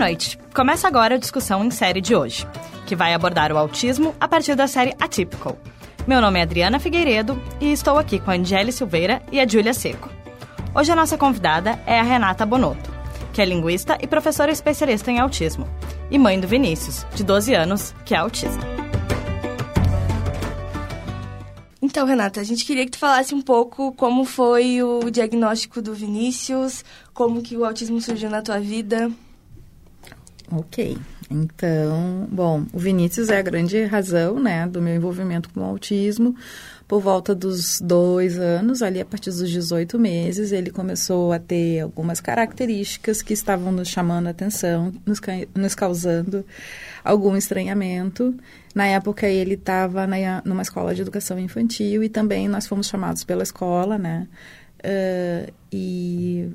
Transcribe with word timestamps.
noite. 0.00 0.38
Começa 0.54 0.88
agora 0.88 1.16
a 1.16 1.18
discussão 1.18 1.62
em 1.62 1.70
série 1.70 2.00
de 2.00 2.16
hoje, 2.16 2.46
que 2.86 2.96
vai 2.96 3.12
abordar 3.12 3.52
o 3.52 3.58
autismo 3.58 4.14
a 4.18 4.26
partir 4.26 4.54
da 4.54 4.66
série 4.66 4.96
Atypical. 4.98 5.58
Meu 6.06 6.22
nome 6.22 6.38
é 6.38 6.42
Adriana 6.42 6.80
Figueiredo 6.80 7.40
e 7.60 7.70
estou 7.70 7.98
aqui 7.98 8.18
com 8.18 8.30
a 8.30 8.34
Angele 8.34 8.72
Silveira 8.72 9.20
e 9.30 9.38
a 9.38 9.46
Júlia 9.46 9.74
Seco. 9.74 10.08
Hoje 10.74 10.90
a 10.90 10.96
nossa 10.96 11.18
convidada 11.18 11.78
é 11.86 12.00
a 12.00 12.02
Renata 12.02 12.46
Bonotto, 12.46 12.90
que 13.30 13.42
é 13.42 13.44
linguista 13.44 13.98
e 14.00 14.06
professora 14.06 14.50
especialista 14.50 15.10
em 15.10 15.20
autismo, 15.20 15.68
e 16.10 16.18
mãe 16.18 16.40
do 16.40 16.48
Vinícius, 16.48 17.04
de 17.14 17.22
12 17.22 17.52
anos, 17.52 17.94
que 18.06 18.14
é 18.14 18.18
autista. 18.18 18.66
Então, 21.82 22.06
Renata, 22.06 22.40
a 22.40 22.44
gente 22.44 22.64
queria 22.64 22.86
que 22.86 22.92
tu 22.92 22.98
falasse 22.98 23.34
um 23.34 23.42
pouco 23.42 23.92
como 23.92 24.24
foi 24.24 24.82
o 24.82 25.10
diagnóstico 25.10 25.82
do 25.82 25.92
Vinícius, 25.92 26.86
como 27.12 27.42
que 27.42 27.54
o 27.54 27.66
autismo 27.66 28.00
surgiu 28.00 28.30
na 28.30 28.40
tua 28.40 28.58
vida. 28.58 29.10
Ok. 30.52 30.98
Então, 31.30 32.26
bom, 32.30 32.64
o 32.72 32.78
Vinícius 32.78 33.28
é 33.28 33.38
a 33.38 33.42
grande 33.42 33.84
razão, 33.84 34.40
né, 34.40 34.66
do 34.66 34.82
meu 34.82 34.96
envolvimento 34.96 35.48
com 35.50 35.60
o 35.60 35.64
autismo. 35.64 36.34
Por 36.88 37.00
volta 37.00 37.36
dos 37.36 37.80
dois 37.80 38.36
anos, 38.36 38.82
ali 38.82 39.00
a 39.00 39.04
partir 39.04 39.30
dos 39.30 39.48
18 39.48 39.96
meses, 39.96 40.50
ele 40.50 40.72
começou 40.72 41.32
a 41.32 41.38
ter 41.38 41.82
algumas 41.82 42.20
características 42.20 43.22
que 43.22 43.32
estavam 43.32 43.70
nos 43.70 43.86
chamando 43.86 44.26
a 44.26 44.30
atenção, 44.30 44.92
nos, 45.06 45.20
nos 45.54 45.76
causando 45.76 46.44
algum 47.04 47.36
estranhamento. 47.36 48.34
Na 48.74 48.86
época 48.86 49.28
ele 49.28 49.54
estava 49.54 50.04
numa 50.44 50.62
escola 50.62 50.92
de 50.92 51.02
educação 51.02 51.38
infantil 51.38 52.02
e 52.02 52.08
também 52.08 52.48
nós 52.48 52.66
fomos 52.66 52.88
chamados 52.88 53.22
pela 53.22 53.44
escola, 53.44 53.96
né? 53.96 54.26
Uh, 54.80 55.52
e 55.70 56.50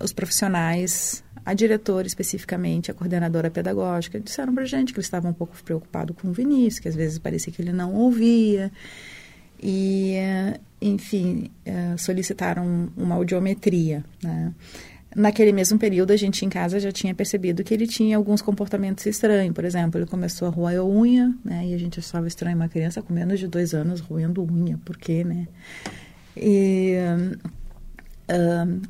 os 0.00 0.12
profissionais, 0.12 1.24
a 1.48 1.54
diretora 1.54 2.06
especificamente, 2.06 2.90
a 2.90 2.94
coordenadora 2.94 3.50
pedagógica, 3.50 4.20
disseram 4.20 4.54
para 4.54 4.66
gente 4.66 4.92
que 4.92 4.98
eles 4.98 5.06
estavam 5.06 5.30
um 5.30 5.34
pouco 5.34 5.56
preocupados 5.64 6.14
com 6.14 6.28
o 6.28 6.32
Vinícius, 6.32 6.78
que 6.78 6.88
às 6.88 6.94
vezes 6.94 7.18
parecia 7.18 7.50
que 7.50 7.62
ele 7.62 7.72
não 7.72 7.94
ouvia. 7.94 8.70
E, 9.58 10.16
enfim, 10.78 11.50
uh, 11.66 11.96
solicitaram 11.96 12.90
uma 12.94 13.14
audiometria, 13.14 14.04
né? 14.22 14.52
Naquele 15.16 15.50
mesmo 15.50 15.78
período, 15.78 16.12
a 16.12 16.16
gente 16.18 16.44
em 16.44 16.50
casa 16.50 16.78
já 16.78 16.92
tinha 16.92 17.14
percebido 17.14 17.64
que 17.64 17.72
ele 17.72 17.86
tinha 17.86 18.18
alguns 18.18 18.42
comportamentos 18.42 19.06
estranhos. 19.06 19.54
Por 19.54 19.64
exemplo, 19.64 19.98
ele 19.98 20.06
começou 20.06 20.48
a 20.48 20.50
roer 20.50 20.80
a 20.80 20.84
unha, 20.84 21.34
né? 21.42 21.66
E 21.66 21.72
a 21.72 21.78
gente 21.78 21.98
achava 21.98 22.28
estranho 22.28 22.56
uma 22.56 22.68
criança 22.68 23.00
com 23.00 23.10
menos 23.14 23.40
de 23.40 23.48
dois 23.48 23.72
anos 23.72 24.00
roendo 24.00 24.42
unha. 24.42 24.78
Por 24.84 24.98
quê, 24.98 25.24
né? 25.24 25.48
E 26.36 26.92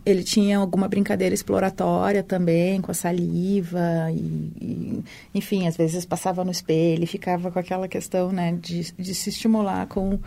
ele 0.05 0.25
tinha 0.25 0.59
alguma 0.59 0.89
brincadeira 0.89 1.35
exploratória 1.35 2.23
também, 2.23 2.81
com 2.81 2.91
a 2.91 2.95
saliva, 2.95 4.11
e, 4.11 4.53
e, 4.61 5.05
enfim, 5.35 5.69
às 5.69 5.77
vezes 5.77 6.05
passava 6.05 6.45
no 6.45 6.51
espelho 6.51 7.05
e 7.05 7.07
ficava 7.07 7.51
com 7.51 7.59
aquela 7.59 7.87
questão 7.87 8.33
né, 8.33 8.59
de, 8.61 8.93
de 8.93 9.15
se 9.15 9.31
estimular 9.31 9.87
com, 9.87 10.15
uh, 10.15 10.21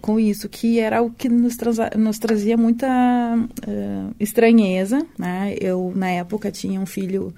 com 0.00 0.18
isso, 0.18 0.48
que 0.48 0.80
era 0.80 1.00
o 1.00 1.10
que 1.10 1.28
nos, 1.28 1.56
nos 1.96 2.18
trazia 2.18 2.56
muita 2.56 2.88
uh, 2.88 4.14
estranheza. 4.18 5.06
Né? 5.16 5.54
Eu, 5.60 5.92
na 5.94 6.10
época, 6.10 6.50
tinha 6.50 6.80
um 6.80 6.86
filho 6.86 7.32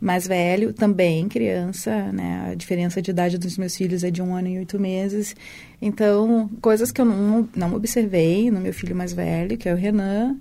mais 0.00 0.26
velho, 0.26 0.72
também 0.72 1.28
criança, 1.28 2.12
né? 2.12 2.50
A 2.52 2.54
diferença 2.54 3.02
de 3.02 3.10
idade 3.10 3.38
dos 3.38 3.58
meus 3.58 3.76
filhos 3.76 4.04
é 4.04 4.10
de 4.10 4.22
um 4.22 4.34
ano 4.34 4.48
e 4.48 4.58
oito 4.58 4.78
meses. 4.78 5.34
Então, 5.82 6.48
coisas 6.60 6.92
que 6.92 7.00
eu 7.00 7.04
não, 7.04 7.48
não 7.54 7.74
observei 7.74 8.50
no 8.50 8.60
meu 8.60 8.72
filho 8.72 8.94
mais 8.94 9.12
velho, 9.12 9.58
que 9.58 9.68
é 9.68 9.72
o 9.72 9.76
Renan, 9.76 10.36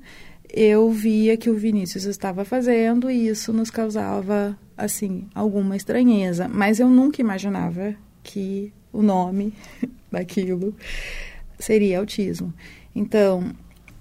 eu 0.53 0.91
via 0.91 1.35
que 1.35 1.49
o 1.49 1.57
Vinícius 1.57 2.05
estava 2.05 2.45
fazendo 2.45 3.09
e 3.09 3.27
isso 3.27 3.51
nos 3.51 3.69
causava, 3.69 4.57
assim, 4.77 5.25
alguma 5.33 5.75
estranheza. 5.75 6.47
Mas 6.47 6.79
eu 6.79 6.89
nunca 6.89 7.19
imaginava 7.19 7.95
que 8.23 8.71
o 8.93 9.01
nome 9.01 9.53
daquilo 10.11 10.75
seria 11.59 11.99
autismo. 11.99 12.53
Então, 12.95 13.53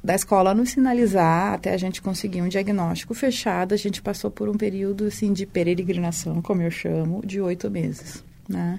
da 0.06 0.14
escola 0.14 0.54
nos 0.54 0.70
sinalizar 0.70 1.54
até 1.54 1.74
a 1.74 1.76
gente 1.76 2.00
conseguir 2.00 2.40
um 2.40 2.48
diagnóstico 2.48 3.12
fechado, 3.12 3.74
a 3.74 3.76
gente 3.76 4.00
passou 4.00 4.30
por 4.30 4.48
um 4.48 4.54
período 4.56 5.06
assim 5.06 5.32
de 5.32 5.44
peregrinação, 5.44 6.40
como 6.40 6.62
eu 6.62 6.70
chamo, 6.70 7.26
de 7.26 7.40
oito 7.40 7.68
meses, 7.68 8.22
né? 8.48 8.78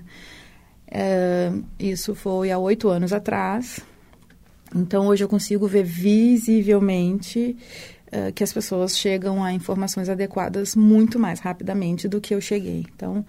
É, 0.89 1.51
isso 1.77 2.15
foi 2.15 2.49
há 2.49 2.57
oito 2.57 2.87
anos 2.87 3.11
atrás. 3.11 3.81
Então 4.73 5.07
hoje 5.07 5.21
eu 5.21 5.27
consigo 5.27 5.67
ver 5.67 5.83
visivelmente 5.83 7.57
é, 8.09 8.31
que 8.31 8.41
as 8.41 8.53
pessoas 8.53 8.97
chegam 8.97 9.43
a 9.43 9.51
informações 9.51 10.07
adequadas 10.07 10.77
muito 10.77 11.19
mais 11.19 11.41
rapidamente 11.41 12.07
do 12.07 12.21
que 12.21 12.33
eu 12.33 12.39
cheguei. 12.39 12.85
Então, 12.95 13.25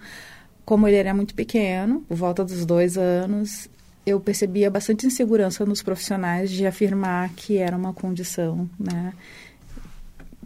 como 0.63 0.87
ele 0.87 0.95
era 0.95 1.13
muito 1.13 1.35
pequeno, 1.35 1.99
por 2.07 2.15
volta 2.15 2.45
dos 2.45 2.65
dois 2.65 2.97
anos, 2.97 3.69
eu 4.09 4.19
percebia 4.19 4.69
bastante 4.69 5.05
insegurança 5.05 5.65
nos 5.65 5.81
profissionais 5.81 6.49
de 6.49 6.65
afirmar 6.65 7.29
que 7.35 7.57
era 7.57 7.75
uma 7.75 7.93
condição 7.93 8.69
né, 8.79 9.13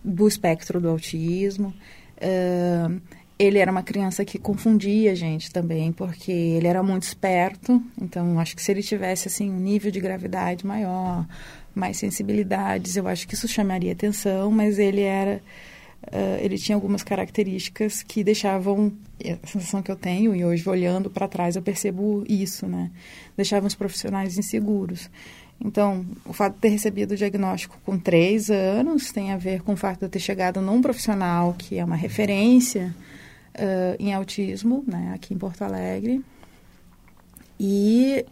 do 0.03 0.27
espectro 0.27 0.81
do 0.81 0.89
autismo. 0.89 1.73
Uh, 2.17 3.01
ele 3.37 3.57
era 3.57 3.71
uma 3.71 3.83
criança 3.83 4.23
que 4.23 4.37
confundia 4.37 5.11
a 5.11 5.15
gente 5.15 5.51
também, 5.51 5.91
porque 5.91 6.31
ele 6.31 6.67
era 6.67 6.83
muito 6.83 7.03
esperto. 7.03 7.81
Então, 8.01 8.39
acho 8.39 8.55
que 8.55 8.61
se 8.61 8.71
ele 8.71 8.83
tivesse 8.83 9.27
assim 9.27 9.49
um 9.49 9.59
nível 9.59 9.91
de 9.91 9.99
gravidade 9.99 10.65
maior, 10.65 11.25
mais 11.73 11.97
sensibilidades, 11.97 12.95
eu 12.95 13.07
acho 13.07 13.27
que 13.27 13.33
isso 13.33 13.47
chamaria 13.47 13.91
atenção. 13.91 14.51
Mas 14.51 14.77
ele 14.77 15.01
era 15.01 15.41
uh, 16.07 16.39
ele 16.39 16.57
tinha 16.57 16.75
algumas 16.75 17.03
características 17.03 18.03
que 18.03 18.23
deixavam 18.23 18.91
a 19.43 19.47
sensação 19.47 19.81
que 19.81 19.91
eu 19.91 19.95
tenho 19.95 20.35
e 20.35 20.43
hoje 20.43 20.67
olhando 20.67 21.09
para 21.09 21.27
trás 21.27 21.55
eu 21.55 21.61
percebo 21.61 22.23
isso, 22.27 22.67
né? 22.67 22.91
Deixavam 23.37 23.67
os 23.67 23.75
profissionais 23.75 24.37
inseguros. 24.37 25.09
Então, 25.63 26.05
o 26.25 26.33
fato 26.33 26.55
de 26.55 26.59
ter 26.59 26.69
recebido 26.69 27.11
o 27.11 27.15
diagnóstico 27.15 27.79
com 27.85 27.97
três 27.97 28.49
anos 28.49 29.11
tem 29.11 29.31
a 29.31 29.37
ver 29.37 29.61
com 29.61 29.73
o 29.73 29.77
fato 29.77 29.99
de 29.99 30.05
eu 30.05 30.09
ter 30.09 30.19
chegado 30.19 30.59
num 30.61 30.81
profissional 30.81 31.53
que 31.57 31.77
é 31.77 31.85
uma 31.85 31.95
referência 31.95 32.93
uh, 33.55 33.95
em 33.97 34.13
autismo, 34.13 34.83
né, 34.85 35.11
aqui 35.15 35.33
em 35.33 35.37
Porto 35.37 35.61
Alegre. 35.61 36.21
E 37.57 38.25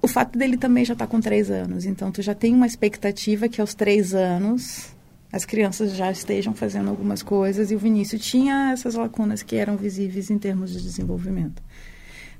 o 0.00 0.08
fato 0.08 0.36
dele 0.36 0.56
também 0.56 0.84
já 0.84 0.94
estar 0.94 1.06
tá 1.06 1.10
com 1.10 1.20
três 1.20 1.48
anos. 1.50 1.84
Então, 1.84 2.10
tu 2.10 2.22
já 2.22 2.34
tem 2.34 2.52
uma 2.54 2.66
expectativa 2.66 3.48
que 3.48 3.60
aos 3.60 3.72
três 3.72 4.12
anos 4.14 4.91
as 5.32 5.46
crianças 5.46 5.96
já 5.96 6.10
estejam 6.12 6.54
fazendo 6.54 6.90
algumas 6.90 7.22
coisas 7.22 7.70
e 7.70 7.74
o 7.74 7.78
Vinícius 7.78 8.22
tinha 8.24 8.70
essas 8.72 8.94
lacunas 8.94 9.42
que 9.42 9.56
eram 9.56 9.76
visíveis 9.76 10.30
em 10.30 10.38
termos 10.38 10.70
de 10.70 10.82
desenvolvimento. 10.82 11.62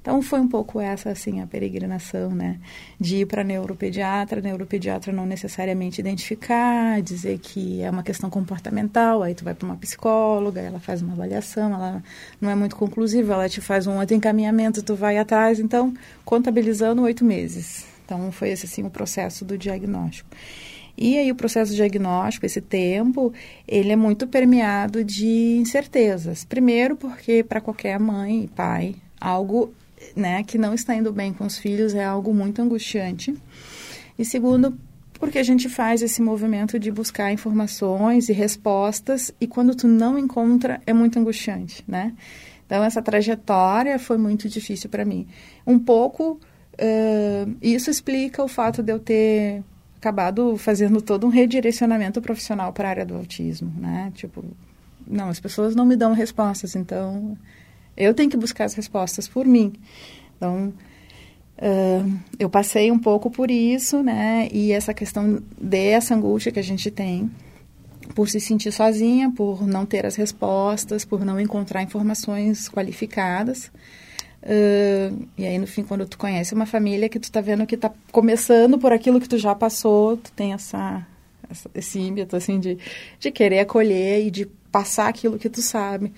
Então 0.03 0.21
foi 0.21 0.41
um 0.41 0.49
pouco 0.49 0.81
essa 0.81 1.11
assim 1.11 1.41
a 1.41 1.47
peregrinação, 1.47 2.31
né, 2.33 2.59
de 2.99 3.19
ir 3.19 3.27
para 3.27 3.45
neuropediatra, 3.45 4.41
neuropediatra 4.41 5.13
não 5.13 5.25
necessariamente 5.25 6.01
identificar, 6.01 7.01
dizer 7.01 7.39
que 7.39 7.81
é 7.81 7.89
uma 7.89 8.03
questão 8.03 8.29
comportamental, 8.29 9.23
aí 9.23 9.33
tu 9.33 9.45
vai 9.45 9.55
para 9.55 9.65
uma 9.65 9.77
psicóloga, 9.77 10.61
ela 10.61 10.81
faz 10.81 11.03
uma 11.03 11.13
avaliação, 11.13 11.73
ela 11.73 12.03
não 12.41 12.51
é 12.51 12.55
muito 12.57 12.75
conclusiva, 12.75 13.35
ela 13.35 13.49
te 13.49 13.61
faz 13.61 13.87
um 13.87 13.97
outro 13.97 14.17
encaminhamento, 14.17 14.83
tu 14.83 14.97
vai 14.97 15.19
atrás, 15.19 15.61
então 15.61 15.95
contabilizando 16.25 17.01
oito 17.03 17.25
meses. 17.25 17.87
Então 18.05 18.33
foi 18.33 18.51
esse 18.51 18.67
assim 18.67 18.83
o 18.83 18.91
processo 18.91 19.45
do 19.45 19.57
diagnóstico. 19.57 20.29
E 20.97 21.19
aí 21.19 21.31
o 21.31 21.35
processo 21.35 21.75
diagnóstico, 21.75 22.47
esse 22.47 22.61
tempo, 22.61 23.33
ele 23.67 23.93
é 23.93 23.97
muito 23.97 24.27
permeado 24.27 25.03
de 25.03 25.57
incertezas. 25.57 26.45
Primeiro 26.45 26.97
porque 26.97 27.43
para 27.43 27.61
qualquer 27.61 27.99
mãe 27.99 28.45
e 28.45 28.49
pai, 28.49 28.95
algo 29.21 29.73
né, 30.17 30.43
que 30.43 30.59
não 30.59 30.75
está 30.75 30.95
indo 30.95 31.13
bem 31.13 31.33
com 31.33 31.45
os 31.45 31.59
filhos 31.59 31.95
é 31.95 32.05
algo 32.05 32.35
muito 32.35 32.61
angustiante. 32.61 33.35
E 34.19 34.25
segundo, 34.25 34.77
porque 35.15 35.39
a 35.39 35.43
gente 35.43 35.69
faz 35.69 36.03
esse 36.03 36.21
movimento 36.21 36.79
de 36.79 36.91
buscar 36.91 37.33
informações 37.33 38.29
e 38.29 38.33
respostas 38.33 39.33
e 39.41 39.47
quando 39.47 39.75
tu 39.75 39.87
não 39.87 40.19
encontra 40.19 40.81
é 40.87 40.93
muito 40.93 41.19
angustiante, 41.19 41.85
né? 41.87 42.13
Então 42.67 42.83
essa 42.83 43.01
trajetória 43.01 43.99
foi 43.99 44.19
muito 44.19 44.49
difícil 44.49 44.91
para 44.91 45.05
mim. 45.05 45.27
Um 45.67 45.79
pouco 45.79 46.41
uh, 46.75 47.57
isso 47.61 47.91
explica 47.91 48.43
o 48.43 48.49
fato 48.49 48.83
de 48.83 48.93
eu 48.93 48.99
ter 48.99 49.63
acabado 50.03 50.57
fazendo 50.57 51.01
todo 51.01 51.25
um 51.25 51.31
redirecionamento 51.31 52.21
profissional 52.21 52.73
para 52.73 52.89
a 52.89 52.91
área 52.91 53.07
do 53.07 53.15
autismo, 53.15 53.73
né? 53.79 54.11
Tipo, 54.17 54.45
não, 55.07 55.29
as 55.29 55.39
pessoas 55.39 55.77
não 55.77 55.87
me 55.87 55.95
dão 55.95 56.13
respostas, 56.13 56.75
então 56.75 57.39
eu 57.97 58.13
tenho 58.13 58.29
que 58.29 58.37
buscar 58.37 58.65
as 58.65 58.75
respostas 58.75 59.29
por 59.29 59.47
mim. 59.47 59.73
Então, 60.37 60.75
uh, 61.57 62.19
eu 62.37 62.51
passei 62.51 62.91
um 62.91 62.99
pouco 62.99 63.31
por 63.31 63.49
isso, 63.49 64.03
né? 64.03 64.49
E 64.51 64.73
essa 64.73 64.93
questão 64.93 65.41
dessa 65.57 66.17
angústia 66.17 66.51
que 66.51 66.59
a 66.59 66.65
gente 66.65 66.91
tem 66.91 67.31
por 68.13 68.29
se 68.29 68.41
sentir 68.41 68.73
sozinha, 68.73 69.31
por 69.31 69.65
não 69.65 69.87
ter 69.87 70.05
as 70.05 70.17
respostas, 70.17 71.05
por 71.05 71.25
não 71.25 71.39
encontrar 71.39 71.81
informações 71.81 72.69
qualificadas. 72.69 73.71
Uh, 74.43 75.29
e 75.39 75.47
aí, 75.47 75.57
no 75.59 75.67
fim, 75.67 75.85
quando 75.85 76.07
tu 76.07 76.19
conhece 76.19 76.53
uma 76.53 76.67
família 76.67 77.09
que 77.09 77.21
tu 77.21 77.31
tá 77.31 77.41
vendo 77.41 77.67
que 77.67 77.77
tá 77.77 77.93
começando 78.11 78.79
por 78.79 78.93
aquilo 78.93 79.21
que 79.21 79.29
tu 79.29 79.39
já 79.39 79.55
passou, 79.55 80.17
tu 80.17 80.33
tem 80.33 80.53
essa, 80.53 81.07
essa 81.49 81.71
esse 81.75 82.01
ímpeto, 82.01 82.35
assim, 82.35 82.59
de, 82.59 82.79
de 83.21 83.31
querer 83.31 83.61
acolher 83.61 84.27
e 84.27 84.31
de 84.31 84.47
passar 84.73 85.09
aquilo 85.09 85.39
que 85.39 85.49
tu 85.49 85.63
sabe. 85.63 86.13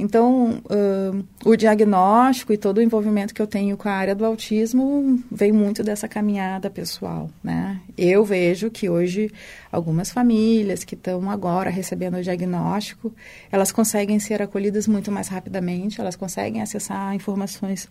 Então, 0.00 0.62
uh, 0.64 1.24
o 1.44 1.54
diagnóstico 1.56 2.54
e 2.54 2.56
todo 2.56 2.78
o 2.78 2.82
envolvimento 2.82 3.34
que 3.34 3.42
eu 3.42 3.46
tenho 3.46 3.76
com 3.76 3.86
a 3.86 3.92
área 3.92 4.14
do 4.14 4.24
autismo 4.24 5.22
vem 5.30 5.52
muito 5.52 5.82
dessa 5.82 6.08
caminhada 6.08 6.70
pessoal, 6.70 7.30
né? 7.44 7.78
Eu 7.98 8.24
vejo 8.24 8.70
que 8.70 8.88
hoje 8.88 9.30
algumas 9.70 10.10
famílias 10.10 10.84
que 10.84 10.94
estão 10.94 11.30
agora 11.30 11.68
recebendo 11.68 12.16
o 12.16 12.22
diagnóstico, 12.22 13.12
elas 13.52 13.70
conseguem 13.70 14.18
ser 14.18 14.40
acolhidas 14.40 14.88
muito 14.88 15.12
mais 15.12 15.28
rapidamente, 15.28 16.00
elas 16.00 16.16
conseguem 16.16 16.62
acessar 16.62 17.14
informações 17.14 17.86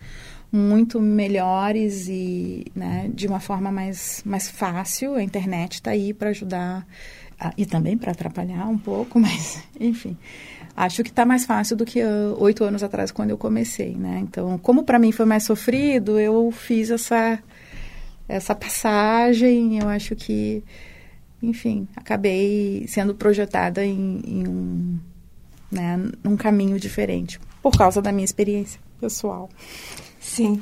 muito 0.52 1.00
melhores 1.00 2.08
e 2.08 2.66
né, 2.76 3.10
de 3.14 3.28
uma 3.28 3.40
forma 3.40 3.72
mais, 3.72 4.24
mais 4.26 4.50
fácil. 4.50 5.14
A 5.14 5.22
internet 5.22 5.76
está 5.76 5.92
aí 5.92 6.12
para 6.12 6.30
ajudar 6.30 6.88
e 7.56 7.66
também 7.66 7.98
para 7.98 8.12
atrapalhar 8.12 8.68
um 8.68 8.78
pouco, 8.78 9.20
mas 9.22 9.64
enfim. 9.80 10.18
Acho 10.81 11.04
que 11.04 11.10
está 11.10 11.26
mais 11.26 11.46
fácil 11.46 11.76
do 11.76 11.86
que 11.86 12.00
ah, 12.00 12.34
oito 12.38 12.64
anos 12.64 12.81
atrás, 12.81 13.12
quando 13.12 13.31
eu 13.31 13.38
comecei, 13.38 13.96
né? 13.96 14.20
Então, 14.22 14.58
como 14.60 14.81
para 14.86 14.98
mim 14.98 15.12
foi 15.12 15.26
mais 15.26 15.44
sofrido, 15.44 16.18
eu 16.18 16.50
fiz 16.52 16.90
essa, 16.90 17.38
essa 18.30 18.56
passagem. 18.56 19.78
Eu 19.78 19.90
acho 19.90 20.16
que, 20.16 20.64
enfim, 21.44 21.86
acabei 21.98 22.86
sendo 22.88 23.14
projetada 23.14 23.84
em, 23.84 24.22
em 24.26 24.48
um, 24.48 24.98
né, 25.70 26.00
num 26.24 26.38
caminho 26.38 26.80
diferente, 26.80 27.42
por 27.62 27.78
causa 27.78 28.02
da 28.02 28.14
minha 28.14 28.24
experiência 28.24 28.80
pessoal. 29.02 29.50
Sim. 30.18 30.62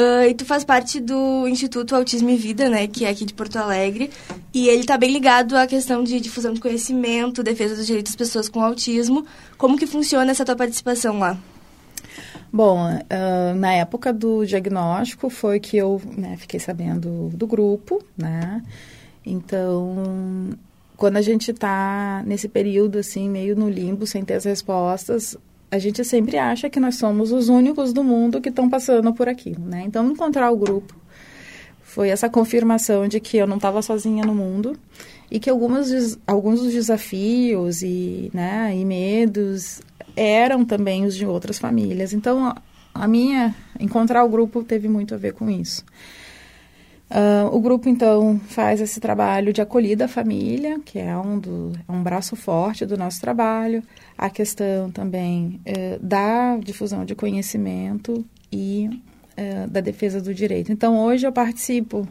Uh, 0.00 0.30
e 0.30 0.34
tu 0.34 0.46
faz 0.46 0.64
parte 0.64 0.98
do 0.98 1.46
Instituto 1.46 1.94
Autismo 1.94 2.30
e 2.30 2.36
Vida, 2.36 2.70
né, 2.70 2.86
que 2.86 3.04
é 3.04 3.10
aqui 3.10 3.26
de 3.26 3.34
Porto 3.34 3.56
Alegre, 3.56 4.10
e 4.54 4.66
ele 4.66 4.80
está 4.80 4.96
bem 4.96 5.12
ligado 5.12 5.54
à 5.58 5.66
questão 5.66 6.02
de 6.02 6.18
difusão 6.18 6.54
de 6.54 6.60
conhecimento, 6.60 7.42
defesa 7.42 7.76
dos 7.76 7.86
direitos 7.86 8.12
das 8.12 8.16
pessoas 8.16 8.48
com 8.48 8.64
autismo. 8.64 9.26
Como 9.58 9.76
que 9.76 9.86
funciona 9.86 10.30
essa 10.30 10.42
tua 10.42 10.56
participação 10.56 11.18
lá? 11.18 11.36
Bom, 12.50 12.88
uh, 12.88 13.54
na 13.56 13.74
época 13.74 14.10
do 14.10 14.46
diagnóstico 14.46 15.28
foi 15.28 15.60
que 15.60 15.76
eu 15.76 16.00
né, 16.16 16.34
fiquei 16.38 16.58
sabendo 16.58 17.28
do 17.34 17.46
grupo, 17.46 18.02
né? 18.16 18.62
Então, 19.24 20.48
quando 20.96 21.18
a 21.18 21.22
gente 21.22 21.50
está 21.50 22.22
nesse 22.24 22.48
período 22.48 22.98
assim, 22.98 23.28
meio 23.28 23.54
no 23.54 23.68
limbo, 23.68 24.06
sem 24.06 24.24
ter 24.24 24.34
as 24.34 24.44
respostas, 24.44 25.36
a 25.70 25.78
gente 25.78 26.04
sempre 26.04 26.36
acha 26.36 26.68
que 26.68 26.80
nós 26.80 26.96
somos 26.96 27.30
os 27.30 27.48
únicos 27.48 27.92
do 27.92 28.02
mundo 28.02 28.40
que 28.40 28.48
estão 28.48 28.68
passando 28.68 29.12
por 29.14 29.28
aquilo, 29.28 29.64
né? 29.64 29.82
Então, 29.86 30.10
encontrar 30.10 30.50
o 30.50 30.56
grupo 30.56 30.94
foi 31.80 32.08
essa 32.08 32.28
confirmação 32.28 33.08
de 33.08 33.20
que 33.20 33.36
eu 33.36 33.46
não 33.46 33.56
estava 33.56 33.82
sozinha 33.82 34.24
no 34.24 34.34
mundo 34.34 34.76
e 35.30 35.38
que 35.38 35.50
algumas, 35.50 36.18
alguns 36.26 36.60
dos 36.60 36.72
desafios 36.72 37.82
e, 37.82 38.30
né, 38.34 38.76
e 38.76 38.84
medos 38.84 39.80
eram 40.16 40.64
também 40.64 41.04
os 41.04 41.16
de 41.16 41.26
outras 41.26 41.58
famílias. 41.58 42.12
Então, 42.12 42.54
a, 42.92 43.08
minha, 43.08 43.54
encontrar 43.78 44.24
o 44.24 44.28
grupo 44.28 44.62
teve 44.62 44.88
muito 44.88 45.14
a 45.14 45.18
ver 45.18 45.32
com 45.32 45.48
isso. 45.48 45.84
Uh, 47.10 47.52
o 47.52 47.60
grupo, 47.60 47.88
então, 47.88 48.40
faz 48.46 48.80
esse 48.80 49.00
trabalho 49.00 49.52
de 49.52 49.60
acolhida 49.60 50.04
à 50.04 50.08
família, 50.08 50.78
que 50.78 50.96
é 50.96 51.16
um, 51.16 51.40
do, 51.40 51.72
é 51.88 51.90
um 51.90 52.04
braço 52.04 52.36
forte 52.36 52.86
do 52.86 52.96
nosso 52.96 53.20
trabalho. 53.20 53.82
A 54.16 54.30
questão 54.30 54.92
também 54.92 55.60
uh, 55.66 55.98
da 56.00 56.56
difusão 56.58 57.04
de 57.04 57.16
conhecimento 57.16 58.24
e 58.52 59.02
uh, 59.36 59.68
da 59.68 59.80
defesa 59.80 60.20
do 60.20 60.32
direito. 60.32 60.70
Então, 60.70 60.96
hoje 60.98 61.26
eu 61.26 61.32
participo, 61.32 62.06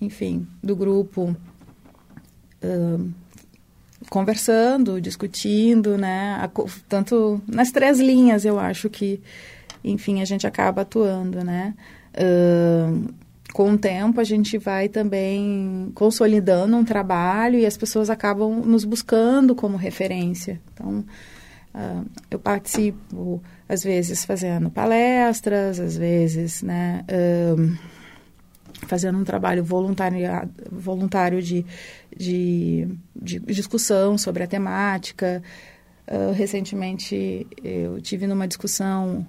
enfim, 0.00 0.46
do 0.62 0.74
grupo 0.74 1.36
conversando, 4.08 5.00
discutindo, 5.00 5.96
né? 5.96 6.36
A, 6.40 6.50
tanto 6.88 7.40
nas 7.46 7.70
três 7.70 8.00
linhas, 8.00 8.44
eu 8.44 8.58
acho 8.58 8.90
que, 8.90 9.20
enfim, 9.84 10.20
a 10.20 10.24
gente 10.24 10.46
acaba 10.46 10.82
atuando, 10.82 11.44
né? 11.44 11.74
Uh, 12.14 13.25
com 13.56 13.72
o 13.72 13.78
tempo 13.78 14.20
a 14.20 14.24
gente 14.24 14.58
vai 14.58 14.86
também 14.86 15.90
consolidando 15.94 16.76
um 16.76 16.84
trabalho 16.84 17.58
e 17.58 17.64
as 17.64 17.74
pessoas 17.74 18.10
acabam 18.10 18.60
nos 18.60 18.84
buscando 18.84 19.54
como 19.54 19.78
referência. 19.78 20.60
Então, 20.74 21.02
uh, 21.74 22.04
eu 22.30 22.38
participo, 22.38 23.42
às 23.66 23.82
vezes, 23.82 24.26
fazendo 24.26 24.68
palestras, 24.68 25.80
às 25.80 25.96
vezes, 25.96 26.62
né, 26.62 27.02
uh, 27.10 27.78
fazendo 28.86 29.16
um 29.16 29.24
trabalho 29.24 29.64
voluntário, 29.64 30.18
voluntário 30.70 31.40
de, 31.40 31.64
de, 32.14 32.86
de 33.14 33.38
discussão 33.38 34.18
sobre 34.18 34.42
a 34.42 34.46
temática. 34.46 35.42
Uh, 36.06 36.30
recentemente, 36.32 37.46
eu 37.64 38.02
tive 38.02 38.26
numa 38.26 38.46
discussão 38.46 39.26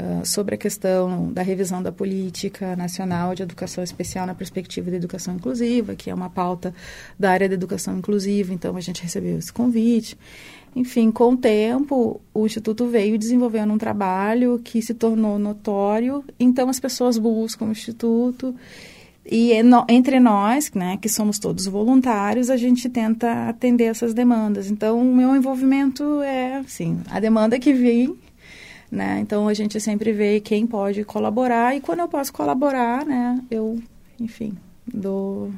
ah, 0.00 0.24
sobre 0.24 0.54
a 0.54 0.58
questão 0.58 1.30
da 1.30 1.42
revisão 1.42 1.82
da 1.82 1.92
política 1.92 2.74
nacional 2.74 3.34
de 3.34 3.42
educação 3.42 3.84
especial 3.84 4.26
na 4.26 4.34
perspectiva 4.34 4.90
da 4.90 4.96
educação 4.96 5.34
inclusiva, 5.34 5.94
que 5.94 6.08
é 6.08 6.14
uma 6.14 6.30
pauta 6.30 6.74
da 7.18 7.30
área 7.30 7.46
da 7.46 7.54
educação 7.54 7.98
inclusiva, 7.98 8.54
então 8.54 8.74
a 8.76 8.80
gente 8.80 9.02
recebeu 9.02 9.36
esse 9.36 9.52
convite. 9.52 10.16
Enfim, 10.74 11.10
com 11.10 11.32
o 11.32 11.36
tempo, 11.36 12.18
o 12.32 12.46
Instituto 12.46 12.86
veio 12.86 13.18
desenvolvendo 13.18 13.74
um 13.74 13.78
trabalho 13.78 14.58
que 14.64 14.80
se 14.80 14.94
tornou 14.94 15.38
notório, 15.38 16.24
então 16.38 16.70
as 16.70 16.80
pessoas 16.80 17.18
buscam 17.18 17.66
o 17.66 17.72
Instituto 17.72 18.54
e 19.26 19.52
entre 19.88 20.18
nós, 20.18 20.72
né, 20.72 20.96
que 20.96 21.08
somos 21.08 21.38
todos 21.38 21.66
voluntários, 21.66 22.48
a 22.48 22.56
gente 22.56 22.88
tenta 22.88 23.48
atender 23.48 23.84
essas 23.84 24.14
demandas. 24.14 24.70
Então, 24.70 24.98
o 24.98 25.14
meu 25.14 25.36
envolvimento 25.36 26.22
é, 26.22 26.56
assim, 26.56 27.00
a 27.10 27.20
demanda 27.20 27.58
que 27.58 27.72
vem 27.72 28.16
né? 28.90 29.20
Então 29.20 29.46
a 29.46 29.54
gente 29.54 29.78
sempre 29.80 30.12
vê 30.12 30.40
quem 30.40 30.66
pode 30.66 31.04
colaborar 31.04 31.76
e 31.76 31.80
quando 31.80 32.00
eu 32.00 32.08
posso 32.08 32.32
colaborar, 32.32 33.06
né, 33.06 33.40
eu, 33.50 33.78
enfim, 34.18 34.56
dou, 34.86 35.52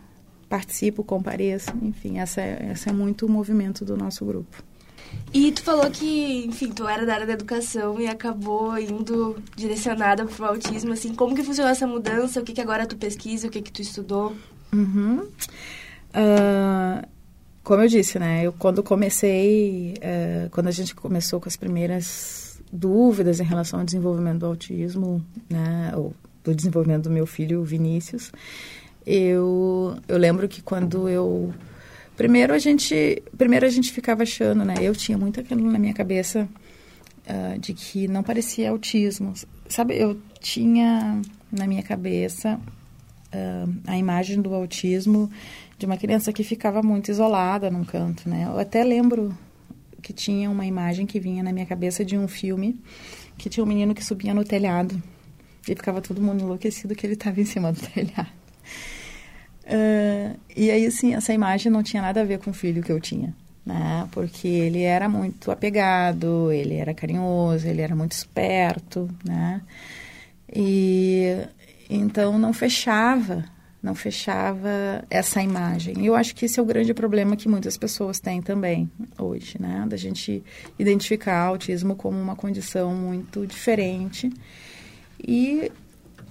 participo, 0.49 1.03
compareço, 1.03 1.73
enfim, 1.81 2.19
essa 2.19 2.41
é, 2.43 2.69
essa 2.71 2.91
é 2.91 2.93
muito 2.93 3.25
o 3.25 3.31
movimento 3.31 3.85
do 3.85 3.97
nosso 3.97 4.25
grupo. 4.25 4.63
E 5.33 5.53
tu 5.53 5.63
falou 5.63 5.91
que, 5.91 6.45
enfim, 6.47 6.71
tu 6.73 6.87
era 6.87 7.05
da 7.05 7.15
área 7.15 7.27
da 7.27 7.33
educação 7.33 8.01
e 8.01 8.07
acabou 8.07 8.79
indo 8.79 9.37
direcionada 9.57 10.25
para 10.25 10.45
o 10.45 10.49
autismo, 10.49 10.93
assim, 10.93 11.15
como 11.15 11.35
que 11.35 11.43
funcionou 11.43 11.71
essa 11.71 11.87
mudança? 11.87 12.41
O 12.41 12.45
que, 12.45 12.53
que 12.53 12.61
agora 12.61 12.87
tu 12.87 12.97
pesquisa? 12.97 13.47
O 13.47 13.51
que 13.51 13.61
que 13.61 13.73
tu 13.73 13.83
estudou? 13.83 14.35
Uhum. 14.73 15.27
Uh, 16.15 17.07
como 17.63 17.83
eu 17.83 17.89
disse, 17.89 18.19
né, 18.19 18.43
eu 18.45 18.53
quando 18.53 18.83
comecei, 18.83 19.95
uh, 19.99 20.51
quando 20.51 20.69
a 20.69 20.71
gente 20.71 20.95
começou 20.95 21.41
com 21.41 21.49
as 21.49 21.57
primeiras 21.57 22.42
dúvidas 22.73 23.39
em 23.39 23.45
relação 23.45 23.81
ao 23.81 23.85
desenvolvimento 23.85 24.41
do 24.41 24.47
autismo, 24.47 25.23
né, 25.49 25.93
ou 25.95 26.15
do 26.43 26.55
desenvolvimento 26.55 27.05
do 27.05 27.11
meu 27.11 27.27
filho 27.27 27.63
Vinícius, 27.63 28.33
eu, 29.07 29.97
eu 30.09 30.17
lembro 30.17 30.49
que 30.49 30.63
quando 30.63 31.09
eu 31.09 31.53
primeiro 32.17 32.55
a 32.55 32.59
gente 32.59 33.23
primeiro 33.37 33.67
a 33.67 33.69
gente 33.69 33.93
ficava 33.93 34.23
achando, 34.23 34.65
né, 34.65 34.75
eu 34.81 34.95
tinha 34.95 35.19
muito 35.19 35.41
aquilo 35.41 35.71
na 35.71 35.79
minha 35.79 35.95
cabeça 35.95 36.49
uh, 37.27 37.59
de 37.59 37.75
que 37.75 38.09
não 38.09 38.23
parecia 38.23 38.71
autismo, 38.71 39.35
sabe? 39.69 39.97
Eu 39.97 40.19
tinha 40.41 41.21
na 41.51 41.67
minha 41.67 41.83
cabeça 41.83 42.59
uh, 43.33 43.75
a 43.87 43.97
imagem 43.97 44.41
do 44.41 44.55
autismo 44.55 45.31
de 45.79 45.87
uma 45.87 45.97
criança 45.97 46.33
que 46.33 46.45
ficava 46.45 46.83
muito 46.83 47.11
isolada 47.11 47.71
num 47.71 47.85
canto, 47.85 48.29
né? 48.29 48.47
Eu 48.49 48.59
até 48.59 48.85
lembro 48.85 49.37
que 50.03 50.13
tinha 50.13 50.51
uma 50.51 50.67
imagem 50.67 51.07
que 51.07 51.21
vinha 51.21 51.43
na 51.43 51.53
minha 51.53 51.65
cabeça 51.65 52.05
de 52.05 52.19
um 52.19 52.27
filme 52.27 52.81
que 53.39 53.49
tinha 53.49 53.65
um 53.65 53.67
menino 53.67 53.95
que 53.95 54.05
subia 54.05 54.35
no 54.35 54.45
telhado 54.45 55.01
e 55.67 55.75
ficava 55.75 56.01
todo 56.01 56.21
mundo 56.21 56.43
enlouquecido 56.43 56.95
que 56.95 57.07
ele 57.07 57.15
estava 57.15 57.41
em 57.41 57.45
cima 57.45 57.73
do 57.73 57.81
telhado. 57.81 58.31
Uh, 59.65 60.39
e 60.57 60.71
aí, 60.71 60.85
assim, 60.87 61.15
essa 61.15 61.33
imagem 61.33 61.71
não 61.71 61.83
tinha 61.83 62.03
nada 62.03 62.21
a 62.21 62.25
ver 62.25 62.41
com 62.41 62.51
o 62.51 62.55
filho 62.55 62.83
que 62.83 62.91
eu 62.91 63.01
tinha, 63.01 63.35
né? 63.65 64.09
Porque 64.11 64.49
ele 64.49 64.83
era 64.83 65.09
muito 65.09 65.51
apegado, 65.51 66.51
ele 66.51 66.75
era 66.75 66.93
carinhoso, 66.93 67.67
ele 67.69 67.81
era 67.81 67.95
muito 67.95 68.13
esperto, 68.13 69.09
né? 69.25 69.63
E 70.55 71.47
então 71.89 72.39
não 72.39 72.53
fechava 72.53 73.45
não 73.83 73.95
fechava 73.95 75.05
essa 75.11 75.43
imagem. 75.43 76.07
Eu 76.07 76.15
acho 76.15 76.35
que 76.35 76.45
esse 76.45 76.61
é 76.61 76.63
o 76.63 76.67
grande 76.67 76.95
problema 76.95 77.37
que 77.37 77.49
muitas 77.49 77.77
pessoas 77.77 78.21
têm 78.21 78.41
também 78.41 78.89
hoje, 79.19 79.57
né? 79.61 79.85
Da 79.89 79.97
gente 79.97 80.43
identificar 80.79 81.47
autismo 81.47 81.97
como 81.97 82.21
uma 82.21 82.37
condição 82.37 82.95
muito 82.95 83.45
diferente. 83.47 84.31
E 85.19 85.71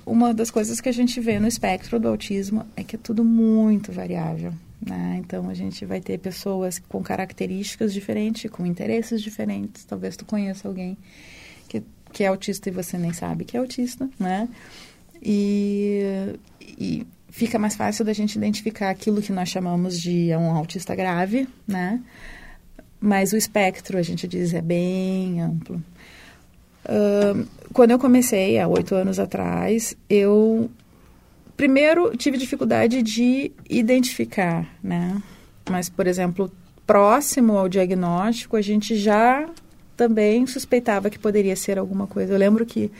uma 0.06 0.34
das 0.34 0.50
coisas 0.50 0.80
que 0.80 0.88
a 0.88 0.94
gente 0.94 1.20
vê 1.20 1.40
no 1.40 1.48
espectro 1.48 2.00
do 2.00 2.08
autismo 2.08 2.66
é 2.76 2.84
que 2.84 2.96
é 2.96 3.00
tudo 3.00 3.24
muito 3.24 3.92
variável. 3.92 4.54
Né? 4.84 5.18
Então 5.20 5.48
a 5.48 5.54
gente 5.54 5.86
vai 5.86 6.02
ter 6.02 6.18
pessoas 6.18 6.80
com 6.80 7.04
características 7.04 7.94
diferentes, 7.94 8.50
com 8.50 8.66
interesses 8.66 9.22
diferentes. 9.22 9.84
Talvez 9.84 10.18
tu 10.18 10.26
conheça 10.26 10.68
alguém 10.68 10.98
que, 11.68 11.84
que 12.12 12.24
é 12.24 12.28
autista 12.28 12.70
e 12.70 12.72
você 12.72 12.98
nem 12.98 13.14
sabe 13.14 13.46
que 13.46 13.56
é 13.56 13.60
autista, 13.60 14.10
né? 14.18 14.50
E, 15.22 16.34
e 16.60 17.06
fica 17.32 17.58
mais 17.58 17.76
fácil 17.76 18.06
da 18.06 18.14
gente 18.14 18.36
identificar 18.36 18.92
aquilo 18.92 19.22
que 19.22 19.32
nós 19.32 19.50
chamamos 19.50 19.98
de 19.98 20.36
um 20.36 20.52
autista 20.52 20.94
grave, 20.94 21.48
né? 21.68 22.00
mas 23.02 23.34
o 23.34 23.38
espectro, 23.38 23.98
a 23.98 24.04
gente 24.04 24.28
diz, 24.28 24.54
é 24.54 24.62
bem 24.62 25.42
amplo. 25.42 25.82
Quando 27.74 27.92
eu 27.92 27.98
comecei, 27.98 28.60
há 28.60 28.68
oito 28.68 28.94
anos 28.94 29.18
atrás, 29.18 29.98
eu 30.08 30.70
primeiro 31.58 32.16
tive 32.16 32.38
dificuldade 32.38 33.02
de 33.02 33.52
identificar, 33.68 34.68
né? 34.84 35.20
Mas, 35.70 35.90
por 35.90 36.06
exemplo, 36.06 36.52
próximo 36.86 37.58
ao 37.58 37.68
diagnóstico, 37.68 38.56
a 38.56 38.62
gente 38.62 38.96
já 38.96 39.50
também 39.98 40.46
suspeitava 40.46 41.10
que 41.10 41.18
poderia 41.18 41.56
ser 41.56 41.80
alguma 41.80 42.06
coisa. 42.06 42.34
Eu 42.34 42.38
lembro 42.38 42.66
que 42.68 42.92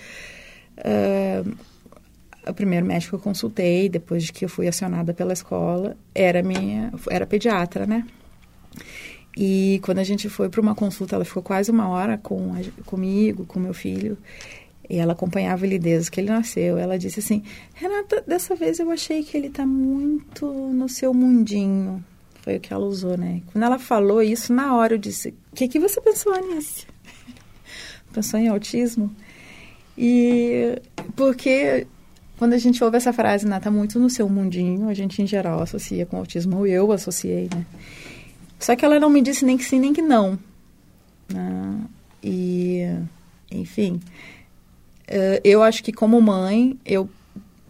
o 2.48 2.54
primeiro 2.54 2.86
médico 2.86 3.12
que 3.12 3.16
eu 3.16 3.20
consultei, 3.20 3.88
depois 3.90 4.24
de 4.24 4.34
que 4.34 4.46
eu 4.46 4.50
fui 4.50 4.68
acionada 4.68 5.14
pela 5.14 5.34
escola, 5.34 5.96
era 6.14 6.42
minha, 6.42 6.92
era 7.10 7.26
pediatra, 7.26 7.86
né? 7.86 8.06
E 9.38 9.80
quando 9.84 10.00
a 10.00 10.04
gente 10.04 10.28
foi 10.28 10.50
para 10.50 10.62
uma 10.62 10.76
consulta, 10.76 11.16
ela 11.16 11.26
ficou 11.26 11.44
quase 11.44 11.72
uma 11.72 11.88
hora 11.88 12.18
com 12.18 12.54
a, 12.54 12.84
comigo, 12.86 13.46
com 13.46 13.60
meu 13.60 13.74
filho, 13.74 14.18
e 14.90 14.98
ela 14.98 15.14
acompanhava 15.14 15.66
ele 15.66 15.80
desde 15.80 16.12
que 16.12 16.20
ele 16.20 16.30
nasceu. 16.30 16.78
Ela 16.78 16.98
disse 16.98 17.20
assim: 17.20 17.44
Renata, 17.74 18.24
dessa 18.28 18.56
vez 18.56 18.80
eu 18.80 18.92
achei 18.92 19.24
que 19.24 19.38
ele 19.38 19.48
está 19.48 19.66
muito 19.66 20.46
no 20.46 20.90
seu 20.90 21.14
mundinho. 21.14 22.04
Foi 22.42 22.58
o 22.58 22.60
que 22.60 22.74
ela 22.74 22.86
usou, 22.86 23.18
né? 23.18 23.42
Quando 23.52 23.64
ela 23.64 23.78
falou 23.78 24.22
isso, 24.22 24.52
na 24.52 24.76
hora 24.76 24.96
eu 24.96 24.98
disse: 24.98 25.30
O 25.52 25.56
que, 25.56 25.68
que 25.68 25.80
você 25.80 26.02
pensou, 26.02 26.34
Anícia? 26.34 26.88
pensou 28.12 28.40
em 28.40 28.50
autismo? 28.50 29.16
E 29.98 30.82
porque 31.16 31.88
quando 32.42 32.54
a 32.54 32.58
gente 32.58 32.84
ouve 32.84 32.98
essa 32.98 33.14
frase, 33.14 33.48
né, 33.48 33.60
tá 33.60 33.70
muito 33.70 34.00
no 34.00 34.10
seu 34.10 34.28
mundinho, 34.28 34.90
a 34.90 34.96
gente 34.96 35.22
em 35.22 35.28
geral 35.28 35.62
associa 35.62 36.08
com 36.08 36.18
autismo, 36.18 36.58
ou 36.58 36.66
eu 36.66 36.92
associei, 36.92 37.48
né? 37.54 37.64
Só 38.60 38.76
que 38.76 38.84
ela 38.84 39.00
não 39.00 39.12
me 39.12 39.22
disse 39.22 39.46
nem 39.46 39.56
que 39.56 39.64
sim, 39.64 39.80
nem 39.80 39.94
que 39.94 40.02
não. 40.02 40.40
Né? 41.32 41.82
E, 42.24 42.82
enfim, 43.52 44.02
uh, 45.08 45.40
eu 45.44 45.62
acho 45.62 45.84
que 45.84 45.94
como 45.94 46.20
mãe, 46.20 46.76
eu 46.84 47.08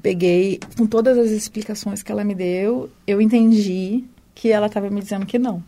peguei, 0.02 0.58
com 0.78 0.88
todas 0.88 1.18
as 1.18 1.32
explicações 1.32 2.02
que 2.02 2.10
ela 2.10 2.24
me 2.24 2.34
deu, 2.34 2.90
eu 3.06 3.20
entendi 3.20 4.06
que 4.34 4.54
ela 4.54 4.68
estava 4.68 4.90
me 4.90 5.02
dizendo 5.02 5.26
que 5.26 5.38
não. 5.38 5.62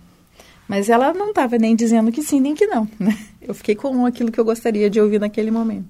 Mas 0.65 0.87
ela 0.87 1.13
não 1.13 1.31
estava 1.31 1.57
nem 1.57 1.75
dizendo 1.75 2.09
que 2.09 2.23
sim, 2.23 2.39
nem 2.39 2.55
que 2.55 2.67
não. 2.67 2.87
Né? 2.97 3.17
Eu 3.41 3.53
fiquei 3.53 3.75
com 3.75 4.05
aquilo 4.05 4.31
que 4.31 4.39
eu 4.39 4.45
gostaria 4.45 4.89
de 4.89 5.01
ouvir 5.01 5.19
naquele 5.19 5.51
momento. 5.51 5.89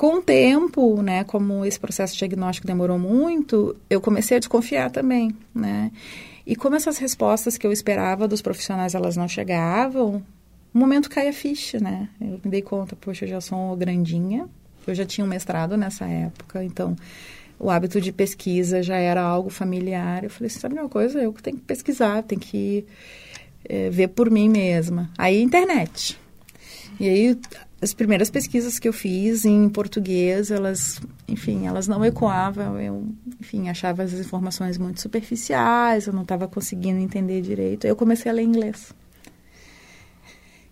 Com 0.00 0.14
o 0.14 0.22
tempo, 0.22 1.02
né, 1.02 1.24
como 1.24 1.62
esse 1.62 1.78
processo 1.78 2.16
diagnóstico 2.16 2.66
demorou 2.66 2.98
muito, 2.98 3.76
eu 3.90 4.00
comecei 4.00 4.38
a 4.38 4.40
desconfiar 4.40 4.90
também, 4.90 5.36
né? 5.54 5.92
E 6.46 6.56
como 6.56 6.74
essas 6.74 6.96
respostas 6.96 7.58
que 7.58 7.66
eu 7.66 7.70
esperava 7.70 8.26
dos 8.26 8.40
profissionais, 8.40 8.94
elas 8.94 9.14
não 9.14 9.28
chegavam, 9.28 10.24
o 10.72 10.78
momento 10.78 11.10
cai 11.10 11.28
a 11.28 11.34
ficha, 11.34 11.78
né? 11.78 12.08
Eu 12.18 12.40
me 12.42 12.50
dei 12.50 12.62
conta, 12.62 12.96
poxa, 12.96 13.26
eu 13.26 13.28
já 13.28 13.42
sou 13.42 13.76
grandinha, 13.76 14.48
eu 14.86 14.94
já 14.94 15.04
tinha 15.04 15.22
um 15.22 15.28
mestrado 15.28 15.76
nessa 15.76 16.06
época, 16.06 16.64
então 16.64 16.96
o 17.58 17.68
hábito 17.68 18.00
de 18.00 18.10
pesquisa 18.10 18.82
já 18.82 18.96
era 18.96 19.20
algo 19.20 19.50
familiar. 19.50 20.24
Eu 20.24 20.30
falei, 20.30 20.46
assim, 20.46 20.60
sabe 20.60 20.76
uma 20.76 20.88
coisa? 20.88 21.20
Eu 21.20 21.30
tenho 21.34 21.58
que 21.58 21.64
pesquisar, 21.64 22.22
tenho 22.22 22.40
que 22.40 22.86
é, 23.68 23.90
ver 23.90 24.08
por 24.08 24.30
mim 24.30 24.48
mesma. 24.48 25.10
Aí, 25.18 25.42
internet. 25.42 26.18
E 26.98 27.06
aí, 27.06 27.38
as 27.82 27.94
primeiras 27.94 28.30
pesquisas 28.30 28.78
que 28.78 28.86
eu 28.86 28.92
fiz 28.92 29.44
em 29.44 29.68
português, 29.68 30.50
elas, 30.50 31.00
enfim, 31.26 31.66
elas 31.66 31.88
não 31.88 32.04
ecoavam. 32.04 32.78
Eu, 32.78 33.06
enfim, 33.40 33.68
achava 33.70 34.02
as 34.02 34.12
informações 34.12 34.76
muito 34.76 35.00
superficiais, 35.00 36.06
eu 36.06 36.12
não 36.12 36.22
estava 36.22 36.46
conseguindo 36.46 37.00
entender 37.00 37.40
direito. 37.40 37.86
Eu 37.86 37.96
comecei 37.96 38.30
a 38.30 38.34
ler 38.34 38.42
inglês. 38.42 38.92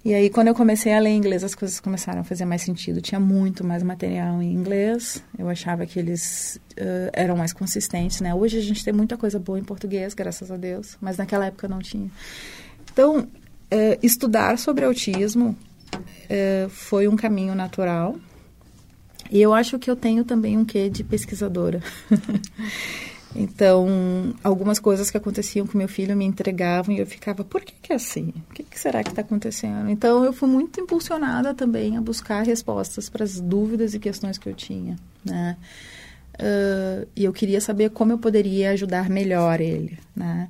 E 0.05 0.15
aí, 0.15 0.31
quando 0.31 0.49
eu 0.49 0.55
comecei 0.55 0.93
a 0.93 1.01
ler 1.01 1.11
inglês, 1.11 1.43
as 1.43 1.55
coisas 1.55 1.81
começaram 1.81 2.21
a 2.21 2.25
fazer 2.25 2.45
mais 2.45 2.63
sentido. 2.63 3.01
Tinha 3.01 3.19
muito 3.19 3.65
mais 3.65 3.83
material 3.83 4.41
em 4.43 4.53
inglês. 4.53 5.23
Eu 5.37 5.49
achava 5.49 5.85
que 5.87 5.99
eles 5.99 6.61
uh, 6.73 7.11
eram 7.13 7.37
mais 7.37 7.53
consistentes, 7.53 8.21
né? 8.21 8.35
Hoje 8.35 8.59
a 8.59 8.63
gente 8.63 8.85
tem 8.85 8.93
muita 8.93 9.17
coisa 9.17 9.39
boa 9.39 9.59
em 9.59 9.65
português, 9.65 10.15
graças 10.15 10.51
a 10.51 10.57
Deus. 10.57 10.97
Mas 11.01 11.17
naquela 11.17 11.47
época 11.47 11.67
não 11.67 11.81
tinha. 11.81 12.11
Então, 12.93 13.21
uh, 13.21 13.29
estudar 14.03 14.59
sobre 14.59 14.85
autismo 14.85 15.57
uh, 15.95 16.69
foi 16.69 17.09
um 17.09 17.17
caminho 17.17 17.55
natural. 17.55 18.17
E 19.31 19.41
eu 19.41 19.53
acho 19.53 19.79
que 19.79 19.91
eu 19.91 19.97
tenho 19.97 20.25
também 20.25 20.57
um 20.57 20.65
quê 20.65 20.89
de 20.89 21.05
pesquisadora. 21.05 21.83
então, 23.37 24.35
algumas 24.43 24.79
coisas 24.79 25.11
que 25.11 25.17
aconteciam 25.17 25.67
com 25.67 25.77
meu 25.77 25.89
filho 25.89 26.17
me 26.17 26.25
entregavam 26.25 26.95
e 26.95 26.99
eu 26.99 27.07
ficava, 27.07 27.45
por 27.45 27.63
que, 27.63 27.75
que 27.83 27.93
é 27.93 27.97
assim? 27.97 28.33
O 28.51 28.55
que, 28.55 28.63
que 28.63 28.79
será 28.79 29.03
que 29.03 29.11
está 29.11 29.21
acontecendo? 29.21 29.91
Então, 29.91 30.25
eu 30.25 30.33
fui 30.33 30.49
muito 30.49 30.81
impulsionada 30.81 31.53
também 31.53 31.97
a 31.97 32.01
buscar 32.01 32.43
respostas 32.45 33.11
para 33.11 33.23
as 33.23 33.39
dúvidas 33.39 33.93
e 33.93 33.99
questões 33.99 34.39
que 34.39 34.49
eu 34.49 34.55
tinha, 34.55 34.97
né? 35.25 35.57
Uh, 36.35 37.07
e 37.17 37.25
eu 37.25 37.33
queria 37.33 37.61
saber 37.61 37.91
como 37.91 38.13
eu 38.13 38.19
poderia 38.19 38.71
ajudar 38.71 39.11
melhor 39.11 39.61
ele, 39.61 39.99
né? 40.15 40.49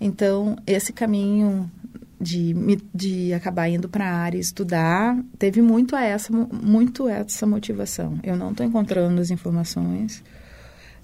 Então, 0.00 0.56
esse 0.66 0.92
caminho 0.92 1.70
de, 2.20 2.54
de 2.94 3.32
acabar 3.34 3.68
indo 3.68 3.88
para 3.88 4.08
a 4.08 4.14
área 4.14 4.38
estudar, 4.38 5.16
teve 5.38 5.60
muito 5.60 5.94
essa, 5.94 6.32
muito 6.32 7.08
essa 7.08 7.46
motivação. 7.46 8.18
Eu 8.22 8.36
não 8.36 8.50
estou 8.50 8.64
encontrando 8.64 9.20
as 9.20 9.30
informações. 9.30 10.22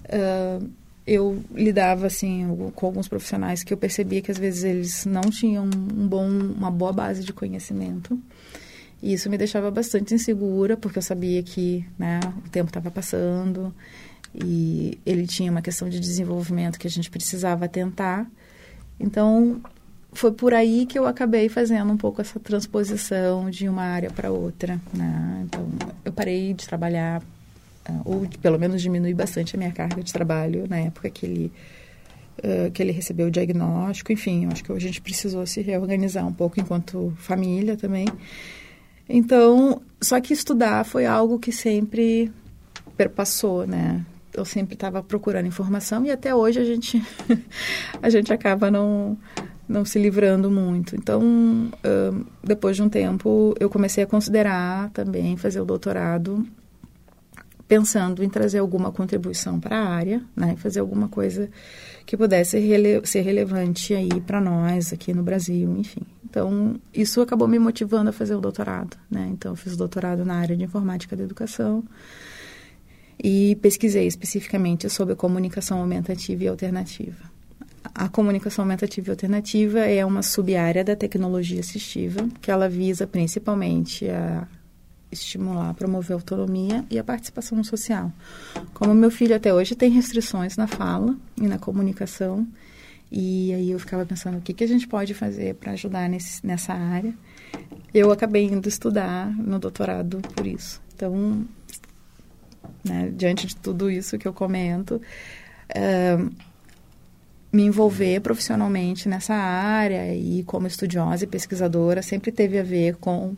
Uh, 0.05 0.69
eu 1.05 1.43
lidava 1.53 2.07
assim 2.07 2.47
com 2.75 2.85
alguns 2.85 3.07
profissionais 3.07 3.63
que 3.63 3.73
eu 3.73 3.77
percebia 3.77 4.21
que 4.21 4.31
às 4.31 4.37
vezes 4.37 4.63
eles 4.63 5.05
não 5.05 5.21
tinham 5.23 5.65
um 5.65 6.07
bom, 6.07 6.27
uma 6.27 6.71
boa 6.71 6.93
base 6.93 7.23
de 7.23 7.33
conhecimento. 7.33 8.19
E 9.01 9.13
isso 9.13 9.29
me 9.29 9.37
deixava 9.37 9.69
bastante 9.69 10.13
insegura, 10.13 10.77
porque 10.77 10.97
eu 10.97 11.01
sabia 11.01 11.43
que 11.43 11.85
né, 11.99 12.21
o 12.45 12.49
tempo 12.49 12.69
estava 12.69 12.89
passando 12.89 13.73
e 14.33 14.97
ele 15.05 15.27
tinha 15.27 15.51
uma 15.51 15.61
questão 15.61 15.89
de 15.89 15.99
desenvolvimento 15.99 16.79
que 16.79 16.87
a 16.87 16.89
gente 16.89 17.09
precisava 17.11 17.67
tentar. 17.67 18.25
Então, 18.97 19.61
foi 20.13 20.31
por 20.31 20.53
aí 20.53 20.85
que 20.85 20.97
eu 20.97 21.05
acabei 21.05 21.49
fazendo 21.49 21.91
um 21.91 21.97
pouco 21.97 22.21
essa 22.21 22.39
transposição 22.39 23.49
de 23.49 23.67
uma 23.67 23.83
área 23.83 24.09
para 24.09 24.31
outra. 24.31 24.79
Né? 24.93 25.43
Então, 25.45 25.67
eu 26.03 26.11
parei 26.11 26.53
de 26.53 26.67
trabalhar, 26.67 27.21
uh, 27.89 28.01
ou 28.05 28.27
pelo 28.41 28.59
menos 28.59 28.81
diminui 28.81 29.13
bastante 29.13 29.55
a 29.55 29.57
minha 29.57 29.71
carga 29.71 30.01
de 30.03 30.11
trabalho 30.11 30.65
na 30.69 30.77
época 30.79 31.09
que 31.09 31.25
ele, 31.25 31.51
uh, 32.39 32.71
que 32.71 32.81
ele 32.81 32.91
recebeu 32.91 33.27
o 33.27 33.31
diagnóstico. 33.31 34.11
Enfim, 34.11 34.47
acho 34.51 34.63
que 34.63 34.71
a 34.71 34.79
gente 34.79 35.01
precisou 35.01 35.45
se 35.45 35.61
reorganizar 35.61 36.25
um 36.25 36.33
pouco 36.33 36.59
enquanto 36.59 37.13
família 37.17 37.75
também. 37.75 38.07
Então, 39.07 39.81
só 40.01 40.19
que 40.21 40.33
estudar 40.33 40.85
foi 40.85 41.05
algo 41.05 41.39
que 41.39 41.51
sempre 41.51 42.31
perpassou, 42.95 43.67
né? 43.67 44.05
Eu 44.33 44.45
sempre 44.45 44.73
estava 44.73 45.03
procurando 45.03 45.45
informação 45.45 46.05
e 46.05 46.11
até 46.11 46.33
hoje 46.33 46.59
a 46.59 46.63
gente 46.63 47.03
a 48.01 48.09
gente 48.09 48.33
acaba 48.33 48.71
não 48.71 49.17
não 49.67 49.85
se 49.85 49.99
livrando 49.99 50.51
muito. 50.51 50.95
Então, 50.95 51.21
uh, 51.23 52.25
depois 52.43 52.75
de 52.75 52.83
um 52.83 52.89
tempo, 52.89 53.53
eu 53.59 53.69
comecei 53.69 54.03
a 54.03 54.07
considerar 54.07 54.89
também 54.91 55.37
fazer 55.37 55.61
o 55.61 55.65
doutorado, 55.65 56.45
pensando 57.67 58.23
em 58.23 58.29
trazer 58.29 58.59
alguma 58.59 58.91
contribuição 58.91 59.59
para 59.59 59.77
a 59.77 59.89
área, 59.89 60.21
né, 60.35 60.55
fazer 60.57 60.79
alguma 60.79 61.07
coisa 61.07 61.49
que 62.05 62.17
pudesse 62.17 62.59
rele 62.59 63.05
ser 63.05 63.21
relevante 63.21 63.93
aí 63.93 64.21
para 64.21 64.41
nós 64.41 64.91
aqui 64.91 65.13
no 65.13 65.23
Brasil, 65.23 65.75
enfim. 65.77 66.01
Então, 66.29 66.79
isso 66.93 67.21
acabou 67.21 67.47
me 67.47 67.59
motivando 67.59 68.09
a 68.09 68.13
fazer 68.13 68.35
o 68.35 68.41
doutorado, 68.41 68.97
né? 69.09 69.29
Então, 69.31 69.51
eu 69.51 69.55
fiz 69.55 69.73
o 69.73 69.77
doutorado 69.77 70.25
na 70.25 70.35
área 70.35 70.57
de 70.57 70.63
informática 70.63 71.15
da 71.15 71.23
educação 71.23 71.83
e 73.23 73.55
pesquisei 73.61 74.07
especificamente 74.07 74.89
sobre 74.89 75.15
comunicação 75.15 75.79
aumentativa 75.79 76.43
e 76.43 76.47
alternativa 76.47 77.32
a 77.93 78.07
comunicação 78.07 78.63
aumentativa 78.63 79.09
e 79.09 79.11
alternativa 79.11 79.79
é 79.79 80.05
uma 80.05 80.21
sub-área 80.21 80.83
da 80.83 80.95
tecnologia 80.95 81.59
assistiva, 81.59 82.27
que 82.41 82.49
ela 82.49 82.69
visa 82.69 83.05
principalmente 83.05 84.09
a 84.09 84.47
estimular, 85.11 85.73
promover 85.73 86.13
a 86.13 86.15
autonomia 86.15 86.83
e 86.89 86.97
a 86.97 87.03
participação 87.03 87.63
social. 87.63 88.11
Como 88.73 88.93
meu 88.93 89.11
filho 89.11 89.35
até 89.35 89.53
hoje 89.53 89.75
tem 89.75 89.91
restrições 89.91 90.57
na 90.57 90.67
fala 90.67 91.15
e 91.37 91.47
na 91.47 91.59
comunicação, 91.59 92.47
e 93.11 93.53
aí 93.53 93.71
eu 93.71 93.77
ficava 93.77 94.05
pensando 94.05 94.39
o 94.39 94.41
que, 94.41 94.53
que 94.53 94.63
a 94.63 94.67
gente 94.67 94.87
pode 94.87 95.13
fazer 95.13 95.53
para 95.55 95.73
ajudar 95.73 96.09
nesse, 96.09 96.45
nessa 96.45 96.73
área. 96.73 97.13
Eu 97.93 98.11
acabei 98.11 98.45
indo 98.45 98.67
estudar 98.67 99.29
no 99.37 99.59
doutorado 99.59 100.19
por 100.35 100.47
isso. 100.47 100.81
Então, 100.95 101.45
né, 102.83 103.13
diante 103.15 103.45
de 103.45 103.55
tudo 103.55 103.91
isso 103.91 104.17
que 104.17 104.27
eu 104.27 104.33
comento, 104.33 104.99
uh, 105.69 106.33
me 107.53 107.63
envolver 107.63 108.19
profissionalmente 108.19 109.07
nessa 109.07 109.35
área 109.35 110.13
e 110.15 110.43
como 110.43 110.65
estudiosa 110.65 111.23
e 111.23 111.27
pesquisadora 111.27 112.01
sempre 112.01 112.31
teve 112.31 112.57
a 112.57 112.63
ver 112.63 112.95
com 112.95 113.35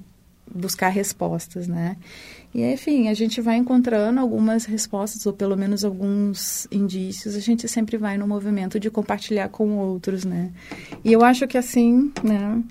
buscar 0.49 0.89
respostas, 0.89 1.67
né? 1.67 1.97
E 2.53 2.63
enfim, 2.63 3.09
a 3.09 3.13
gente 3.13 3.41
vai 3.41 3.57
encontrando 3.57 4.21
algumas 4.21 4.63
respostas 4.63 5.25
ou 5.25 5.33
pelo 5.33 5.57
menos 5.57 5.83
alguns 5.83 6.65
indícios, 6.71 7.35
a 7.35 7.39
gente 7.41 7.67
sempre 7.67 7.97
vai 7.97 8.17
no 8.17 8.25
movimento 8.25 8.79
de 8.79 8.89
compartilhar 8.89 9.49
com 9.49 9.77
outros, 9.77 10.23
né? 10.23 10.51
E 11.03 11.11
eu 11.11 11.21
acho 11.21 11.45
que 11.45 11.57
assim, 11.57 12.13
né, 12.23 12.63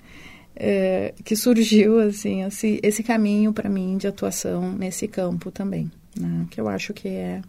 é, 0.55 1.13
que 1.23 1.35
surgiu 1.35 1.99
assim 1.99 2.43
esse, 2.43 2.79
esse 2.81 3.03
caminho 3.03 3.53
para 3.53 3.69
mim 3.69 3.97
de 3.97 4.07
atuação 4.07 4.71
nesse 4.71 5.07
campo 5.07 5.51
também, 5.51 5.91
né? 6.19 6.47
que 6.49 6.59
eu 6.59 6.67
acho 6.67 6.93
que 6.93 7.09
é 7.09 7.41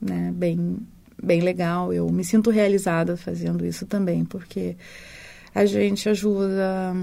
né, 0.00 0.32
bem 0.34 0.78
bem 1.20 1.40
legal. 1.40 1.92
Eu 1.92 2.08
me 2.10 2.24
sinto 2.24 2.50
realizada 2.50 3.16
fazendo 3.16 3.64
isso 3.66 3.86
também, 3.86 4.24
porque 4.24 4.76
a 5.54 5.64
gente 5.66 6.08
ajuda 6.08 6.94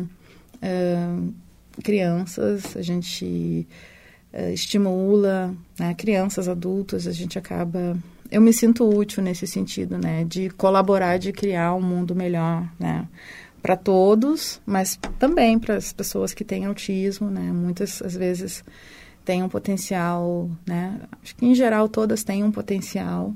uh, 0.55 1.33
crianças, 1.83 2.75
a 2.75 2.81
gente 2.81 3.67
uh, 4.33 4.49
estimula 4.51 5.53
né, 5.77 5.93
crianças, 5.93 6.47
adultos, 6.47 7.07
a 7.07 7.11
gente 7.11 7.37
acaba. 7.37 7.97
Eu 8.31 8.41
me 8.41 8.53
sinto 8.53 8.87
útil 8.87 9.23
nesse 9.23 9.47
sentido, 9.47 9.97
né, 9.97 10.23
de 10.23 10.49
colaborar, 10.51 11.17
de 11.17 11.31
criar 11.31 11.73
um 11.73 11.81
mundo 11.81 12.15
melhor, 12.15 12.67
né, 12.79 13.07
para 13.61 13.75
todos, 13.75 14.61
mas 14.65 14.99
também 15.17 15.57
para 15.57 15.75
as 15.75 15.91
pessoas 15.91 16.33
que 16.33 16.43
têm 16.43 16.65
autismo, 16.65 17.29
né, 17.29 17.51
muitas 17.51 18.01
às 18.01 18.15
vezes 18.15 18.63
têm 19.25 19.41
um 19.43 19.49
potencial, 19.49 20.49
né, 20.65 21.01
acho 21.23 21.35
que 21.35 21.45
em 21.45 21.55
geral 21.55 21.89
todas 21.89 22.23
têm 22.23 22.43
um 22.43 22.51
potencial 22.51 23.33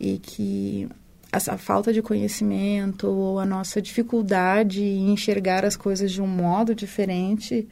e 0.00 0.18
que 0.18 0.88
essa 1.30 1.56
falta 1.58 1.92
de 1.92 2.00
conhecimento 2.02 3.06
ou 3.06 3.38
a 3.38 3.44
nossa 3.44 3.80
dificuldade 3.80 4.82
em 4.82 5.12
enxergar 5.12 5.64
as 5.64 5.76
coisas 5.76 6.10
de 6.10 6.20
um 6.20 6.26
modo 6.26 6.74
diferente 6.74 7.68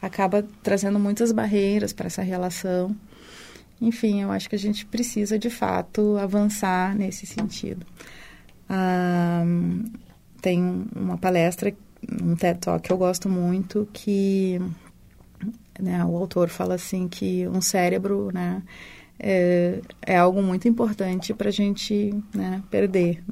acaba 0.00 0.44
trazendo 0.62 0.98
muitas 0.98 1.30
barreiras 1.30 1.92
para 1.92 2.06
essa 2.06 2.22
relação. 2.22 2.96
Enfim, 3.80 4.22
eu 4.22 4.32
acho 4.32 4.48
que 4.48 4.56
a 4.56 4.58
gente 4.58 4.84
precisa 4.86 5.38
de 5.38 5.50
fato 5.50 6.16
avançar 6.16 6.96
nesse 6.96 7.26
sentido. 7.26 7.86
Tem 10.40 10.88
uma 10.96 11.18
palestra, 11.18 11.72
um 12.22 12.34
TED 12.34 12.58
Talk 12.60 12.82
que 12.82 12.92
eu 12.92 12.98
gosto 12.98 13.28
muito, 13.28 13.88
que 13.92 14.60
né, 15.78 16.04
o 16.04 16.16
autor 16.16 16.48
fala 16.48 16.74
assim 16.74 17.06
que 17.06 17.46
um 17.46 17.60
cérebro, 17.60 18.30
né, 18.32 18.62
é, 19.18 19.80
é 20.02 20.16
algo 20.16 20.42
muito 20.42 20.68
importante 20.68 21.34
para 21.34 21.48
a 21.48 21.52
gente 21.52 22.14
né, 22.34 22.62
perder. 22.70 23.22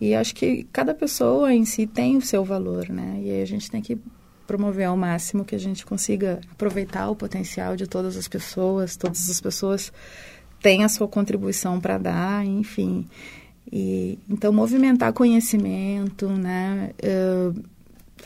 E 0.00 0.14
acho 0.14 0.34
que 0.34 0.64
cada 0.72 0.94
pessoa 0.94 1.52
em 1.52 1.64
si 1.64 1.86
tem 1.86 2.16
o 2.16 2.20
seu 2.22 2.44
valor, 2.44 2.88
né? 2.88 3.20
E 3.20 3.30
aí 3.30 3.42
a 3.42 3.46
gente 3.46 3.70
tem 3.70 3.82
que 3.82 3.98
promover 4.46 4.86
ao 4.86 4.96
máximo 4.96 5.44
que 5.44 5.54
a 5.54 5.58
gente 5.58 5.84
consiga 5.84 6.40
aproveitar 6.52 7.10
o 7.10 7.16
potencial 7.16 7.76
de 7.76 7.86
todas 7.86 8.16
as 8.16 8.28
pessoas, 8.28 8.96
todas 8.96 9.28
as 9.28 9.40
pessoas 9.40 9.92
têm 10.62 10.84
a 10.84 10.88
sua 10.88 11.08
contribuição 11.08 11.80
para 11.80 11.98
dar, 11.98 12.46
enfim. 12.46 13.06
E, 13.70 14.18
então, 14.28 14.52
movimentar 14.52 15.12
conhecimento, 15.12 16.28
né? 16.28 16.90
Uh, 17.02 17.62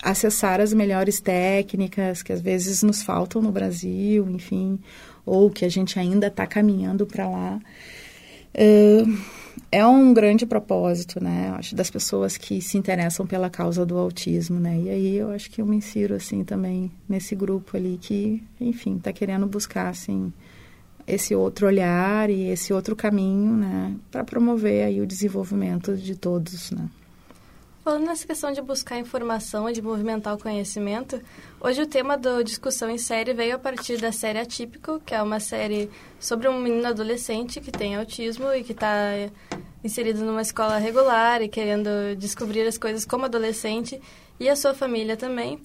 acessar 0.03 0.61
as 0.61 0.73
melhores 0.73 1.21
técnicas 1.21 2.23
que 2.23 2.33
às 2.33 2.41
vezes 2.41 2.83
nos 2.83 3.03
faltam 3.03 3.43
no 3.43 3.51
Brasil, 3.53 4.29
enfim, 4.31 4.79
ou 5.27 5.51
que 5.51 5.65
a 5.65 5.69
gente 5.69 5.99
ainda 5.99 6.29
está 6.29 6.47
caminhando 6.47 7.07
para 7.07 7.29
lá. 7.29 7.61
É, 8.55 9.03
é 9.71 9.87
um 9.87 10.13
grande 10.13 10.45
propósito, 10.45 11.23
né? 11.23 11.53
Acho 11.57 11.75
das 11.75 11.91
pessoas 11.91 12.37
que 12.37 12.61
se 12.61 12.77
interessam 12.77 13.27
pela 13.27 13.49
causa 13.49 13.87
do 13.87 13.99
autismo, 13.99 14.61
né? 14.61 14.79
E 14.79 14.91
aí 14.91 15.17
eu 15.17 15.31
acho 15.31 15.51
que 15.51 15.61
eu 15.61 15.67
me 15.67 15.77
insiro 15.77 16.15
assim 16.15 16.45
também 16.45 16.91
nesse 17.09 17.35
grupo 17.35 17.77
ali 17.77 17.99
que, 18.01 18.43
enfim, 18.61 18.97
está 18.97 19.13
querendo 19.13 19.47
buscar 19.47 19.89
assim 19.89 20.33
esse 21.07 21.35
outro 21.35 21.67
olhar 21.67 22.31
e 22.31 22.49
esse 22.49 22.73
outro 22.73 22.95
caminho, 22.95 23.57
né, 23.57 23.97
para 24.11 24.23
promover 24.23 24.85
aí 24.85 25.01
o 25.01 25.07
desenvolvimento 25.07 25.97
de 25.97 26.15
todos, 26.15 26.71
né? 26.71 26.89
Falando 27.83 28.07
nessa 28.07 28.25
questão 28.25 28.53
de 28.53 28.63
buscar 28.63 28.97
informação 28.97 29.69
e 29.69 29.73
de 29.73 29.83
movimentar 29.83 30.37
o 30.37 30.39
conhecimento, 30.39 31.21
hoje 31.61 31.83
o 31.83 31.87
tema 31.87 32.17
da 32.17 32.41
discussão 32.41 32.89
em 32.89 32.97
série 32.97 33.35
veio 33.35 33.57
a 33.57 33.59
partir 33.59 34.01
da 34.01 34.13
série 34.13 34.39
Atípico, 34.39 35.01
que 35.05 35.13
é 35.13 35.21
uma 35.21 35.41
série 35.41 35.91
sobre 36.21 36.49
um 36.49 36.61
menino 36.61 36.87
adolescente 36.87 37.61
que 37.61 37.73
tem 37.73 37.97
autismo 37.97 38.55
e 38.55 38.63
que 38.63 38.71
está 38.71 38.95
inserido 39.83 40.25
numa 40.25 40.43
escola 40.43 40.79
regular 40.79 41.43
e 41.43 41.49
querendo 41.49 42.15
descobrir 42.17 42.65
as 42.69 42.79
coisas 42.79 43.05
como 43.05 43.25
adolescente 43.25 44.01
e 44.39 44.49
a 44.49 44.55
sua 44.55 44.75
família 44.75 45.17
também. 45.17 45.61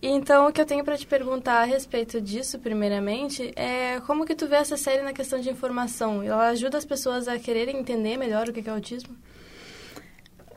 Então, 0.00 0.46
o 0.46 0.52
que 0.52 0.60
eu 0.60 0.66
tenho 0.66 0.84
para 0.84 0.96
te 0.96 1.06
perguntar 1.06 1.62
a 1.62 1.64
respeito 1.64 2.20
disso, 2.20 2.60
primeiramente, 2.60 3.52
é 3.56 3.98
como 4.06 4.24
que 4.24 4.36
tu 4.36 4.46
vê 4.46 4.54
essa 4.54 4.76
série 4.76 5.02
na 5.02 5.12
questão 5.12 5.40
de 5.40 5.50
informação? 5.50 6.22
Ela 6.22 6.46
ajuda 6.50 6.78
as 6.78 6.84
pessoas 6.84 7.26
a 7.26 7.36
quererem 7.40 7.76
entender 7.76 8.16
melhor 8.16 8.48
o 8.48 8.52
que 8.52 8.68
é 8.68 8.72
autismo? 8.72 9.16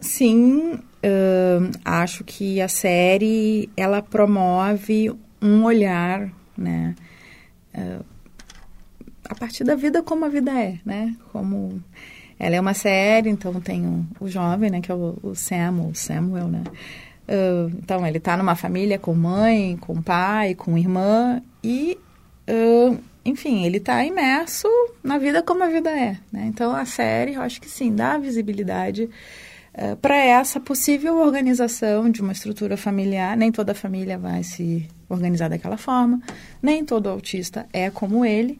Sim, 0.01 0.75
uh, 0.75 1.71
acho 1.83 2.23
que 2.23 2.61
a 2.61 2.67
série 2.67 3.69
ela 3.75 4.01
promove 4.01 5.11
um 5.41 5.63
olhar, 5.63 6.29
né, 6.57 6.95
uh, 7.75 8.05
a 9.29 9.35
partir 9.35 9.63
da 9.63 9.75
vida 9.75 10.01
como 10.01 10.25
a 10.25 10.29
vida 10.29 10.51
é, 10.51 10.79
né, 10.85 11.15
como 11.31 11.83
ela 12.39 12.55
é 12.55 12.61
uma 12.61 12.73
série, 12.73 13.29
então 13.29 13.53
tem 13.59 13.85
o, 13.85 14.05
o 14.19 14.27
jovem, 14.29 14.69
né, 14.69 14.79
que 14.81 14.91
é 14.91 14.95
o, 14.95 15.17
o 15.21 15.35
Sam, 15.35 15.81
o 15.89 15.95
Samuel, 15.95 16.47
né, 16.47 16.63
uh, 17.27 17.69
então 17.77 18.05
ele 18.07 18.17
está 18.17 18.37
numa 18.37 18.55
família 18.55 18.97
com 18.97 19.13
mãe, 19.13 19.77
com 19.77 20.01
pai, 20.01 20.55
com 20.55 20.77
irmã 20.77 21.41
e 21.63 21.97
enfim, 23.23 23.63
ele 23.63 23.77
está 23.77 24.03
imerso 24.03 24.67
na 25.03 25.19
vida 25.19 25.43
como 25.43 25.63
a 25.63 25.67
vida 25.67 25.91
é, 25.91 26.17
né? 26.31 26.45
Então 26.47 26.75
a 26.75 26.83
série, 26.83 27.35
eu 27.35 27.43
acho 27.43 27.61
que 27.61 27.69
sim, 27.69 27.93
dá 27.93 28.17
visibilidade 28.17 29.07
para 30.01 30.17
essa 30.17 30.59
possível 30.59 31.17
organização 31.17 32.09
de 32.09 32.21
uma 32.21 32.31
estrutura 32.31 32.75
familiar. 32.75 33.37
Nem 33.37 33.51
toda 33.51 33.73
família 33.73 34.17
vai 34.17 34.43
se 34.43 34.87
organizar 35.07 35.49
daquela 35.49 35.77
forma, 35.77 36.21
nem 36.61 36.85
todo 36.85 37.09
autista 37.09 37.67
é 37.73 37.89
como 37.89 38.23
ele, 38.23 38.59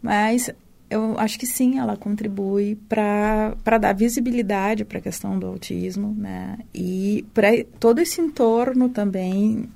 mas 0.00 0.50
eu 0.92 1.18
acho 1.18 1.38
que 1.38 1.46
sim, 1.46 1.78
ela 1.78 1.96
contribui 1.96 2.78
para 2.88 3.78
dar 3.80 3.94
visibilidade 3.94 4.84
para 4.84 4.98
a 4.98 5.00
questão 5.00 5.38
do 5.38 5.46
autismo, 5.46 6.14
né? 6.16 6.58
E 6.74 7.24
para 7.32 7.48
todo 7.80 7.98
esse 8.00 8.20
entorno 8.20 8.90
também 8.90 9.70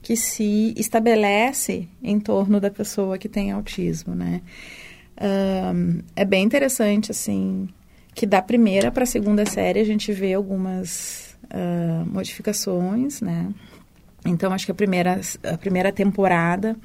que 0.00 0.16
se 0.16 0.72
estabelece 0.76 1.88
em 2.02 2.20
torno 2.20 2.60
da 2.60 2.70
pessoa 2.70 3.18
que 3.18 3.28
tem 3.28 3.50
autismo, 3.50 4.14
né? 4.14 4.42
Um, 5.20 6.02
é 6.14 6.24
bem 6.24 6.44
interessante, 6.44 7.10
assim, 7.10 7.68
que 8.20 8.26
da 8.26 8.42
primeira 8.42 8.92
para 8.92 9.04
a 9.04 9.06
segunda 9.06 9.46
série 9.46 9.80
a 9.80 9.84
gente 9.84 10.12
vê 10.12 10.34
algumas 10.34 11.34
uh, 11.44 12.06
modificações, 12.06 13.22
né? 13.22 13.48
Então, 14.26 14.52
acho 14.52 14.66
que 14.66 14.72
a 14.72 14.74
primeira, 14.74 15.18
a 15.42 15.56
primeira 15.56 15.90
temporada 15.90 16.76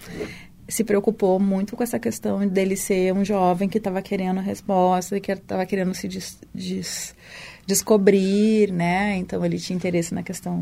se 0.66 0.82
preocupou 0.86 1.38
muito 1.38 1.76
com 1.76 1.84
essa 1.84 2.00
questão 2.00 2.48
dele 2.48 2.78
ser 2.78 3.14
um 3.14 3.26
jovem 3.26 3.68
que 3.68 3.78
estava 3.78 4.02
querendo 4.02 4.40
resposta, 4.40 5.20
que 5.20 5.30
estava 5.30 5.66
querendo 5.66 5.94
se 5.94 6.08
des, 6.08 6.40
des, 6.54 7.14
descobrir, 7.68 8.72
né? 8.72 9.18
Então, 9.18 9.44
ele 9.44 9.60
tinha 9.60 9.76
interesse 9.76 10.14
na 10.14 10.24
questão 10.24 10.60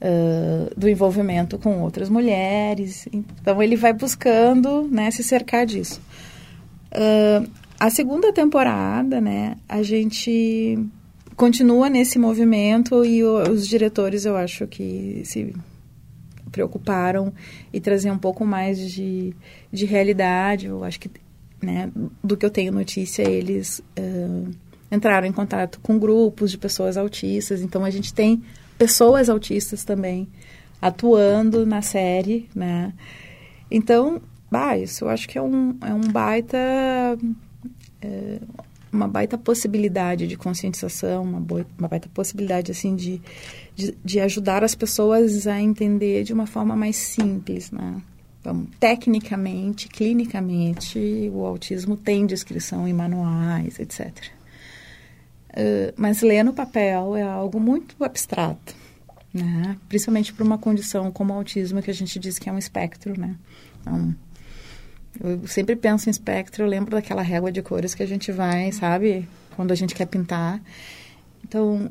uh, 0.00 0.74
do 0.76 0.88
envolvimento 0.88 1.56
com 1.56 1.82
outras 1.82 2.08
mulheres. 2.08 3.06
Então, 3.12 3.62
ele 3.62 3.76
vai 3.76 3.92
buscando 3.92 4.88
né, 4.90 5.08
se 5.12 5.22
cercar 5.22 5.64
disso. 5.64 6.02
Uh, 6.90 7.48
a 7.80 7.88
segunda 7.88 8.30
temporada, 8.30 9.22
né, 9.22 9.56
a 9.66 9.82
gente 9.82 10.78
continua 11.34 11.88
nesse 11.88 12.18
movimento 12.18 13.02
e 13.02 13.24
os 13.24 13.66
diretores, 13.66 14.26
eu 14.26 14.36
acho 14.36 14.66
que 14.66 15.22
se 15.24 15.54
preocuparam 16.52 17.32
e 17.72 17.80
trazer 17.80 18.10
um 18.10 18.18
pouco 18.18 18.44
mais 18.44 18.78
de, 18.78 19.34
de 19.72 19.86
realidade. 19.86 20.66
Eu 20.66 20.84
acho 20.84 21.00
que, 21.00 21.10
né, 21.62 21.90
do 22.22 22.36
que 22.36 22.44
eu 22.44 22.50
tenho 22.50 22.70
notícia, 22.70 23.22
eles 23.22 23.82
uh, 23.98 24.50
entraram 24.92 25.26
em 25.26 25.32
contato 25.32 25.80
com 25.80 25.98
grupos 25.98 26.50
de 26.50 26.58
pessoas 26.58 26.98
autistas. 26.98 27.62
Então, 27.62 27.82
a 27.82 27.90
gente 27.90 28.12
tem 28.12 28.42
pessoas 28.76 29.30
autistas 29.30 29.84
também 29.84 30.28
atuando 30.82 31.64
na 31.64 31.80
série, 31.80 32.46
né? 32.54 32.92
Então, 33.70 34.20
bah, 34.50 34.76
isso 34.76 35.04
eu 35.04 35.08
acho 35.08 35.26
que 35.26 35.38
é 35.38 35.42
um, 35.42 35.78
é 35.80 35.94
um 35.94 36.12
baita 36.12 36.58
é, 38.02 38.38
uma 38.92 39.06
baita 39.06 39.38
possibilidade 39.38 40.26
de 40.26 40.36
conscientização, 40.36 41.22
uma, 41.22 41.38
uma 41.78 41.88
baita 41.88 42.08
possibilidade 42.12 42.72
assim 42.72 42.96
de, 42.96 43.22
de, 43.74 43.94
de, 44.04 44.20
ajudar 44.20 44.64
as 44.64 44.74
pessoas 44.74 45.46
a 45.46 45.60
entender 45.60 46.24
de 46.24 46.32
uma 46.32 46.46
forma 46.46 46.74
mais 46.74 46.96
simples, 46.96 47.70
né? 47.70 48.02
Então, 48.40 48.66
tecnicamente, 48.80 49.86
clinicamente, 49.88 50.98
o 51.32 51.44
autismo 51.44 51.96
tem 51.96 52.26
descrição 52.26 52.88
em 52.88 52.92
manuais, 52.92 53.78
etc. 53.78 54.10
Uh, 55.50 55.92
mas 55.96 56.22
ler 56.22 56.42
no 56.42 56.54
papel 56.54 57.16
é 57.16 57.22
algo 57.22 57.60
muito 57.60 58.02
abstrato, 58.02 58.74
né? 59.32 59.76
Principalmente 59.88 60.32
para 60.32 60.44
uma 60.44 60.56
condição 60.56 61.10
como 61.12 61.34
o 61.34 61.36
autismo, 61.36 61.82
que 61.82 61.90
a 61.90 61.94
gente 61.94 62.18
diz 62.18 62.38
que 62.38 62.48
é 62.48 62.52
um 62.52 62.58
espectro, 62.58 63.18
né? 63.18 63.36
Então, 63.80 64.14
eu 65.22 65.46
sempre 65.46 65.76
penso 65.76 66.08
em 66.08 66.10
espectro, 66.10 66.64
eu 66.64 66.68
lembro 66.68 66.92
daquela 66.92 67.22
régua 67.22 67.52
de 67.52 67.62
cores 67.62 67.94
que 67.94 68.02
a 68.02 68.06
gente 68.06 68.32
vai, 68.32 68.72
sabe? 68.72 69.28
Quando 69.54 69.72
a 69.72 69.74
gente 69.74 69.94
quer 69.94 70.06
pintar. 70.06 70.60
Então, 71.44 71.90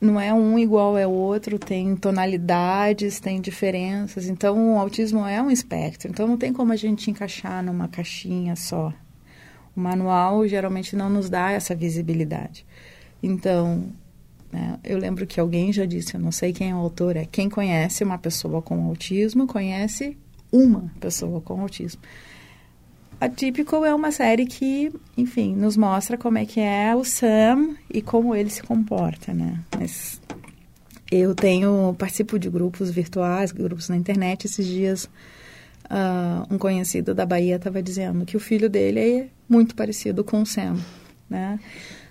não 0.00 0.20
é 0.20 0.32
um 0.32 0.58
igual 0.58 0.96
ao 0.96 1.12
outro, 1.12 1.58
tem 1.58 1.96
tonalidades, 1.96 3.18
tem 3.18 3.40
diferenças. 3.40 4.28
Então, 4.28 4.74
o 4.74 4.78
autismo 4.78 5.26
é 5.26 5.40
um 5.40 5.50
espectro. 5.50 6.10
Então, 6.10 6.26
não 6.28 6.36
tem 6.36 6.52
como 6.52 6.72
a 6.72 6.76
gente 6.76 7.10
encaixar 7.10 7.64
numa 7.64 7.88
caixinha 7.88 8.54
só. 8.54 8.92
O 9.74 9.80
manual 9.80 10.46
geralmente 10.46 10.94
não 10.94 11.08
nos 11.08 11.30
dá 11.30 11.52
essa 11.52 11.74
visibilidade. 11.74 12.66
Então, 13.22 13.84
né, 14.52 14.78
eu 14.84 14.98
lembro 14.98 15.26
que 15.26 15.40
alguém 15.40 15.72
já 15.72 15.86
disse, 15.86 16.14
eu 16.14 16.20
não 16.20 16.32
sei 16.32 16.52
quem 16.52 16.70
é 16.70 16.74
o 16.74 16.78
autor, 16.78 17.16
é 17.16 17.24
quem 17.24 17.48
conhece 17.48 18.04
uma 18.04 18.18
pessoa 18.18 18.60
com 18.60 18.86
autismo, 18.86 19.46
conhece 19.46 20.16
uma 20.52 20.90
pessoa 21.00 21.40
com 21.40 21.60
autismo. 21.60 22.00
A 23.18 23.28
Typical 23.28 23.84
é 23.84 23.94
uma 23.94 24.12
série 24.12 24.44
que, 24.44 24.92
enfim, 25.16 25.54
nos 25.54 25.76
mostra 25.76 26.18
como 26.18 26.36
é 26.36 26.44
que 26.44 26.60
é 26.60 26.94
o 26.94 27.02
Sam 27.02 27.74
e 27.90 28.02
como 28.02 28.34
ele 28.34 28.50
se 28.50 28.62
comporta, 28.62 29.32
né? 29.32 29.58
Mas 29.78 30.20
eu 31.10 31.34
tenho, 31.34 31.94
participo 31.98 32.38
de 32.38 32.50
grupos 32.50 32.90
virtuais, 32.90 33.52
grupos 33.52 33.88
na 33.88 33.96
internet. 33.96 34.44
Esses 34.44 34.66
dias, 34.66 35.04
uh, 35.84 36.54
um 36.54 36.58
conhecido 36.58 37.14
da 37.14 37.24
Bahia 37.24 37.56
estava 37.56 37.82
dizendo 37.82 38.26
que 38.26 38.36
o 38.36 38.40
filho 38.40 38.68
dele 38.68 39.00
é 39.00 39.28
muito 39.48 39.74
parecido 39.74 40.22
com 40.22 40.42
o 40.42 40.46
Sam, 40.46 40.76
né? 41.30 41.58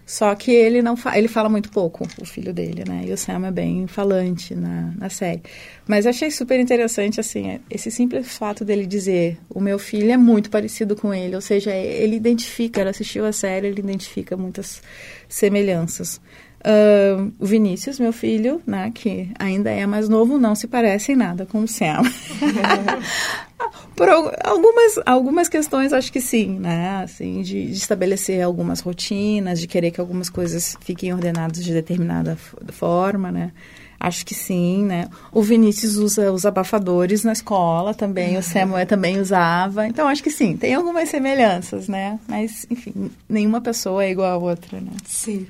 Só 0.05 0.35
que 0.35 0.51
ele 0.51 0.83
não 0.83 0.95
fa 0.95 1.17
ele 1.17 1.27
fala 1.27 1.49
muito 1.49 1.71
pouco, 1.71 2.07
o 2.21 2.25
filho 2.25 2.53
dele, 2.53 2.83
né? 2.87 3.05
E 3.07 3.11
o 3.11 3.17
Sam 3.17 3.47
é 3.47 3.51
bem 3.51 3.87
falante 3.87 4.53
na, 4.53 4.93
na 4.97 5.09
série. 5.09 5.41
Mas 5.87 6.05
eu 6.05 6.11
achei 6.11 6.29
super 6.29 6.59
interessante, 6.59 7.19
assim, 7.19 7.59
esse 7.69 7.89
simples 7.89 8.37
fato 8.37 8.63
dele 8.63 8.85
dizer 8.85 9.39
o 9.49 9.59
meu 9.59 9.79
filho 9.79 10.11
é 10.11 10.17
muito 10.17 10.51
parecido 10.51 10.95
com 10.95 11.11
ele. 11.11 11.33
Ou 11.33 11.41
seja, 11.41 11.71
ele 11.75 12.15
identifica, 12.15 12.81
ele 12.81 12.91
assistiu 12.91 13.25
a 13.25 13.31
série, 13.31 13.67
ele 13.67 13.79
identifica 13.79 14.37
muitas 14.37 14.81
semelhanças. 15.27 16.21
Uh, 16.65 17.31
o 17.37 17.45
Vinícius, 17.45 17.99
meu 17.99 18.11
filho, 18.11 18.59
né, 18.65 18.91
que 18.93 19.29
ainda 19.37 19.69
é 19.69 19.85
mais 19.85 20.09
novo, 20.09 20.39
não 20.39 20.55
se 20.55 20.67
parece 20.67 21.11
em 21.11 21.15
nada 21.15 21.45
com 21.45 21.61
o 21.61 21.67
Sam. 21.67 22.01
Por 23.95 24.10
algumas, 24.10 24.99
algumas 25.05 25.47
questões, 25.47 25.93
acho 25.93 26.12
que 26.12 26.19
sim, 26.19 26.60
né? 26.60 27.01
Assim, 27.03 27.41
de, 27.41 27.67
de, 27.67 27.73
estabelecer 27.73 28.41
algumas 28.41 28.81
rotinas, 28.81 29.60
de 29.60 29.67
querer 29.67 29.91
que 29.91 30.01
algumas 30.01 30.29
coisas 30.29 30.75
fiquem 30.81 31.13
ordenadas 31.13 31.63
de 31.63 31.71
determinada 31.71 32.38
forma, 32.73 33.31
né? 33.31 33.51
Acho 33.97 34.25
que 34.25 34.34
sim, 34.34 34.84
né? 34.84 35.08
O 35.31 35.41
Vinícius 35.41 35.95
usa 35.95 36.31
os 36.31 36.45
abafadores 36.45 37.23
na 37.23 37.31
escola 37.31 37.93
também, 37.93 38.38
o 38.38 38.43
Samuel 38.43 38.86
também 38.86 39.19
usava. 39.19 39.88
Então, 39.88 40.08
acho 40.08 40.21
que 40.21 40.29
sim, 40.29 40.58
tem 40.58 40.73
algumas 40.73 41.08
semelhanças, 41.08 41.88
né? 41.88 42.19
Mas, 42.27 42.67
enfim, 42.69 43.10
nenhuma 43.29 43.62
pessoa 43.62 44.03
é 44.03 44.12
igual 44.12 44.31
a 44.34 44.38
outra, 44.38 44.81
né? 44.81 44.91
Sim. 45.05 45.47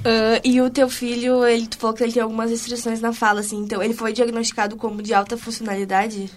Uh, 0.00 0.40
e 0.44 0.60
o 0.62 0.70
teu 0.70 0.88
filho, 0.88 1.44
ele 1.44 1.66
tu 1.66 1.76
falou 1.76 1.94
que 1.94 2.04
ele 2.04 2.12
tem 2.12 2.22
algumas 2.22 2.50
restrições 2.50 3.00
na 3.00 3.12
fala, 3.12 3.40
assim, 3.40 3.58
então 3.58 3.82
ele 3.82 3.92
foi 3.92 4.12
diagnosticado 4.12 4.76
como 4.76 5.02
de 5.02 5.12
alta 5.12 5.36
funcionalidade? 5.36 6.30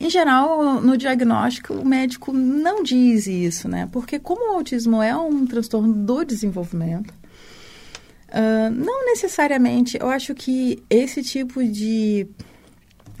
Em 0.00 0.08
geral, 0.08 0.80
no 0.80 0.96
diagnóstico, 0.96 1.74
o 1.74 1.84
médico 1.84 2.32
não 2.32 2.84
diz 2.84 3.26
isso, 3.26 3.68
né? 3.68 3.88
Porque 3.90 4.18
como 4.18 4.52
o 4.52 4.56
autismo 4.56 5.02
é 5.02 5.16
um 5.16 5.44
transtorno 5.44 5.92
do 5.92 6.24
desenvolvimento, 6.24 7.12
uh, 8.28 8.70
não 8.70 9.06
necessariamente, 9.06 9.98
eu 10.00 10.08
acho 10.08 10.36
que 10.36 10.80
esse 10.88 11.20
tipo 11.24 11.64
de, 11.64 12.28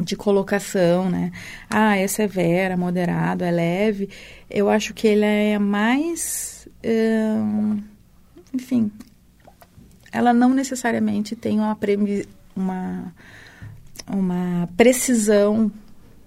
de 0.00 0.14
colocação, 0.14 1.10
né? 1.10 1.32
Ah, 1.68 1.96
é 1.96 2.06
severa, 2.06 2.76
moderado, 2.76 3.42
é 3.42 3.50
leve, 3.50 4.08
eu 4.48 4.70
acho 4.70 4.94
que 4.94 5.08
ele 5.08 5.24
é 5.24 5.58
mais... 5.58 6.68
Uh, 6.84 7.82
enfim, 8.54 8.88
ela 10.12 10.32
não 10.32 10.54
necessariamente 10.54 11.34
tem 11.34 11.58
uma, 11.58 11.76
uma, 12.56 13.14
uma 14.06 14.68
precisão 14.76 15.72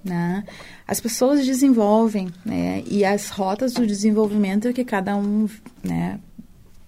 né? 0.04 0.44
As 0.88 1.00
pessoas 1.00 1.46
desenvolvem, 1.46 2.30
né? 2.46 2.84
E 2.88 3.06
as 3.06 3.30
rotas 3.30 3.74
do 3.74 3.86
desenvolvimento 3.86 4.74
que 4.74 4.84
cada 4.84 5.16
um, 5.16 5.48
né, 5.84 6.20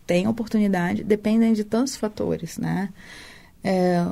tem 0.05 0.27
oportunidade 0.27 1.03
dependem 1.03 1.53
de 1.53 1.63
tantos 1.63 1.95
fatores, 1.95 2.57
né? 2.57 2.89
É, 3.63 4.05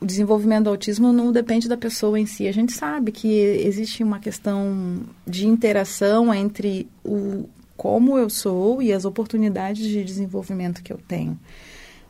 o 0.00 0.06
desenvolvimento 0.06 0.64
do 0.64 0.70
autismo 0.70 1.12
não 1.12 1.32
depende 1.32 1.68
da 1.68 1.76
pessoa 1.76 2.18
em 2.18 2.26
si. 2.26 2.46
A 2.46 2.52
gente 2.52 2.72
sabe 2.72 3.12
que 3.12 3.28
existe 3.28 4.02
uma 4.02 4.18
questão 4.18 5.00
de 5.26 5.46
interação 5.46 6.32
entre 6.34 6.88
o 7.04 7.48
como 7.76 8.16
eu 8.16 8.30
sou 8.30 8.80
e 8.80 8.92
as 8.92 9.04
oportunidades 9.04 9.84
de 9.84 10.04
desenvolvimento 10.04 10.82
que 10.82 10.92
eu 10.92 10.98
tenho 11.08 11.38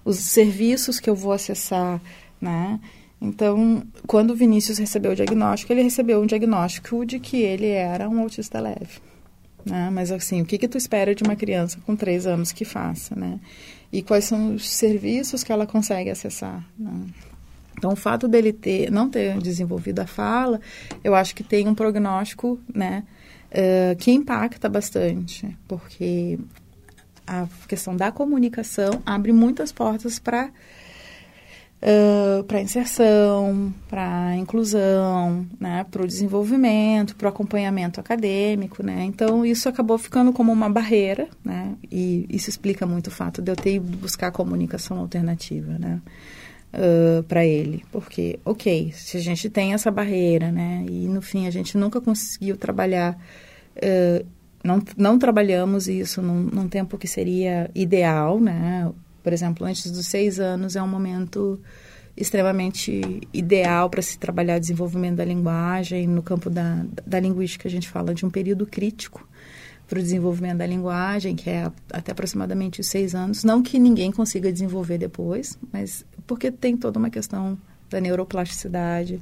os 0.04 0.18
serviços 0.18 1.00
que 1.00 1.08
eu 1.08 1.14
vou 1.14 1.32
acessar, 1.32 2.00
né? 2.40 2.78
Então, 3.24 3.82
quando 4.06 4.32
o 4.32 4.36
Vinícius 4.36 4.76
recebeu 4.76 5.12
o 5.12 5.16
diagnóstico, 5.16 5.72
ele 5.72 5.82
recebeu 5.82 6.20
um 6.20 6.26
diagnóstico 6.26 7.06
de 7.06 7.18
que 7.18 7.38
ele 7.38 7.68
era 7.68 8.06
um 8.06 8.20
autista 8.20 8.60
leve. 8.60 9.00
Né? 9.64 9.88
Mas, 9.90 10.12
assim, 10.12 10.42
o 10.42 10.44
que, 10.44 10.58
que 10.58 10.68
tu 10.68 10.76
espera 10.76 11.14
de 11.14 11.22
uma 11.22 11.34
criança 11.34 11.78
com 11.86 11.96
três 11.96 12.26
anos 12.26 12.52
que 12.52 12.66
faça, 12.66 13.16
né? 13.16 13.40
E 13.90 14.02
quais 14.02 14.26
são 14.26 14.54
os 14.54 14.68
serviços 14.68 15.42
que 15.42 15.50
ela 15.50 15.66
consegue 15.66 16.10
acessar, 16.10 16.62
né? 16.78 17.06
Então, 17.78 17.92
o 17.92 17.96
fato 17.96 18.28
dele 18.28 18.52
ter, 18.52 18.90
não 18.90 19.08
ter 19.08 19.38
desenvolvido 19.38 20.00
a 20.00 20.06
fala, 20.06 20.60
eu 21.02 21.14
acho 21.14 21.34
que 21.34 21.42
tem 21.42 21.66
um 21.66 21.74
prognóstico, 21.74 22.60
né? 22.72 23.04
Uh, 23.50 23.96
que 23.96 24.10
impacta 24.10 24.68
bastante, 24.68 25.56
porque 25.66 26.38
a 27.26 27.46
questão 27.66 27.96
da 27.96 28.12
comunicação 28.12 29.02
abre 29.06 29.32
muitas 29.32 29.72
portas 29.72 30.18
para 30.18 30.50
uh, 31.82 32.44
para 32.44 32.60
inserção, 32.60 33.72
para 33.88 34.36
inclusão, 34.36 35.46
né, 35.60 35.84
para 35.90 36.02
o 36.02 36.06
desenvolvimento, 36.06 37.16
para 37.16 37.26
o 37.26 37.28
acompanhamento 37.28 38.00
acadêmico, 38.00 38.82
né? 38.82 39.04
Então 39.04 39.44
isso 39.44 39.68
acabou 39.68 39.98
ficando 39.98 40.32
como 40.32 40.52
uma 40.52 40.68
barreira, 40.68 41.28
né? 41.44 41.74
E 41.90 42.26
isso 42.28 42.48
explica 42.48 42.86
muito 42.86 43.08
o 43.08 43.10
fato 43.10 43.42
de 43.42 43.50
eu 43.50 43.56
ter 43.56 43.76
ido 43.76 43.96
buscar 43.96 44.30
comunicação 44.30 44.98
alternativa, 44.98 45.78
né? 45.78 46.00
Uh, 46.72 47.22
para 47.24 47.44
ele, 47.46 47.84
porque, 47.92 48.40
ok, 48.44 48.90
se 48.92 49.16
a 49.16 49.20
gente 49.20 49.48
tem 49.48 49.74
essa 49.74 49.92
barreira, 49.92 50.50
né, 50.50 50.84
e 50.90 51.06
no 51.06 51.22
fim 51.22 51.46
a 51.46 51.50
gente 51.50 51.78
nunca 51.78 52.00
conseguiu 52.00 52.56
trabalhar 52.56 53.16
uh, 53.76 54.26
não, 54.64 54.82
não 54.96 55.18
trabalhamos 55.18 55.86
isso 55.88 56.22
num, 56.22 56.44
num, 56.44 56.66
tempo 56.66 56.96
que 56.96 57.06
seria 57.06 57.70
ideal, 57.74 58.40
né? 58.40 58.90
Por 59.24 59.32
exemplo, 59.32 59.66
antes 59.66 59.90
dos 59.90 60.06
seis 60.06 60.38
anos 60.38 60.76
é 60.76 60.82
um 60.82 60.86
momento 60.86 61.58
extremamente 62.14 63.22
ideal 63.32 63.88
para 63.88 64.02
se 64.02 64.18
trabalhar 64.18 64.58
desenvolvimento 64.58 65.16
da 65.16 65.24
linguagem. 65.24 66.06
No 66.06 66.22
campo 66.22 66.50
da, 66.50 66.84
da 67.04 67.18
linguística, 67.18 67.66
a 67.66 67.70
gente 67.70 67.88
fala 67.88 68.14
de 68.14 68.24
um 68.24 68.30
período 68.30 68.66
crítico 68.66 69.26
para 69.88 69.98
o 69.98 70.02
desenvolvimento 70.02 70.58
da 70.58 70.66
linguagem, 70.66 71.34
que 71.34 71.48
é 71.48 71.70
até 71.90 72.12
aproximadamente 72.12 72.80
os 72.80 72.86
seis 72.86 73.14
anos. 73.14 73.44
Não 73.44 73.62
que 73.62 73.78
ninguém 73.78 74.12
consiga 74.12 74.52
desenvolver 74.52 74.98
depois, 74.98 75.58
mas 75.72 76.04
porque 76.26 76.50
tem 76.50 76.76
toda 76.76 76.98
uma 76.98 77.10
questão 77.10 77.58
da 77.90 78.00
neuroplasticidade, 78.00 79.20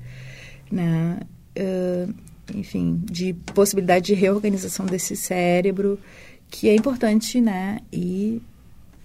né? 0.70 1.20
Uh, 1.56 2.12
enfim, 2.54 3.00
de 3.04 3.34
possibilidade 3.54 4.06
de 4.06 4.14
reorganização 4.14 4.84
desse 4.84 5.14
cérebro, 5.14 5.98
que 6.50 6.68
é 6.68 6.74
importante, 6.74 7.40
né? 7.40 7.78
E 7.92 8.42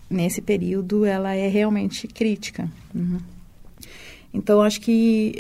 nesse 0.10 0.42
período 0.42 1.06
ela 1.06 1.34
é 1.34 1.48
realmente 1.48 2.08
crítica. 2.08 2.70
Uhum. 2.94 3.20
Então, 4.34 4.62
acho 4.62 4.82
que 4.82 5.36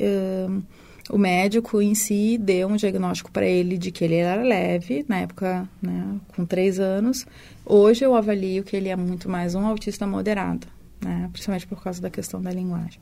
uh, 0.49 0.63
o 1.09 1.17
médico 1.17 1.81
em 1.81 1.95
si 1.95 2.37
deu 2.37 2.67
um 2.67 2.75
diagnóstico 2.75 3.31
para 3.31 3.45
ele 3.45 3.77
de 3.77 3.91
que 3.91 4.03
ele 4.03 4.15
era 4.15 4.41
leve, 4.41 5.05
na 5.07 5.19
época, 5.19 5.67
né, 5.81 6.15
com 6.35 6.45
três 6.45 6.79
anos. 6.79 7.25
Hoje 7.65 8.03
eu 8.03 8.15
avalio 8.15 8.63
que 8.63 8.75
ele 8.75 8.89
é 8.89 8.95
muito 8.95 9.29
mais 9.29 9.55
um 9.55 9.65
autista 9.65 10.07
moderado, 10.07 10.67
né, 11.01 11.29
principalmente 11.31 11.67
por 11.67 11.81
causa 11.81 12.01
da 12.01 12.09
questão 12.09 12.41
da 12.41 12.51
linguagem. 12.51 12.99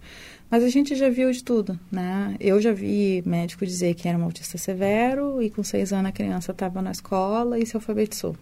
Mas 0.49 0.63
a 0.63 0.69
gente 0.69 0.95
já 0.95 1.09
viu 1.09 1.31
de 1.31 1.43
tudo, 1.43 1.79
né? 1.91 2.35
Eu 2.39 2.61
já 2.61 2.71
vi 2.71 3.23
médico 3.25 3.65
dizer 3.65 3.95
que 3.95 4.07
era 4.07 4.17
um 4.17 4.23
autista 4.23 4.59
severo 4.59 5.41
e 5.41 5.49
com 5.49 5.63
seis 5.63 5.91
anos 5.91 6.09
a 6.09 6.11
criança 6.11 6.51
estava 6.51 6.83
na 6.83 6.91
escola 6.91 7.57
e 7.57 7.65
se 7.65 7.75
alfabetizou. 7.75 8.35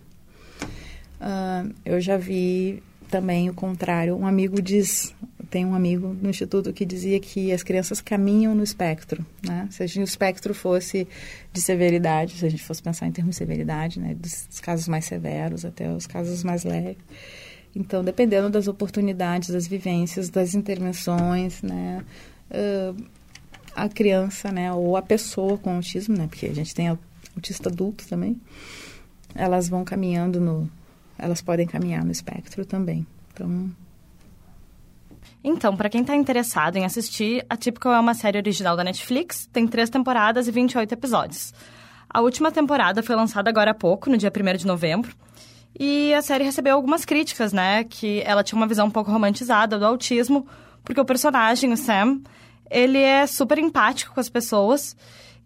Uh, 1.21 1.73
eu 1.85 2.01
já 2.01 2.17
vi 2.17 2.83
também 3.13 3.47
o 3.47 3.53
contrário. 3.53 4.15
Um 4.17 4.25
amigo 4.25 4.59
diz, 4.59 5.13
tem 5.51 5.63
um 5.65 5.75
amigo 5.75 6.17
no 6.19 6.31
instituto 6.31 6.73
que 6.73 6.83
dizia 6.83 7.19
que 7.19 7.51
as 7.51 7.61
crianças 7.61 8.01
caminham 8.01 8.55
no 8.55 8.63
espectro, 8.63 9.23
né? 9.45 9.67
Se 9.69 9.99
o 9.99 10.03
espectro 10.03 10.51
fosse 10.55 11.07
de 11.51 11.61
severidade, 11.61 12.33
se 12.33 12.45
a 12.45 12.49
gente 12.49 12.63
fosse 12.63 12.81
pensar 12.81 13.05
em 13.05 13.11
termos 13.11 13.35
de 13.35 13.37
severidade, 13.37 13.99
né? 13.99 14.15
Dos 14.15 14.59
casos 14.59 14.87
mais 14.87 15.05
severos 15.05 15.63
até 15.63 15.87
os 15.91 16.07
casos 16.07 16.43
mais 16.43 16.63
leves 16.63 16.97
então, 17.75 18.03
dependendo 18.03 18.51
das 18.51 18.67
oportunidades, 18.67 19.49
das 19.49 19.65
vivências, 19.65 20.29
das 20.29 20.53
intervenções, 20.53 21.63
né, 21.63 22.03
uh, 22.51 23.03
a 23.75 23.89
criança, 23.89 24.51
né, 24.51 24.71
ou 24.71 24.95
a 24.95 25.01
pessoa 25.01 25.57
com 25.57 25.71
autismo, 25.71 26.15
né, 26.15 26.27
porque 26.27 26.45
a 26.45 26.53
gente 26.53 26.75
tem 26.75 26.87
autista 27.35 27.69
adulto 27.69 28.07
também, 28.07 28.39
elas 29.33 29.67
vão 29.67 29.83
caminhando 29.83 30.39
no, 30.39 30.69
elas 31.17 31.41
podem 31.41 31.67
caminhar 31.67 32.03
no 32.03 32.11
espectro 32.11 32.65
também. 32.65 33.05
Então, 33.33 33.71
Então, 35.43 35.75
para 35.75 35.89
quem 35.89 36.01
está 36.01 36.15
interessado 36.15 36.77
em 36.77 36.85
assistir, 36.85 37.45
a 37.49 37.57
Typical 37.57 37.93
é 37.93 37.99
uma 37.99 38.13
série 38.13 38.37
original 38.37 38.77
da 38.77 38.83
Netflix, 38.83 39.47
tem 39.51 39.67
três 39.67 39.89
temporadas 39.89 40.47
e 40.47 40.51
28 40.51 40.93
episódios. 40.93 41.53
A 42.09 42.21
última 42.21 42.51
temporada 42.51 43.01
foi 43.01 43.15
lançada 43.15 43.49
agora 43.49 43.71
há 43.71 43.73
pouco, 43.73 44.09
no 44.09 44.17
dia 44.17 44.31
1 44.31 44.57
de 44.57 44.67
novembro, 44.67 45.13
e 45.77 46.13
a 46.13 46.21
série 46.21 46.43
recebeu 46.43 46.75
algumas 46.75 47.03
críticas, 47.03 47.51
né? 47.51 47.83
Que 47.83 48.21
ela 48.25 48.43
tinha 48.43 48.57
uma 48.57 48.67
visão 48.67 48.87
um 48.87 48.91
pouco 48.91 49.11
romantizada 49.11 49.79
do 49.79 49.85
autismo, 49.85 50.45
porque 50.83 51.01
o 51.01 51.05
personagem, 51.05 51.73
o 51.73 51.77
Sam, 51.77 52.21
ele 52.69 52.99
é 52.99 53.25
super 53.25 53.57
empático 53.57 54.13
com 54.13 54.19
as 54.19 54.29
pessoas 54.29 54.95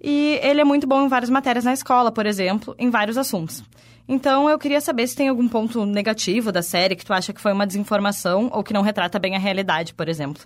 e 0.01 0.39
ele 0.41 0.61
é 0.61 0.63
muito 0.63 0.85
bom 0.85 1.05
em 1.05 1.07
várias 1.07 1.29
matérias 1.29 1.65
na 1.65 1.73
escola, 1.73 2.11
por 2.11 2.25
exemplo, 2.25 2.75
em 2.77 2.89
vários 2.89 3.17
assuntos. 3.17 3.63
Então, 4.07 4.49
eu 4.49 4.57
queria 4.57 4.79
saber 4.79 5.05
se 5.07 5.15
tem 5.15 5.27
algum 5.27 5.47
ponto 5.47 5.85
negativo 5.85 6.51
da 6.51 6.61
série 6.61 6.95
que 6.95 7.05
tu 7.05 7.11
acha 7.11 7.33
que 7.33 7.41
foi 7.41 7.51
uma 7.51 7.67
desinformação 7.67 8.49
ou 8.53 8.63
que 8.63 8.73
não 8.73 8.81
retrata 8.81 9.19
bem 9.19 9.35
a 9.35 9.39
realidade, 9.39 9.93
por 9.93 10.07
exemplo. 10.07 10.43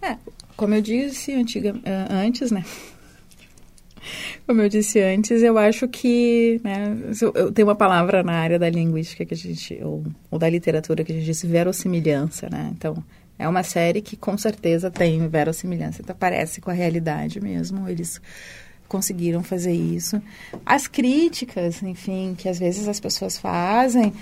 É, 0.00 0.16
como 0.56 0.74
eu 0.74 0.80
disse 0.80 1.32
antiga, 1.34 1.74
eh, 1.84 2.06
antes, 2.10 2.50
né? 2.50 2.64
Como 4.46 4.60
eu 4.60 4.68
disse 4.68 5.00
antes, 5.00 5.42
eu 5.42 5.56
acho 5.56 5.88
que 5.88 6.60
né, 6.62 6.96
eu 7.34 7.50
tenho 7.50 7.68
uma 7.68 7.74
palavra 7.74 8.22
na 8.22 8.34
área 8.34 8.58
da 8.58 8.68
linguística 8.68 9.24
que 9.24 9.32
a 9.32 9.36
gente 9.36 9.80
ou, 9.82 10.04
ou 10.30 10.38
da 10.38 10.48
literatura 10.48 11.02
que 11.02 11.12
a 11.12 11.14
gente 11.14 11.24
diz 11.24 11.42
verossimilhança, 11.42 12.48
né? 12.50 12.70
Então 12.76 13.02
é 13.38 13.48
uma 13.48 13.62
série 13.62 14.02
que 14.02 14.16
com 14.16 14.36
certeza 14.36 14.90
tem 14.90 15.26
verossimilhança, 15.28 16.02
então 16.02 16.14
parece 16.14 16.60
com 16.60 16.70
a 16.70 16.74
realidade 16.74 17.40
mesmo. 17.40 17.88
Eles 17.88 18.20
conseguiram 18.88 19.42
fazer 19.42 19.72
isso. 19.72 20.22
As 20.64 20.86
críticas, 20.86 21.82
enfim, 21.82 22.34
que 22.36 22.48
às 22.48 22.58
vezes 22.58 22.86
as 22.88 23.00
pessoas 23.00 23.38
fazem, 23.38 24.12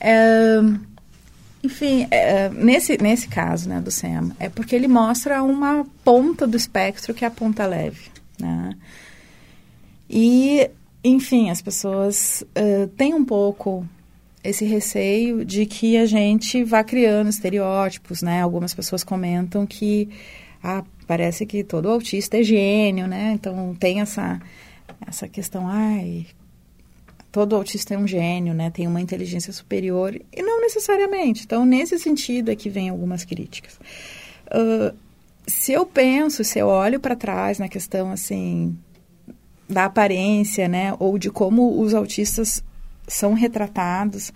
é, 0.00 0.60
enfim, 1.62 2.06
é, 2.10 2.48
nesse, 2.50 2.96
nesse 3.02 3.28
caso 3.28 3.68
né, 3.68 3.80
do 3.80 3.90
Sam, 3.90 4.32
é 4.38 4.48
porque 4.48 4.74
ele 4.74 4.88
mostra 4.88 5.42
uma 5.42 5.84
ponta 6.04 6.46
do 6.46 6.56
espectro 6.56 7.12
que 7.12 7.24
é 7.24 7.28
a 7.28 7.30
ponta 7.30 7.66
leve. 7.66 8.10
Né? 8.38 8.74
E, 10.08 10.70
enfim, 11.02 11.50
as 11.50 11.60
pessoas 11.60 12.42
uh, 12.42 12.86
têm 12.96 13.12
um 13.12 13.24
pouco 13.24 13.86
esse 14.42 14.64
receio 14.64 15.44
de 15.44 15.66
que 15.66 15.96
a 15.96 16.06
gente 16.06 16.62
vá 16.64 16.82
criando 16.82 17.28
estereótipos, 17.28 18.22
né? 18.22 18.40
Algumas 18.40 18.72
pessoas 18.72 19.04
comentam 19.04 19.66
que 19.66 20.08
ah, 20.62 20.84
parece 21.08 21.46
que 21.46 21.64
todo 21.64 21.88
autista 21.88 22.36
é 22.36 22.42
gênio, 22.42 23.08
né? 23.08 23.32
Então 23.32 23.74
tem 23.74 24.00
essa 24.02 24.40
essa 25.06 25.26
questão, 25.26 25.66
ai, 25.66 26.26
todo 27.32 27.56
autista 27.56 27.94
é 27.94 27.98
um 27.98 28.06
gênio, 28.06 28.52
né? 28.52 28.70
Tem 28.70 28.86
uma 28.86 29.00
inteligência 29.00 29.52
superior 29.52 30.14
e 30.14 30.42
não 30.42 30.60
necessariamente. 30.60 31.44
Então 31.44 31.64
nesse 31.64 31.98
sentido 31.98 32.50
é 32.50 32.56
que 32.56 32.68
vem 32.68 32.90
algumas 32.90 33.24
críticas. 33.24 33.80
Uh, 34.48 34.94
se 35.46 35.72
eu 35.72 35.86
penso, 35.86 36.44
se 36.44 36.58
eu 36.58 36.66
olho 36.66 37.00
para 37.00 37.16
trás 37.16 37.58
na 37.58 37.68
questão 37.68 38.12
assim 38.12 38.76
da 39.66 39.86
aparência, 39.86 40.68
né, 40.68 40.94
ou 40.98 41.18
de 41.18 41.30
como 41.30 41.80
os 41.80 41.94
autistas 41.94 42.62
são 43.06 43.32
retratados, 43.32 44.32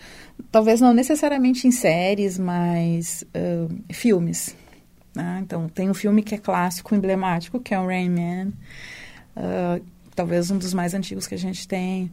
talvez 0.50 0.80
não 0.80 0.94
necessariamente 0.94 1.66
em 1.66 1.70
séries, 1.70 2.38
mas 2.38 3.24
uh, 3.34 3.74
filmes, 3.92 4.54
né? 5.14 5.40
Então, 5.42 5.68
tem 5.68 5.90
um 5.90 5.94
filme 5.94 6.22
que 6.22 6.34
é 6.34 6.38
clássico, 6.38 6.94
emblemático, 6.94 7.60
que 7.60 7.74
é 7.74 7.78
o 7.78 7.86
Rain 7.86 8.10
Man. 8.10 8.52
Uh, 9.36 9.84
talvez 10.14 10.50
um 10.50 10.58
dos 10.58 10.74
mais 10.74 10.94
antigos 10.94 11.26
que 11.26 11.34
a 11.34 11.38
gente 11.38 11.66
tem. 11.66 12.10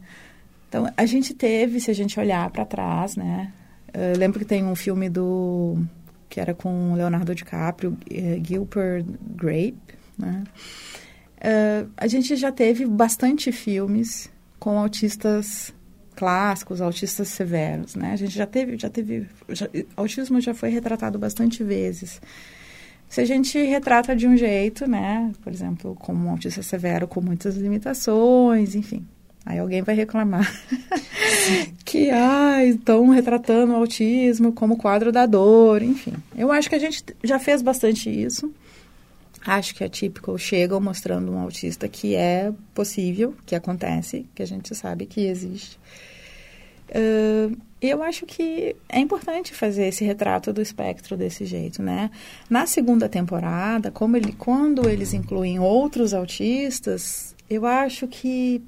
Então, 0.68 0.90
a 0.96 1.06
gente 1.06 1.34
teve, 1.34 1.80
se 1.80 1.90
a 1.90 1.94
gente 1.94 2.18
olhar 2.18 2.48
para 2.50 2.64
trás, 2.64 3.16
né? 3.16 3.52
Eu 3.92 4.18
lembro 4.18 4.38
que 4.38 4.44
tem 4.44 4.64
um 4.64 4.74
filme 4.74 5.08
do... 5.08 5.78
que 6.28 6.40
era 6.40 6.54
com 6.54 6.94
Leonardo 6.94 7.34
DiCaprio, 7.34 7.90
uh, 7.90 8.44
Gilbert 8.46 9.04
Grape, 9.34 9.76
né? 10.16 10.44
Uh, 11.38 11.90
a 11.96 12.06
gente 12.06 12.36
já 12.36 12.52
teve 12.52 12.84
bastante 12.86 13.50
filmes 13.50 14.30
com 14.58 14.78
autistas 14.78 15.72
clássicos, 16.14 16.82
autistas 16.82 17.28
severos, 17.28 17.94
né? 17.94 18.12
A 18.12 18.16
gente 18.16 18.34
já 18.34 18.46
teve, 18.46 18.78
já 18.78 18.90
teve, 18.90 19.26
já, 19.48 19.66
autismo 19.96 20.38
já 20.38 20.52
foi 20.52 20.68
retratado 20.68 21.18
bastante 21.18 21.64
vezes. 21.64 22.20
Se 23.10 23.20
a 23.20 23.24
gente 23.24 23.60
retrata 23.60 24.14
de 24.14 24.24
um 24.24 24.36
jeito, 24.36 24.86
né, 24.86 25.32
por 25.42 25.52
exemplo, 25.52 25.96
como 25.98 26.28
um 26.28 26.30
autista 26.30 26.62
severo 26.62 27.08
com 27.08 27.20
muitas 27.20 27.56
limitações, 27.56 28.76
enfim, 28.76 29.04
aí 29.44 29.58
alguém 29.58 29.82
vai 29.82 29.96
reclamar 29.96 30.48
que, 31.84 32.08
ah, 32.08 32.64
estão 32.64 33.08
retratando 33.08 33.72
o 33.72 33.76
autismo 33.76 34.52
como 34.52 34.76
quadro 34.76 35.10
da 35.10 35.26
dor, 35.26 35.82
enfim. 35.82 36.14
Eu 36.36 36.52
acho 36.52 36.68
que 36.68 36.76
a 36.76 36.78
gente 36.78 37.04
já 37.24 37.40
fez 37.40 37.62
bastante 37.62 38.08
isso. 38.08 38.48
Acho 39.44 39.74
que 39.74 39.82
é 39.82 39.88
típico, 39.88 40.38
chegam 40.38 40.80
mostrando 40.80 41.32
um 41.32 41.38
autista 41.40 41.88
que 41.88 42.14
é 42.14 42.52
possível, 42.72 43.34
que 43.44 43.56
acontece, 43.56 44.24
que 44.36 44.42
a 44.42 44.46
gente 44.46 44.72
sabe 44.72 45.04
que 45.04 45.22
existe. 45.22 45.76
Uh, 46.90 47.56
eu 47.80 48.02
acho 48.02 48.26
que 48.26 48.76
é 48.88 49.00
importante 49.00 49.54
fazer 49.54 49.86
esse 49.86 50.04
retrato 50.04 50.52
do 50.52 50.60
espectro 50.60 51.16
desse 51.16 51.46
jeito, 51.46 51.82
né? 51.82 52.10
Na 52.48 52.66
segunda 52.66 53.08
temporada, 53.08 53.90
como 53.90 54.16
ele, 54.16 54.32
quando 54.32 54.88
eles 54.88 55.14
incluem 55.14 55.58
outros 55.58 56.12
autistas, 56.12 57.34
eu 57.48 57.64
acho 57.64 58.06
que 58.06 58.62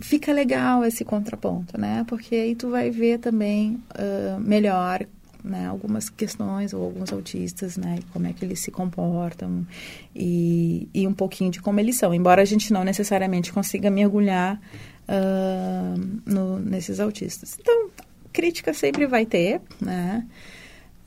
fica 0.00 0.32
legal 0.32 0.84
esse 0.84 1.04
contraponto, 1.04 1.78
né? 1.78 2.04
Porque 2.08 2.34
aí 2.34 2.54
tu 2.54 2.70
vai 2.70 2.90
ver 2.90 3.18
também 3.18 3.78
uh, 3.94 4.40
melhor 4.40 5.04
né, 5.48 5.66
algumas 5.66 6.08
questões 6.08 6.72
ou 6.72 6.84
alguns 6.84 7.12
autistas, 7.12 7.76
né, 7.76 7.98
como 8.12 8.26
é 8.26 8.32
que 8.32 8.44
eles 8.44 8.60
se 8.60 8.70
comportam 8.70 9.66
e, 10.14 10.88
e 10.92 11.06
um 11.06 11.14
pouquinho 11.14 11.50
de 11.50 11.60
como 11.60 11.80
eles 11.80 11.96
são, 11.96 12.14
embora 12.14 12.42
a 12.42 12.44
gente 12.44 12.72
não 12.72 12.84
necessariamente 12.84 13.52
consiga 13.52 13.90
mergulhar 13.90 14.60
uh, 15.08 16.20
no, 16.26 16.58
nesses 16.58 17.00
autistas. 17.00 17.56
Então, 17.60 17.90
crítica 18.32 18.72
sempre 18.72 19.06
vai 19.06 19.24
ter, 19.24 19.60
né? 19.80 20.24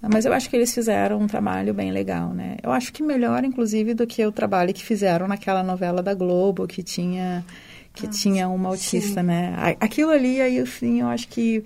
Mas 0.01 0.25
eu 0.25 0.33
acho 0.33 0.49
que 0.49 0.55
eles 0.55 0.73
fizeram 0.73 1.19
um 1.19 1.27
trabalho 1.27 1.75
bem 1.75 1.91
legal, 1.91 2.33
né? 2.33 2.57
Eu 2.63 2.71
acho 2.71 2.91
que 2.91 3.03
melhor, 3.03 3.43
inclusive, 3.43 3.93
do 3.93 4.07
que 4.07 4.25
o 4.25 4.31
trabalho 4.31 4.73
que 4.73 4.83
fizeram 4.83 5.27
naquela 5.27 5.61
novela 5.61 6.01
da 6.01 6.15
Globo, 6.15 6.65
que 6.65 6.81
tinha 6.81 7.45
que 7.93 8.07
Nossa, 8.07 8.19
tinha 8.19 8.49
uma 8.49 8.69
autista, 8.69 9.21
sim. 9.21 9.27
né? 9.27 9.53
Aquilo 9.79 10.11
ali, 10.11 10.41
aí, 10.41 10.59
assim, 10.59 11.01
eu 11.01 11.07
acho 11.07 11.27
que 11.27 11.63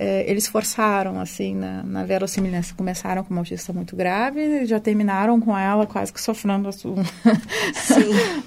é, 0.00 0.24
eles 0.30 0.46
forçaram, 0.46 1.20
assim, 1.20 1.56
na, 1.56 1.82
na 1.82 2.04
verossimilhança. 2.04 2.72
Começaram 2.72 3.24
com 3.24 3.34
uma 3.34 3.40
autista 3.40 3.72
muito 3.72 3.96
grave 3.96 4.40
e 4.40 4.64
já 4.64 4.78
terminaram 4.78 5.40
com 5.40 5.58
ela 5.58 5.86
quase 5.86 6.12
que 6.12 6.20
sofrendo 6.20 6.70
Sim. 6.72 6.94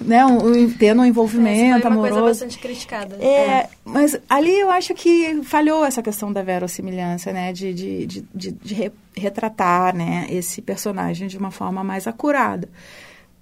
né, 0.00 0.24
um, 0.24 0.38
um, 0.46 0.70
tendo 0.70 1.02
um 1.02 1.04
envolvimento 1.04 1.86
é, 1.86 1.90
uma 1.90 1.94
amoroso. 1.94 2.14
coisa 2.14 2.28
bastante 2.28 2.58
criticada. 2.58 3.16
É, 3.20 3.26
é, 3.26 3.68
mas 3.84 4.18
ali 4.30 4.60
eu 4.60 4.70
acho 4.70 4.94
que 4.94 5.42
falhou 5.44 5.84
essa 5.84 6.02
questão 6.02 6.32
da 6.32 6.42
verossimilhança, 6.42 7.34
né? 7.34 7.52
De, 7.52 7.74
de, 7.74 8.06
de, 8.06 8.26
de, 8.34 8.52
de 8.52 8.92
retratar, 9.14 9.94
né? 9.94 10.26
Esse 10.30 10.62
personagem 10.62 11.28
de 11.28 11.36
uma 11.36 11.50
forma 11.50 11.84
mais 11.84 12.06
acurada. 12.06 12.66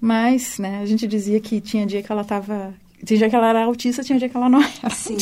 Mas, 0.01 0.59
né, 0.59 0.81
a 0.83 0.87
gente 0.87 1.07
dizia 1.07 1.39
que 1.39 1.61
tinha 1.61 1.87
dia 1.87 2.03
que 2.03 2.11
ela 2.11 2.23
estava 2.23 2.75
tinha 3.05 3.19
dia 3.19 3.31
que 3.31 3.37
ela 3.37 3.49
era 3.49 3.65
autista, 3.65 4.03
tinha 4.03 4.19
dia 4.19 4.29
que 4.29 4.37
ela 4.37 4.49
não 4.49 4.61
era. 4.83 4.91
Sim. 4.91 5.17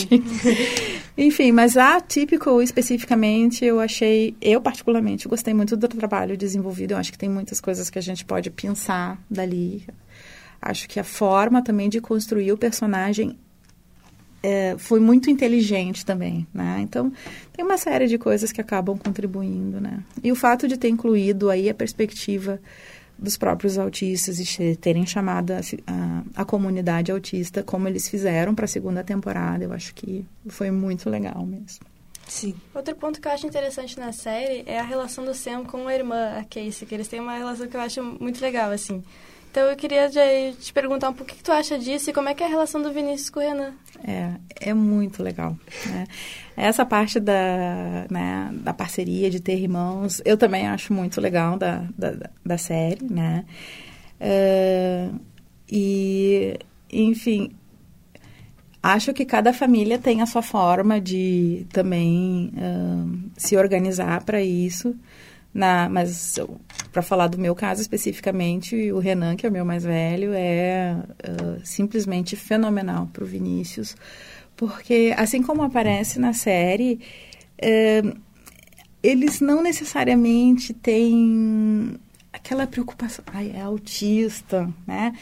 Enfim, 1.16 1.52
mas 1.52 1.76
a 1.76 2.00
Typical 2.00 2.60
especificamente, 2.62 3.64
eu 3.64 3.80
achei, 3.80 4.34
eu 4.40 4.60
particularmente, 4.60 5.28
gostei 5.28 5.54
muito 5.54 5.76
do 5.76 5.88
trabalho 5.88 6.36
desenvolvido. 6.36 6.92
Eu 6.92 6.98
acho 6.98 7.12
que 7.12 7.18
tem 7.18 7.28
muitas 7.28 7.60
coisas 7.60 7.90
que 7.90 7.98
a 7.98 8.02
gente 8.02 8.24
pode 8.24 8.50
pensar 8.50 9.20
dali. 9.30 9.84
Acho 10.60 10.88
que 10.88 10.98
a 10.98 11.04
forma 11.04 11.62
também 11.62 11.88
de 11.88 12.00
construir 12.00 12.52
o 12.52 12.58
personagem 12.58 13.36
é, 14.42 14.76
foi 14.78 15.00
muito 15.00 15.30
inteligente 15.30 16.04
também, 16.04 16.46
né? 16.54 16.78
Então, 16.80 17.12
tem 17.52 17.64
uma 17.64 17.76
série 17.76 18.06
de 18.06 18.18
coisas 18.18 18.52
que 18.52 18.60
acabam 18.60 18.96
contribuindo, 18.96 19.80
né? 19.80 20.02
E 20.22 20.30
o 20.30 20.36
fato 20.36 20.68
de 20.68 20.76
ter 20.76 20.88
incluído 20.88 21.50
aí 21.50 21.68
a 21.68 21.74
perspectiva 21.74 22.60
dos 23.18 23.36
próprios 23.36 23.76
autistas 23.76 24.38
e 24.38 24.76
terem 24.76 25.04
chamado 25.04 25.52
a, 25.52 25.60
a, 25.86 26.42
a, 26.42 26.44
comunidade 26.44 27.10
autista 27.10 27.62
como 27.62 27.88
eles 27.88 28.08
fizeram 28.08 28.54
para 28.54 28.64
a 28.64 28.68
segunda 28.68 29.02
temporada, 29.02 29.64
eu 29.64 29.72
acho 29.72 29.92
que 29.94 30.24
foi 30.46 30.70
muito 30.70 31.10
legal 31.10 31.44
mesmo. 31.44 31.84
Sim. 32.28 32.54
Outro 32.74 32.94
ponto 32.94 33.20
que 33.20 33.26
eu 33.26 33.32
acho 33.32 33.46
interessante 33.46 33.98
na 33.98 34.12
série 34.12 34.62
é 34.66 34.78
a 34.78 34.82
relação 34.82 35.24
do 35.24 35.34
Sam 35.34 35.64
com 35.64 35.88
a 35.88 35.94
irmã, 35.94 36.38
a 36.38 36.44
Casey, 36.44 36.86
que 36.86 36.94
eles 36.94 37.08
têm 37.08 37.20
uma 37.20 37.36
relação 37.36 37.66
que 37.66 37.76
eu 37.76 37.80
acho 37.80 38.02
muito 38.02 38.40
legal, 38.40 38.70
assim. 38.70 39.02
Então 39.58 39.70
eu 39.70 39.76
queria 39.76 40.08
te 40.08 40.72
perguntar 40.72 41.08
um 41.08 41.12
pouco 41.12 41.32
o 41.32 41.34
que 41.34 41.42
tu 41.42 41.50
acha 41.50 41.76
disso 41.76 42.10
e 42.10 42.12
como 42.12 42.28
é 42.28 42.34
que 42.34 42.44
é 42.44 42.46
a 42.46 42.48
relação 42.48 42.80
do 42.80 42.92
Vinícius 42.92 43.28
com 43.28 43.40
o 43.40 43.42
Renan. 43.42 43.72
É, 44.04 44.34
é 44.68 44.72
muito 44.72 45.20
legal. 45.20 45.58
Né? 45.84 46.06
Essa 46.56 46.86
parte 46.86 47.18
da, 47.18 48.06
né, 48.08 48.50
da 48.52 48.72
parceria, 48.72 49.28
de 49.28 49.40
ter 49.40 49.58
irmãos, 49.58 50.22
eu 50.24 50.36
também 50.36 50.68
acho 50.68 50.92
muito 50.92 51.20
legal 51.20 51.58
da, 51.58 51.82
da, 51.98 52.30
da 52.46 52.56
série, 52.56 53.04
né? 53.04 53.44
Uh, 54.20 55.18
e, 55.68 56.56
enfim, 56.92 57.50
acho 58.80 59.12
que 59.12 59.24
cada 59.24 59.52
família 59.52 59.98
tem 59.98 60.22
a 60.22 60.26
sua 60.26 60.42
forma 60.42 61.00
de 61.00 61.66
também 61.72 62.52
uh, 62.54 63.30
se 63.36 63.56
organizar 63.56 64.22
para 64.22 64.40
isso. 64.40 64.94
Na, 65.52 65.88
mas 65.88 66.38
para 66.98 67.02
falar 67.04 67.28
do 67.28 67.38
meu 67.38 67.54
caso 67.54 67.80
especificamente, 67.80 68.90
o 68.90 68.98
Renan, 68.98 69.36
que 69.36 69.46
é 69.46 69.48
o 69.48 69.52
meu 69.52 69.64
mais 69.64 69.84
velho, 69.84 70.32
é 70.34 70.96
uh, 70.96 71.60
simplesmente 71.64 72.34
fenomenal 72.34 73.08
para 73.12 73.22
o 73.22 73.26
Vinícius, 73.26 73.96
porque 74.56 75.14
assim 75.16 75.40
como 75.40 75.62
aparece 75.62 76.18
na 76.18 76.32
série, 76.32 76.98
uh, 77.62 78.18
eles 79.00 79.40
não 79.40 79.62
necessariamente 79.62 80.74
têm 80.74 81.94
aquela 82.32 82.66
preocupação, 82.66 83.24
ai, 83.32 83.52
é 83.54 83.60
autista, 83.60 84.68
né? 84.84 85.12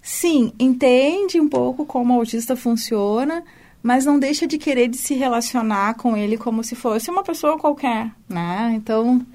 Sim, 0.00 0.52
entende 0.56 1.40
um 1.40 1.48
pouco 1.48 1.84
como 1.84 2.14
o 2.14 2.18
autista 2.20 2.54
funciona, 2.54 3.42
mas 3.82 4.04
não 4.04 4.20
deixa 4.20 4.46
de 4.46 4.56
querer 4.56 4.86
de 4.86 4.98
se 4.98 5.14
relacionar 5.14 5.94
com 5.94 6.16
ele 6.16 6.38
como 6.38 6.62
se 6.62 6.76
fosse 6.76 7.10
uma 7.10 7.24
pessoa 7.24 7.58
qualquer, 7.58 8.12
né? 8.28 8.72
Então, 8.76 9.26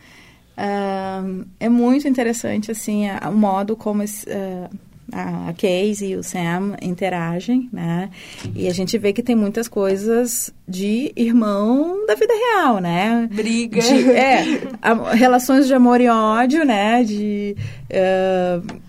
uh, 0.60 1.46
é 1.60 1.70
muito 1.70 2.08
interessante, 2.08 2.72
assim, 2.72 3.06
o 3.10 3.32
modo 3.32 3.76
como 3.76 4.04
esse, 4.04 4.26
uh, 4.30 4.70
a 5.12 5.54
Casey 5.54 6.12
e 6.12 6.16
o 6.16 6.24
Sam 6.24 6.76
interagem, 6.82 7.70
né? 7.72 8.10
E 8.56 8.68
a 8.68 8.74
gente 8.74 8.98
vê 8.98 9.14
que 9.14 9.24
tem 9.24 9.36
muitas 9.36 9.68
coisas 9.68 10.54
de 10.68 11.12
irmão 11.16 12.06
da 12.06 12.16
vida 12.16 12.34
real, 12.34 12.80
né? 12.80 13.28
Briga. 13.32 13.82
De, 13.82 14.12
é, 14.12 14.62
a, 14.82 15.14
relações 15.14 15.68
de 15.68 15.74
amor 15.74 16.02
e 16.02 16.08
ódio, 16.08 16.64
né? 16.66 17.04
De, 17.04 17.56
uh, 17.92 18.80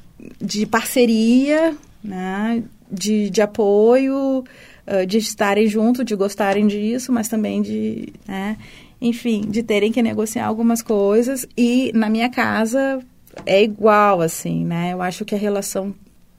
de 0.40 0.66
parceria, 0.66 1.74
né? 2.02 2.62
De, 2.90 3.30
de 3.30 3.40
apoio, 3.40 4.44
uh, 4.86 5.06
de 5.06 5.18
estarem 5.18 5.66
junto, 5.66 6.04
de 6.04 6.14
gostarem 6.14 6.66
disso, 6.66 7.12
mas 7.12 7.28
também 7.28 7.62
de, 7.62 8.12
né? 8.26 8.56
Enfim, 9.00 9.42
de 9.42 9.62
terem 9.62 9.90
que 9.90 10.02
negociar 10.02 10.46
algumas 10.46 10.82
coisas. 10.82 11.46
E 11.56 11.90
na 11.94 12.10
minha 12.10 12.28
casa 12.28 13.00
é 13.46 13.62
igual, 13.62 14.20
assim, 14.20 14.64
né? 14.64 14.92
Eu 14.92 15.00
acho 15.00 15.24
que 15.24 15.34
a 15.34 15.38
relação 15.38 15.94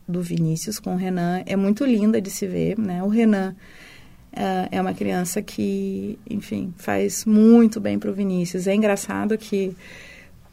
do 0.07 0.21
Vinícius 0.21 0.79
com 0.79 0.93
o 0.93 0.97
Renan 0.97 1.41
é 1.45 1.55
muito 1.55 1.85
linda 1.85 2.21
de 2.21 2.29
se 2.29 2.45
ver, 2.45 2.77
né? 2.77 3.01
O 3.03 3.07
Renan 3.07 3.55
uh, 4.33 4.67
é 4.71 4.81
uma 4.81 4.93
criança 4.93 5.41
que, 5.41 6.19
enfim, 6.29 6.73
faz 6.77 7.25
muito 7.25 7.79
bem 7.79 7.97
para 7.97 8.11
o 8.11 8.13
Vinícius. 8.13 8.67
É 8.67 8.75
engraçado 8.75 9.37
que 9.37 9.75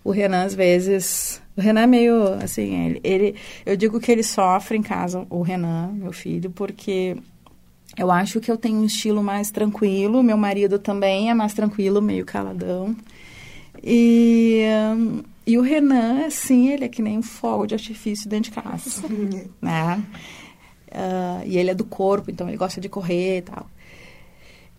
o 0.04 0.10
Renan 0.10 0.44
às 0.44 0.54
vezes, 0.54 1.42
o 1.56 1.60
Renan 1.60 1.82
é 1.82 1.86
meio 1.86 2.22
assim, 2.42 2.86
ele, 2.86 3.00
ele, 3.04 3.34
eu 3.66 3.76
digo 3.76 4.00
que 4.00 4.10
ele 4.10 4.22
sofre 4.22 4.78
em 4.78 4.82
casa, 4.82 5.26
o 5.28 5.42
Renan, 5.42 5.88
meu 5.92 6.12
filho, 6.12 6.50
porque 6.50 7.16
eu 7.98 8.10
acho 8.10 8.40
que 8.40 8.50
eu 8.50 8.56
tenho 8.56 8.78
um 8.78 8.84
estilo 8.84 9.22
mais 9.22 9.50
tranquilo, 9.50 10.22
meu 10.22 10.36
marido 10.36 10.78
também 10.78 11.30
é 11.30 11.34
mais 11.34 11.52
tranquilo, 11.52 12.00
meio 12.00 12.24
caladão. 12.24 12.96
E 13.82 14.62
e 15.48 15.56
o 15.56 15.62
Renan, 15.62 16.26
assim, 16.26 16.68
ele 16.68 16.84
é 16.84 16.88
que 16.88 17.00
nem 17.00 17.16
um 17.16 17.22
fogo 17.22 17.66
de 17.66 17.74
artifício 17.74 18.28
dentro 18.28 18.50
de 18.50 18.60
casa, 18.60 19.08
né? 19.62 20.04
Uh, 20.88 21.42
e 21.46 21.56
ele 21.56 21.70
é 21.70 21.74
do 21.74 21.86
corpo, 21.86 22.30
então 22.30 22.46
ele 22.46 22.58
gosta 22.58 22.82
de 22.82 22.88
correr 22.88 23.38
e 23.38 23.42
tal. 23.42 23.66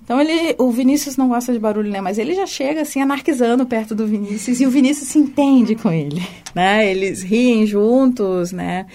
Então 0.03 0.21
ele, 0.21 0.55
o 0.59 0.71
Vinícius 0.71 1.17
não 1.17 1.27
gosta 1.27 1.51
de 1.51 1.57
barulho, 1.57 1.89
né? 1.89 2.01
Mas 2.01 2.19
ele 2.19 2.35
já 2.35 2.45
chega 2.45 2.81
assim 2.81 3.01
anarquizando 3.01 3.65
perto 3.65 3.95
do 3.95 4.05
Vinícius 4.05 4.61
e 4.61 4.65
o 4.67 4.69
Vinícius 4.69 5.09
se 5.09 5.17
entende 5.17 5.75
com 5.75 5.91
ele, 5.91 6.21
né? 6.53 6.87
Eles 6.87 7.23
riem 7.23 7.65
juntos, 7.65 8.51
né? 8.51 8.85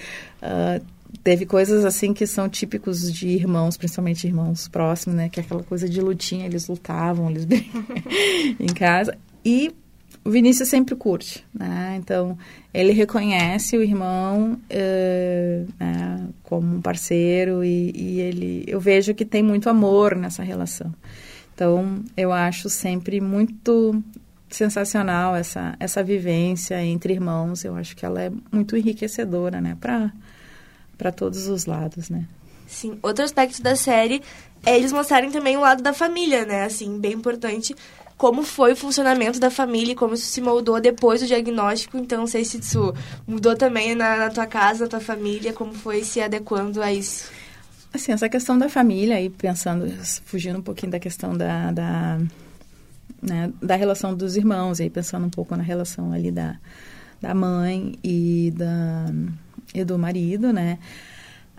Uh, 0.41 0.85
teve 1.25 1.43
coisas 1.47 1.83
assim 1.83 2.13
que 2.13 2.27
são 2.27 2.47
típicos 2.47 3.11
de 3.11 3.29
irmãos, 3.29 3.75
principalmente 3.75 4.27
irmãos 4.27 4.67
próximos, 4.67 5.17
né? 5.17 5.27
Que 5.27 5.39
é 5.39 5.43
aquela 5.43 5.63
coisa 5.63 5.89
de 5.89 5.99
lutinha, 5.99 6.45
eles 6.45 6.67
lutavam, 6.67 7.31
eles 7.31 7.47
em 8.59 8.67
casa. 8.67 9.17
E 9.43 9.73
o 10.23 10.29
Vinícius 10.29 10.69
sempre 10.69 10.95
curte, 10.95 11.43
né? 11.51 11.95
Então, 11.97 12.37
ele 12.71 12.91
reconhece 12.91 13.75
o 13.75 13.81
irmão 13.81 14.53
uh, 14.53 15.73
né, 15.79 16.27
como 16.43 16.75
um 16.75 16.79
parceiro 16.81 17.63
e, 17.63 17.91
e, 17.95 18.21
ele, 18.21 18.63
eu 18.67 18.79
vejo 18.79 19.15
que 19.15 19.25
tem 19.25 19.41
muito 19.41 19.67
amor 19.67 20.15
nessa 20.15 20.43
relação. 20.43 20.93
Então, 21.55 22.03
eu 22.15 22.31
acho 22.31 22.69
sempre 22.69 23.19
muito 23.19 23.99
sensacional 24.47 25.35
essa, 25.35 25.75
essa 25.79 26.03
vivência 26.03 26.79
entre 26.83 27.13
irmãos. 27.13 27.65
Eu 27.65 27.75
acho 27.75 27.95
que 27.95 28.05
ela 28.05 28.21
é 28.21 28.31
muito 28.51 28.77
enriquecedora, 28.77 29.59
né? 29.59 29.75
Para 29.81 30.13
todos 31.11 31.47
os 31.47 31.65
lados, 31.65 32.09
né? 32.09 32.25
Sim. 32.67 32.97
Outro 33.01 33.23
aspecto 33.23 33.61
da 33.61 33.75
série 33.75 34.21
é 34.65 34.75
eles 34.75 34.91
mostrarem 34.91 35.31
também 35.31 35.57
o 35.57 35.61
lado 35.61 35.83
da 35.83 35.93
família, 35.93 36.45
né? 36.45 36.63
Assim, 36.63 36.99
bem 36.99 37.13
importante 37.13 37.75
como 38.17 38.43
foi 38.43 38.73
o 38.73 38.75
funcionamento 38.75 39.39
da 39.39 39.49
família, 39.49 39.95
como 39.95 40.13
isso 40.13 40.27
se 40.27 40.41
moldou 40.41 40.79
depois 40.79 41.21
do 41.21 41.27
diagnóstico. 41.27 41.97
Então, 41.97 42.19
não 42.19 42.27
sei 42.27 42.45
se 42.45 42.57
isso 42.57 42.93
mudou 43.27 43.55
também 43.55 43.93
na, 43.93 44.17
na 44.17 44.29
tua 44.29 44.47
casa, 44.47 44.85
na 44.85 44.89
tua 44.89 45.01
família, 45.01 45.53
como 45.53 45.73
foi 45.73 46.03
se 46.03 46.21
adequando 46.21 46.81
a 46.81 46.91
isso. 46.91 47.29
Assim, 47.93 48.11
essa 48.11 48.27
questão 48.27 48.57
da 48.57 48.69
família, 48.69 49.15
aí 49.15 49.29
pensando, 49.29 49.89
fugindo 50.25 50.59
um 50.59 50.61
pouquinho 50.61 50.91
da 50.91 50.99
questão 50.99 51.37
da, 51.37 51.71
da, 51.71 52.19
né, 53.21 53.51
da 53.61 53.75
relação 53.75 54.13
dos 54.13 54.35
irmãos, 54.35 54.79
aí 54.79 54.89
pensando 54.89 55.25
um 55.25 55.29
pouco 55.29 55.55
na 55.55 55.63
relação 55.63 56.11
ali 56.11 56.31
da, 56.31 56.57
da 57.21 57.33
mãe 57.33 57.97
e, 58.03 58.53
da, 58.55 59.05
e 59.75 59.83
do 59.83 59.97
marido, 59.97 60.51
né? 60.53 60.79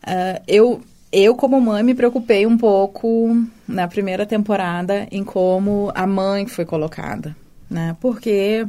Uh, 0.02 0.42
eu 0.46 0.80
eu, 1.12 1.34
como 1.34 1.60
mãe, 1.60 1.82
me 1.82 1.94
preocupei 1.94 2.46
um 2.46 2.58
pouco 2.58 3.46
na 3.66 3.86
primeira 3.86 4.26
temporada 4.26 5.06
em 5.10 5.22
como 5.24 5.90
a 5.94 6.06
mãe 6.06 6.46
foi 6.46 6.64
colocada, 6.64 7.34
né? 7.70 7.96
Porque 8.00 8.66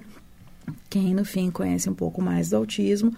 quem, 0.89 1.13
no 1.13 1.25
fim, 1.25 1.49
conhece 1.49 1.89
um 1.89 1.93
pouco 1.93 2.21
mais 2.21 2.51
do 2.51 2.57
autismo 2.57 3.11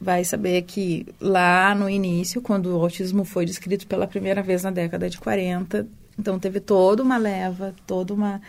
vai 0.00 0.24
saber 0.24 0.62
que 0.62 1.06
lá 1.20 1.74
no 1.74 1.88
início, 1.88 2.40
quando 2.40 2.76
o 2.76 2.80
autismo 2.80 3.24
foi 3.24 3.44
descrito 3.44 3.86
pela 3.86 4.06
primeira 4.06 4.42
vez 4.42 4.62
na 4.62 4.70
década 4.70 5.08
de 5.08 5.18
40, 5.18 5.86
então 6.18 6.38
teve 6.38 6.60
toda 6.60 7.02
uma 7.02 7.16
leva, 7.16 7.74
toda 7.86 8.14
uma, 8.14 8.40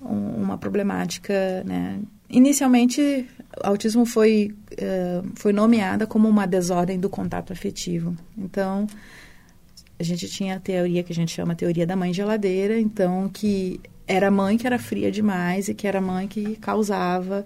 uma 0.00 0.58
problemática, 0.58 1.62
né? 1.64 2.00
Inicialmente, 2.30 3.26
autismo 3.62 4.04
foi, 4.04 4.54
uh, 4.72 5.26
foi 5.34 5.52
nomeada 5.52 6.06
como 6.06 6.28
uma 6.28 6.46
desordem 6.46 7.00
do 7.00 7.08
contato 7.08 7.52
afetivo. 7.52 8.14
Então, 8.36 8.86
a 9.98 10.02
gente 10.02 10.28
tinha 10.28 10.56
a 10.56 10.60
teoria 10.60 11.02
que 11.02 11.12
a 11.12 11.14
gente 11.14 11.32
chama 11.32 11.54
teoria 11.54 11.86
da 11.86 11.96
mãe 11.96 12.12
geladeira, 12.12 12.78
então 12.78 13.28
que 13.32 13.80
era 14.06 14.28
a 14.28 14.30
mãe 14.30 14.56
que 14.56 14.66
era 14.66 14.78
fria 14.78 15.10
demais 15.10 15.68
e 15.68 15.74
que 15.74 15.86
era 15.86 15.98
a 15.98 16.02
mãe 16.02 16.28
que 16.28 16.56
causava 16.56 17.44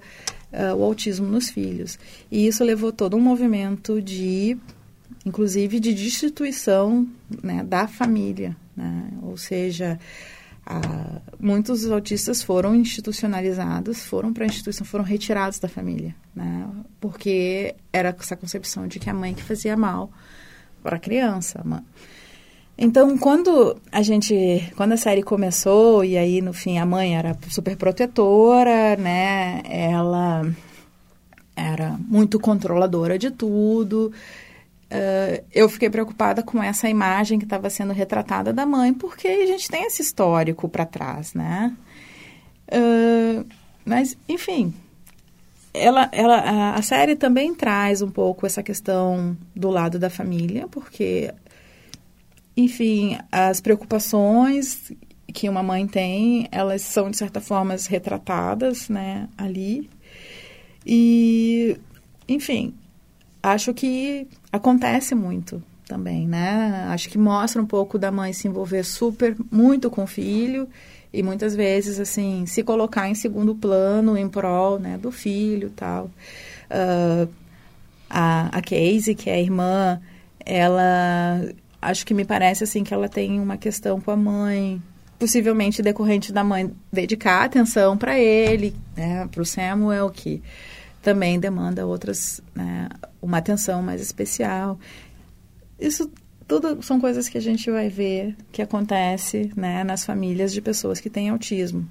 uh, 0.53 0.77
o 0.77 0.85
autismo 0.85 1.27
nos 1.27 1.49
filhos. 1.49 1.99
E 2.31 2.47
isso 2.47 2.63
levou 2.63 2.93
todo 2.93 3.17
um 3.17 3.21
movimento 3.21 4.03
de, 4.03 4.57
inclusive, 5.25 5.81
de 5.81 5.95
destituição 5.95 7.07
né, 7.43 7.65
da 7.65 7.87
família, 7.87 8.57
né? 8.77 9.09
ou 9.23 9.37
seja, 9.37 9.99
a, 10.65 11.21
muitos 11.39 11.91
autistas 11.91 12.43
foram 12.43 12.75
institucionalizados, 12.75 14.05
foram 14.05 14.33
para 14.33 14.45
a 14.45 14.47
instituição, 14.47 14.87
foram 14.87 15.05
retirados 15.05 15.59
da 15.59 15.69
família, 15.69 16.15
né? 16.35 16.69
porque 17.01 17.75
era 17.93 18.15
essa 18.19 18.37
concepção 18.37 18.87
de 18.87 18.99
que 18.99 19.11
a 19.11 19.15
mãe 19.15 19.35
que 19.35 19.43
fazia 19.43 19.77
mal 19.77 20.11
para 20.83 20.97
a 20.97 21.01
criança. 21.01 21.61
Mãe. 21.65 21.83
Então, 22.77 23.19
quando 23.19 23.77
a 23.91 24.03
gente, 24.03 24.73
quando 24.77 24.93
a 24.93 24.97
série 24.97 25.23
começou 25.23 26.05
e 26.05 26.17
aí 26.17 26.41
no 26.41 26.53
fim 26.53 26.79
a 26.79 26.87
mãe 26.87 27.17
era 27.17 27.37
super 27.49 27.77
protetora, 27.77 28.97
né? 28.97 29.63
Ela 29.65 30.51
era 31.55 31.97
muito 32.09 32.41
controladora 32.41 33.19
de 33.19 33.31
tudo. 33.31 34.13
Uh, 34.93 35.43
eu 35.51 35.69
fiquei 35.71 35.89
preocupada 35.89 36.43
com 36.43 36.63
essa 36.63 36.87
imagem 36.87 37.39
que 37.39 37.47
estava 37.47 37.71
sendo 37.71 37.95
retratada 37.95 38.53
da 38.53 38.67
mãe, 38.67 38.93
porque 38.93 39.27
a 39.27 39.47
gente 39.47 39.71
tem 39.71 39.85
esse 39.87 40.03
histórico 40.03 40.69
para 40.69 40.85
trás, 40.85 41.33
né? 41.33 41.75
Uh, 42.69 43.47
mas, 43.87 44.19
enfim, 44.29 44.75
ela, 45.73 46.11
ela, 46.13 46.37
a, 46.37 46.75
a 46.75 46.83
série 46.83 47.17
também 47.17 47.55
traz 47.55 48.03
um 48.03 48.11
pouco 48.11 48.45
essa 48.45 48.63
questão 48.63 49.35
do 49.57 49.71
lado 49.71 49.99
da 49.99 50.11
família, 50.11 50.69
porque 50.69 51.33
enfim, 52.57 53.19
as 53.31 53.61
preocupações 53.61 54.93
que 55.33 55.49
uma 55.49 55.63
mãe 55.63 55.87
tem, 55.87 56.47
elas 56.53 56.83
são 56.83 57.11
de 57.11 57.17
certa 57.17 57.41
forma 57.41 57.75
retratadas, 57.89 58.89
né, 58.89 59.29
ali. 59.39 59.89
E, 60.85 61.79
enfim, 62.29 62.75
acho 63.43 63.75
que 63.75 64.29
acontece 64.53 65.15
muito 65.15 65.63
também, 65.87 66.27
né? 66.27 66.87
Acho 66.89 67.09
que 67.09 67.19
mostra 67.19 67.61
um 67.61 67.67
pouco 67.67 67.99
da 67.99 68.11
mãe 68.11 68.33
se 68.33 68.49
envolver 68.49 68.85
super 68.85 69.37
muito 69.51 69.91
com 69.91 70.05
o 70.05 70.07
filho 70.07 70.69
e 71.13 71.23
muitas 71.23 71.55
vezes 71.55 72.01
assim 72.01 72.47
se 72.47 72.63
colocar 72.63 73.09
em 73.09 73.15
segundo 73.15 73.55
plano 73.55 74.17
em 74.17 74.29
prol, 74.29 74.79
né, 74.79 74.97
do 74.97 75.11
filho, 75.11 75.71
tal. 75.71 76.11
Uh, 76.71 77.29
a, 78.09 78.59
a 78.59 78.63
Casey, 78.63 79.15
que 79.15 79.29
é 79.29 79.35
a 79.35 79.41
irmã, 79.41 80.01
ela 80.45 81.43
acho 81.81 82.07
que 82.07 82.15
me 82.15 82.25
parece 82.25 82.65
assim 82.65 82.85
que 82.85 82.95
ela 82.95 83.09
tem 83.09 83.41
uma 83.41 83.57
questão 83.57 84.01
com 84.01 84.11
a 84.11 84.17
mãe, 84.17 84.81
possivelmente 85.19 85.83
decorrente 85.83 86.33
da 86.33 86.45
mãe 86.45 86.71
dedicar 86.93 87.45
atenção 87.45 87.97
para 87.99 88.19
ele, 88.19 88.75
né, 88.97 89.29
para 89.31 89.43
o 89.43 89.45
Samuel 89.45 90.09
que 90.11 90.43
também 91.03 91.39
demanda 91.39 91.85
outras, 91.87 92.41
né, 92.55 92.89
uma 93.21 93.39
atenção 93.39 93.83
mais 93.83 94.01
especial. 94.01 94.79
Isso 95.79 96.11
tudo 96.47 96.83
são 96.83 97.01
coisas 97.01 97.29
que 97.29 97.37
a 97.37 97.41
gente 97.41 97.71
vai 97.71 97.89
ver 97.89 98.37
que 98.51 98.63
acontece 98.63 99.51
né, 99.57 99.83
nas 99.85 100.05
famílias 100.05 100.53
de 100.53 100.61
pessoas 100.61 101.01
que 101.01 101.11
têm 101.11 101.29
autismo. 101.29 101.89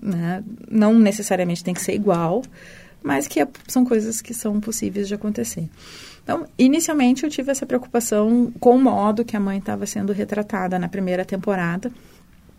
Né? 0.00 0.42
Não 0.70 0.98
necessariamente 0.98 1.62
tem 1.62 1.74
que 1.74 1.80
ser 1.80 1.94
igual, 1.94 2.42
mas 3.02 3.26
que 3.28 3.40
é, 3.40 3.48
são 3.66 3.84
coisas 3.84 4.20
que 4.20 4.34
são 4.34 4.60
possíveis 4.60 5.08
de 5.08 5.14
acontecer. 5.14 5.68
Então, 6.22 6.46
inicialmente 6.58 7.24
eu 7.24 7.30
tive 7.30 7.50
essa 7.50 7.64
preocupação 7.64 8.52
com 8.60 8.76
o 8.76 8.80
modo 8.80 9.24
que 9.24 9.36
a 9.36 9.40
mãe 9.40 9.58
estava 9.58 9.86
sendo 9.86 10.12
retratada 10.12 10.78
na 10.78 10.88
primeira 10.88 11.24
temporada, 11.24 11.90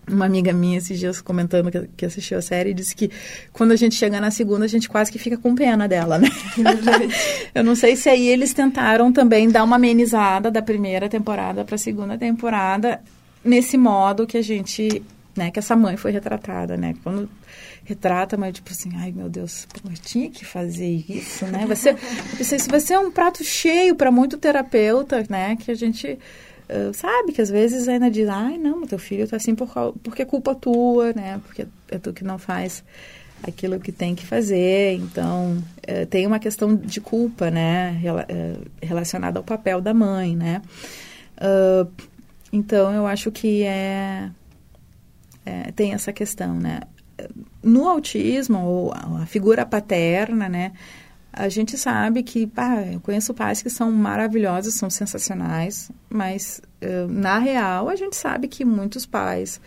uma 0.10 0.26
amiga 0.26 0.52
minha 0.52 0.78
esses 0.78 1.00
dias 1.00 1.22
comentando 1.22 1.72
que, 1.72 1.88
que, 1.98 2.06
assistiu 2.06 2.38
a 2.38 2.42
série 2.42 2.74
disse 2.74 2.96
que 2.96 3.10
quando 3.54 3.72
a 3.72 3.76
gente 3.76 3.96
chega 3.96 4.20
na 4.20 4.32
segunda 4.32 4.66
a 4.66 4.68
gente 4.68 4.90
quase 4.90 5.12
que 5.12 5.20
fica 5.20 5.38
com 5.38 5.56
pena 5.56 5.88
dela, 5.88 6.18
né? 6.18 6.30
Eu 7.54 7.64
não 7.64 7.76
sei 7.76 7.96
se 7.96 8.10
aí 8.10 8.28
eles 8.28 8.54
tentaram 8.54 9.12
também 9.12 9.50
dar 9.50 9.64
uma 9.64 9.76
amenizada 9.76 10.50
da 10.52 10.62
primeira 10.62 11.08
temporada 11.08 11.64
para 11.64 11.76
a 11.76 11.78
segunda 11.78 12.18
temporada 12.18 13.02
nesse 13.44 13.78
modo 13.78 14.28
que 14.28 14.38
a 14.38 14.42
gente, 14.42 15.02
né, 15.36 15.52
que 15.52 15.60
essa 15.60 15.76
mãe 15.76 15.96
foi 15.96 16.12
retratada, 16.12 16.76
né? 16.76 16.96
Quando 17.04 17.30
retrata, 17.86 18.38
mas 18.38 18.54
tipo 18.54 18.72
assim, 18.72 18.92
ai 18.96 19.12
meu 19.12 19.30
Deus, 19.30 19.66
pô, 19.66 19.90
eu 19.90 19.96
tinha 19.96 20.30
que 20.30 20.46
fazer 20.46 21.06
isso, 21.10 21.46
né? 21.46 21.66
Vai 21.66 21.76
ser, 21.76 21.96
isso 22.40 22.70
vai 22.70 22.80
ser 22.80 23.00
um 23.00 23.12
prato 23.12 23.44
cheio 23.44 23.96
para 23.96 24.12
muito 24.12 24.38
terapeuta, 24.38 25.26
né? 25.30 25.56
Que 25.56 25.72
a 25.72 25.76
gente 25.76 26.20
Uh, 26.70 26.94
sabe 26.94 27.32
que 27.32 27.42
às 27.42 27.50
vezes 27.50 27.88
ainda 27.88 28.12
diz, 28.12 28.30
ai 28.30 28.58
não, 28.60 28.86
teu 28.86 29.00
filho 29.00 29.24
está 29.24 29.38
assim 29.38 29.56
por, 29.56 29.70
porque 30.04 30.22
é 30.22 30.26
culpa 30.26 30.54
tua, 30.54 31.12
né? 31.14 31.42
Porque 31.44 31.66
é 31.90 31.98
tu 31.98 32.14
que 32.14 32.24
não 32.24 32.38
faz 32.38 32.84
aquilo 33.42 33.80
que 33.80 33.92
tem 33.92 34.14
que 34.14 34.24
fazer. 34.24 34.94
Então, 34.94 35.58
uh, 35.58 36.06
tem 36.08 36.28
uma 36.28 36.38
questão 36.38 36.76
de 36.76 37.02
culpa, 37.02 37.50
né? 37.50 38.00
Uh, 38.04 38.70
relacionada 38.82 39.40
ao 39.40 39.44
papel 39.44 39.82
da 39.82 39.94
mãe, 39.94 40.36
né? 40.36 40.62
então, 42.52 42.94
eu 42.94 43.08
acho 43.08 43.32
que 43.32 43.64
é, 43.64 44.30
é, 45.46 45.72
tem 45.72 45.94
essa 45.94 46.12
questão, 46.12 46.54
né? 46.54 46.82
No 47.64 47.88
autismo, 47.88 48.60
ou 48.60 48.94
a 48.94 49.26
figura 49.26 49.66
paterna, 49.66 50.50
né? 50.50 50.74
A 51.32 51.48
gente 51.48 51.78
sabe 51.78 52.24
que, 52.24 52.48
pá, 52.48 52.82
eu 52.82 53.00
conheço 53.00 53.34
pais 53.34 53.62
que 53.62 53.70
são 53.70 53.92
maravilhosos, 53.92 54.74
são 54.74 54.90
sensacionais, 54.90 55.92
mas 56.10 56.62
uh, 56.82 57.08
na 57.08 57.38
real 57.38 57.88
a 57.88 57.96
gente 57.96 58.16
sabe 58.16 58.48
que 58.48 58.66
muitos 58.66 59.06
pais, 59.06 59.62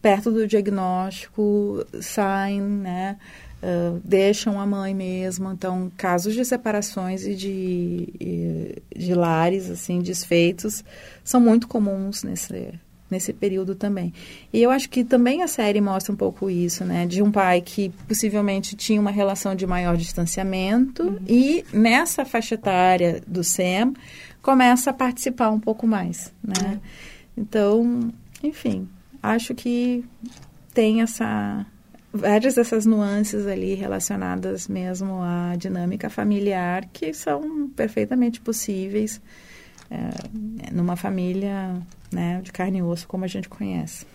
perto 0.00 0.30
do 0.30 0.46
diagnóstico, 0.46 1.84
saem, 2.00 2.60
né, 2.60 3.18
uh, 3.62 4.00
deixam 4.02 4.58
a 4.58 4.66
mãe 4.66 4.94
mesmo. 4.94 5.52
Então, 5.52 5.92
casos 5.96 6.34
de 6.34 6.44
separações 6.44 7.26
e 7.26 7.34
de, 7.34 8.82
de 8.96 9.14
lares, 9.14 9.70
assim, 9.70 10.00
desfeitos, 10.00 10.82
são 11.22 11.38
muito 11.38 11.68
comuns 11.68 12.22
nesse, 12.22 12.72
nesse 13.10 13.32
período 13.32 13.74
também. 13.74 14.12
E 14.52 14.62
eu 14.62 14.70
acho 14.70 14.88
que 14.88 15.04
também 15.04 15.42
a 15.42 15.48
série 15.48 15.80
mostra 15.80 16.12
um 16.12 16.16
pouco 16.16 16.50
isso, 16.50 16.84
né? 16.84 17.06
De 17.06 17.22
um 17.22 17.30
pai 17.30 17.60
que 17.60 17.90
possivelmente 18.08 18.74
tinha 18.74 19.00
uma 19.00 19.10
relação 19.10 19.54
de 19.54 19.66
maior 19.66 19.96
distanciamento 19.96 21.02
uhum. 21.02 21.18
e 21.28 21.64
nessa 21.72 22.24
faixa 22.24 22.54
etária 22.54 23.22
do 23.26 23.44
SEM 23.44 23.94
começa 24.42 24.90
a 24.90 24.92
participar 24.92 25.50
um 25.50 25.60
pouco 25.60 25.86
mais, 25.86 26.32
né? 26.42 26.54
Uhum. 26.72 26.80
Então, 27.36 28.12
enfim, 28.42 28.88
acho 29.22 29.54
que 29.54 30.04
tem 30.72 31.02
essa 31.02 31.66
várias 32.12 32.54
dessas 32.54 32.86
nuances 32.86 33.44
ali 33.44 33.74
relacionadas 33.74 34.68
mesmo 34.68 35.20
à 35.20 35.56
dinâmica 35.56 36.08
familiar 36.08 36.88
que 36.92 37.12
são 37.12 37.68
perfeitamente 37.70 38.40
possíveis 38.40 39.20
é, 39.90 40.72
numa 40.72 40.94
família 40.94 41.74
né, 42.14 42.40
de 42.42 42.52
carne 42.52 42.78
e 42.78 42.82
osso 42.82 43.06
como 43.08 43.24
a 43.24 43.28
gente 43.28 43.48
conhece. 43.48 44.06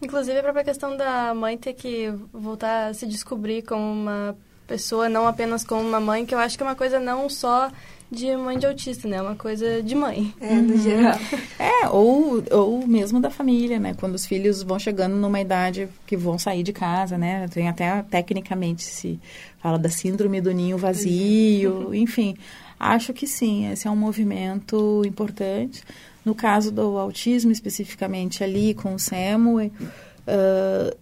Inclusive 0.00 0.38
a 0.38 0.42
própria 0.42 0.64
questão 0.64 0.96
da 0.96 1.34
mãe 1.34 1.56
ter 1.56 1.72
que 1.72 2.12
voltar 2.32 2.88
a 2.88 2.94
se 2.94 3.06
descobrir 3.06 3.62
como 3.62 3.82
uma 3.82 4.36
pessoa, 4.66 5.08
não 5.08 5.26
apenas 5.26 5.64
como 5.64 5.80
uma 5.80 6.00
mãe, 6.00 6.26
que 6.26 6.34
eu 6.34 6.38
acho 6.38 6.56
que 6.56 6.62
é 6.62 6.66
uma 6.66 6.74
coisa 6.74 6.98
não 7.00 7.28
só 7.28 7.70
de 8.10 8.36
mãe 8.36 8.58
de 8.58 8.66
autista, 8.66 9.08
né? 9.08 9.16
É 9.16 9.22
uma 9.22 9.34
coisa 9.34 9.82
de 9.82 9.94
mãe. 9.94 10.32
É, 10.40 10.54
no 10.54 10.74
uhum. 10.74 10.82
geral. 10.82 11.18
É, 11.58 11.88
ou, 11.88 12.42
ou 12.50 12.86
mesmo 12.86 13.20
da 13.20 13.30
família, 13.30 13.78
né? 13.78 13.94
Quando 13.98 14.14
os 14.14 14.26
filhos 14.26 14.62
vão 14.62 14.78
chegando 14.78 15.16
numa 15.16 15.40
idade 15.40 15.88
que 16.06 16.16
vão 16.16 16.38
sair 16.38 16.62
de 16.62 16.72
casa, 16.72 17.18
né? 17.18 17.48
Tem 17.48 17.68
até, 17.68 18.02
tecnicamente, 18.02 18.82
se 18.82 19.18
fala 19.60 19.78
da 19.78 19.88
síndrome 19.88 20.40
do 20.40 20.52
ninho 20.52 20.78
vazio, 20.78 21.94
enfim. 21.94 22.36
Acho 22.78 23.12
que 23.12 23.26
sim, 23.26 23.70
esse 23.70 23.88
é 23.88 23.90
um 23.90 23.96
movimento 23.96 25.02
importante. 25.04 25.82
No 26.26 26.34
caso 26.34 26.72
do 26.72 26.98
autismo, 26.98 27.52
especificamente 27.52 28.42
ali 28.42 28.74
com 28.74 28.96
o 28.96 28.98
SEMO, 28.98 29.60
uh, 29.60 30.96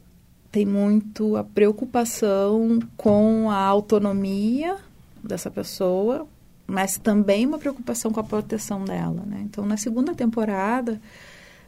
tem 0.53 0.67
muito 0.67 1.35
a 1.35 1.43
preocupação 1.43 2.79
com 2.95 3.51
a 3.51 3.57
autonomia 3.57 4.77
dessa 5.23 5.51
pessoa, 5.51 6.27
mas 6.67 6.99
também 6.99 7.47
uma 7.47 7.57
preocupação 7.57 8.13
com 8.13 8.21
a 8.21 8.25
proteção 8.25 8.85
dela. 8.85 9.23
Né? 9.27 9.41
Então, 9.47 9.65
na 9.65 9.79
segunda 9.79 10.15
temporada, 10.15 11.01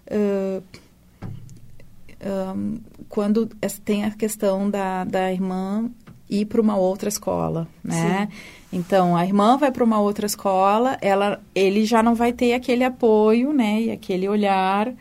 uh, 0.06 0.62
um, 2.54 2.78
quando 3.08 3.46
tem 3.86 4.04
a 4.04 4.10
questão 4.10 4.68
da, 4.68 5.04
da 5.04 5.32
irmã 5.32 5.90
ir 6.28 6.44
para 6.44 6.60
uma 6.60 6.76
outra 6.76 7.08
escola, 7.08 7.66
né? 7.82 8.28
Sim. 8.30 8.36
Então, 8.76 9.16
a 9.16 9.24
irmã 9.24 9.56
vai 9.56 9.70
para 9.70 9.82
uma 9.82 9.98
outra 9.98 10.26
escola, 10.26 10.98
ela, 11.00 11.40
ele 11.54 11.84
já 11.84 12.02
não 12.02 12.14
vai 12.14 12.32
ter 12.32 12.52
aquele 12.52 12.84
apoio, 12.84 13.52
né? 13.52 13.82
E 13.82 13.90
aquele 13.90 14.28
olhar 14.28 14.92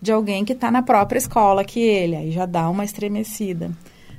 de 0.00 0.12
alguém 0.12 0.44
que 0.44 0.52
está 0.52 0.70
na 0.70 0.82
própria 0.82 1.18
escola 1.18 1.64
que 1.64 1.80
ele. 1.80 2.14
Aí 2.14 2.30
já 2.30 2.46
dá 2.46 2.68
uma 2.68 2.84
estremecida. 2.84 3.70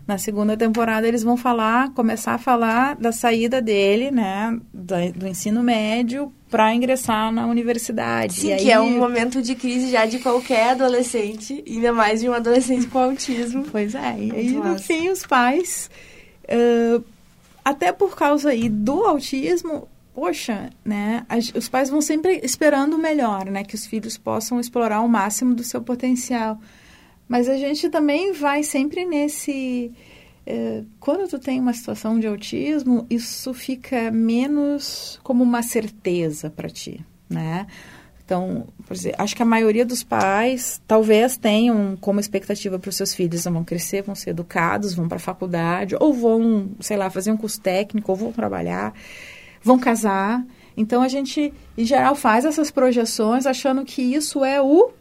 Na 0.05 0.19
segunda 0.19 0.55
temporada 0.55 1.07
eles 1.07 1.23
vão 1.23 1.35
falar, 1.35 1.91
começar 1.93 2.33
a 2.33 2.37
falar 2.37 2.95
da 2.95 3.11
saída 3.11 3.59
dele, 3.59 4.11
né, 4.11 4.55
do, 4.71 4.95
do 5.15 5.27
ensino 5.27 5.63
médio 5.63 6.31
para 6.51 6.75
ingressar 6.75 7.31
na 7.31 7.47
universidade. 7.47 8.33
Sim, 8.33 8.53
e 8.53 8.57
que 8.57 8.71
é 8.71 8.79
um 8.79 8.99
momento 8.99 9.41
de 9.41 9.55
crise 9.55 9.89
já 9.89 10.05
de 10.05 10.19
qualquer 10.19 10.71
adolescente, 10.71 11.63
ainda 11.67 11.91
mais 11.91 12.21
de 12.21 12.29
um 12.29 12.33
adolescente 12.33 12.85
com 12.85 12.99
autismo. 12.99 13.65
Pois 13.71 13.95
é, 13.95 14.15
e 14.19 14.31
aí 14.31 14.51
no 14.51 14.77
fim 14.77 15.09
os 15.09 15.25
pais 15.25 15.89
Uh, 16.45 17.03
até 17.65 17.91
por 17.91 18.15
causa 18.15 18.51
aí 18.51 18.69
do 18.69 19.03
autismo, 19.03 19.87
poxa, 20.13 20.69
né? 20.85 21.25
os 21.55 21.67
pais 21.67 21.89
vão 21.89 21.99
sempre 21.99 22.39
esperando 22.43 22.93
o 22.93 22.99
melhor, 22.99 23.47
né? 23.47 23.63
Que 23.63 23.73
os 23.73 23.87
filhos 23.87 24.19
possam 24.19 24.59
explorar 24.59 25.01
o 25.01 25.09
máximo 25.09 25.55
do 25.55 25.63
seu 25.63 25.81
potencial. 25.81 26.59
Mas 27.27 27.49
a 27.49 27.57
gente 27.57 27.89
também 27.89 28.31
vai 28.31 28.61
sempre 28.61 29.03
nesse... 29.03 29.91
Uh, 30.47 30.85
quando 30.99 31.27
tu 31.27 31.39
tem 31.39 31.59
uma 31.59 31.73
situação 31.73 32.19
de 32.19 32.27
autismo, 32.27 33.07
isso 33.09 33.51
fica 33.51 34.11
menos 34.11 35.19
como 35.23 35.43
uma 35.43 35.63
certeza 35.63 36.51
para 36.51 36.69
ti, 36.69 37.03
né? 37.27 37.65
Então, 38.25 38.65
exemplo, 38.89 39.21
acho 39.21 39.35
que 39.35 39.43
a 39.43 39.45
maioria 39.45 39.85
dos 39.85 40.03
pais 40.03 40.81
talvez 40.87 41.37
tenham 41.37 41.95
como 42.01 42.19
expectativa 42.19 42.79
para 42.79 42.89
os 42.89 42.95
seus 42.95 43.13
filhos, 43.13 43.43
vão 43.43 43.63
crescer, 43.63 44.01
vão 44.01 44.15
ser 44.15 44.31
educados, 44.31 44.95
vão 44.95 45.07
para 45.07 45.17
a 45.17 45.19
faculdade, 45.19 45.95
ou 45.99 46.11
vão, 46.11 46.71
sei 46.79 46.97
lá, 46.97 47.07
fazer 47.11 47.31
um 47.31 47.37
curso 47.37 47.61
técnico, 47.61 48.11
ou 48.11 48.17
vão 48.17 48.31
trabalhar, 48.31 48.93
vão 49.61 49.77
casar. 49.77 50.43
Então, 50.75 51.03
a 51.03 51.07
gente, 51.07 51.53
em 51.77 51.85
geral, 51.85 52.15
faz 52.15 52.45
essas 52.45 52.71
projeções 52.71 53.45
achando 53.45 53.85
que 53.85 54.01
isso 54.01 54.43
é 54.43 54.59
o 54.59 54.91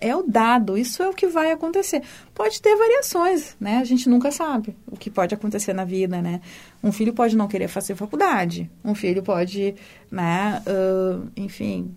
é 0.00 0.16
o 0.16 0.22
dado, 0.22 0.78
isso 0.78 1.02
é 1.02 1.08
o 1.08 1.12
que 1.12 1.26
vai 1.26 1.52
acontecer. 1.52 2.02
Pode 2.34 2.60
ter 2.60 2.74
variações, 2.74 3.54
né? 3.60 3.76
A 3.76 3.84
gente 3.84 4.08
nunca 4.08 4.30
sabe 4.32 4.74
que 5.00 5.10
pode 5.10 5.34
acontecer 5.34 5.72
na 5.72 5.84
vida, 5.84 6.20
né? 6.20 6.40
Um 6.82 6.92
filho 6.92 7.12
pode 7.12 7.36
não 7.36 7.48
querer 7.48 7.66
fazer 7.66 7.96
faculdade, 7.96 8.70
um 8.84 8.94
filho 8.94 9.22
pode, 9.22 9.74
né, 10.10 10.62
uh, 10.66 11.28
enfim, 11.36 11.92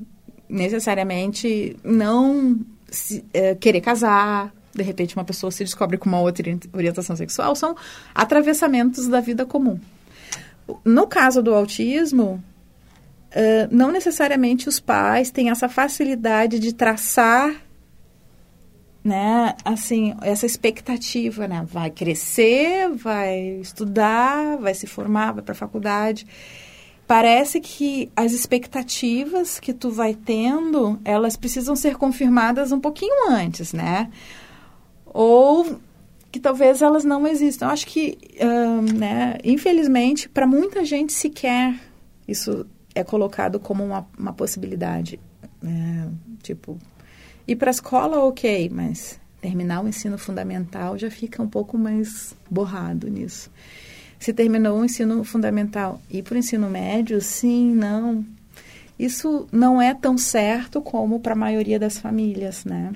necessariamente 0.50 1.76
não 1.84 2.60
se, 2.90 3.20
uh, 3.20 3.56
querer 3.60 3.82
casar, 3.82 4.52
de 4.74 4.82
repente 4.82 5.16
uma 5.16 5.26
pessoa 5.26 5.52
se 5.52 5.64
descobre 5.64 5.98
com 5.98 6.08
uma 6.08 6.22
outra 6.22 6.58
orientação 6.72 7.16
sexual, 7.16 7.56
são 7.56 7.76
atravessamentos 8.16 9.08
da 9.08 9.20
vida 9.20 9.46
comum. 9.46 9.80
No 10.86 11.06
caso 11.06 11.44
do 11.44 11.54
autismo, 11.54 12.42
uh, 13.36 13.68
não 13.70 13.92
necessariamente 13.92 14.70
os 14.70 14.80
pais 14.80 15.30
têm 15.30 15.50
essa 15.50 15.68
facilidade 15.68 16.58
de 16.58 16.74
traçar 16.74 17.54
né, 19.04 19.56
assim, 19.66 20.16
essa 20.22 20.46
expectativa, 20.46 21.48
né, 21.48 21.66
vai 21.68 21.90
crescer, 21.90 22.90
vai 22.90 23.60
estudar, 23.62 24.58
vai 24.58 24.74
se 24.74 24.88
formar, 24.88 25.34
vai 25.34 25.44
para 25.44 25.52
a 25.52 25.56
faculdade. 25.56 26.26
Parece 27.06 27.60
que 27.60 28.10
as 28.16 28.32
expectativas 28.32 29.60
que 29.60 29.74
tu 29.74 29.92
vai 29.92 30.14
tendo, 30.14 31.00
elas 31.04 31.36
precisam 31.36 31.76
ser 31.76 31.98
confirmadas 31.98 32.72
um 32.72 32.80
pouquinho 32.80 33.30
antes, 33.30 33.74
né? 33.74 34.10
Ou 35.06 35.80
que 36.32 36.40
talvez 36.40 36.82
elas 36.82 37.04
não 37.04 37.28
existam. 37.28 37.66
Eu 37.66 37.72
acho 37.72 37.86
que, 37.86 38.18
uh, 38.40 38.94
né, 38.98 39.38
infelizmente, 39.44 40.30
para 40.30 40.48
muita 40.48 40.86
gente 40.86 41.12
sequer 41.12 41.76
isso 42.28 42.66
é 42.96 43.04
colocado 43.04 43.60
como 43.60 43.84
uma, 43.84 44.08
uma 44.18 44.34
possibilidade. 44.34 45.20
É, 45.64 46.08
tipo, 46.42 46.78
ir 47.48 47.56
para 47.56 47.70
a 47.70 47.72
escola, 47.72 48.24
ok, 48.24 48.70
mas 48.70 49.20
terminar 49.42 49.84
o 49.84 49.88
ensino 49.88 50.18
fundamental 50.18 50.98
já 50.98 51.12
fica 51.12 51.42
um 51.42 51.48
pouco 51.48 51.78
mais 51.78 52.34
borrado 52.50 53.10
nisso. 53.10 53.52
Se 54.18 54.32
terminou 54.32 54.80
o 54.80 54.86
ensino 54.86 55.24
fundamental 55.26 56.02
e 56.10 56.24
para 56.24 56.36
o 56.36 56.38
ensino 56.38 56.70
médio, 56.70 57.20
sim, 57.20 57.74
não. 57.76 58.26
Isso 58.98 59.48
não 59.52 59.82
é 59.82 59.94
tão 59.94 60.18
certo 60.18 60.82
como 60.82 61.20
para 61.20 61.34
a 61.34 61.36
maioria 61.36 61.78
das 61.78 61.98
famílias, 61.98 62.64
né? 62.64 62.94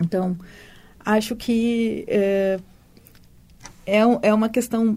Então, 0.00 0.36
acho 1.04 1.34
que 1.34 2.04
é, 2.06 2.60
é, 3.84 4.00
é 4.22 4.32
uma 4.32 4.48
questão 4.48 4.96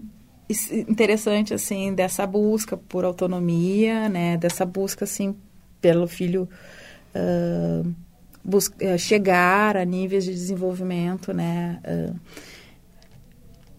interessante, 0.72 1.54
assim, 1.54 1.94
dessa 1.96 2.28
busca 2.28 2.78
por 2.78 3.04
autonomia, 3.04 4.08
né? 4.08 4.38
Dessa 4.38 4.66
busca, 4.66 5.06
assim, 5.06 5.36
pelo 5.82 6.08
filho 6.08 6.48
uh, 7.16 7.92
busca, 8.46 8.98
chegar 8.98 9.76
a 9.76 9.84
níveis 9.84 10.24
de 10.24 10.32
desenvolvimento, 10.32 11.34
né? 11.34 11.82
Uh, 11.84 12.16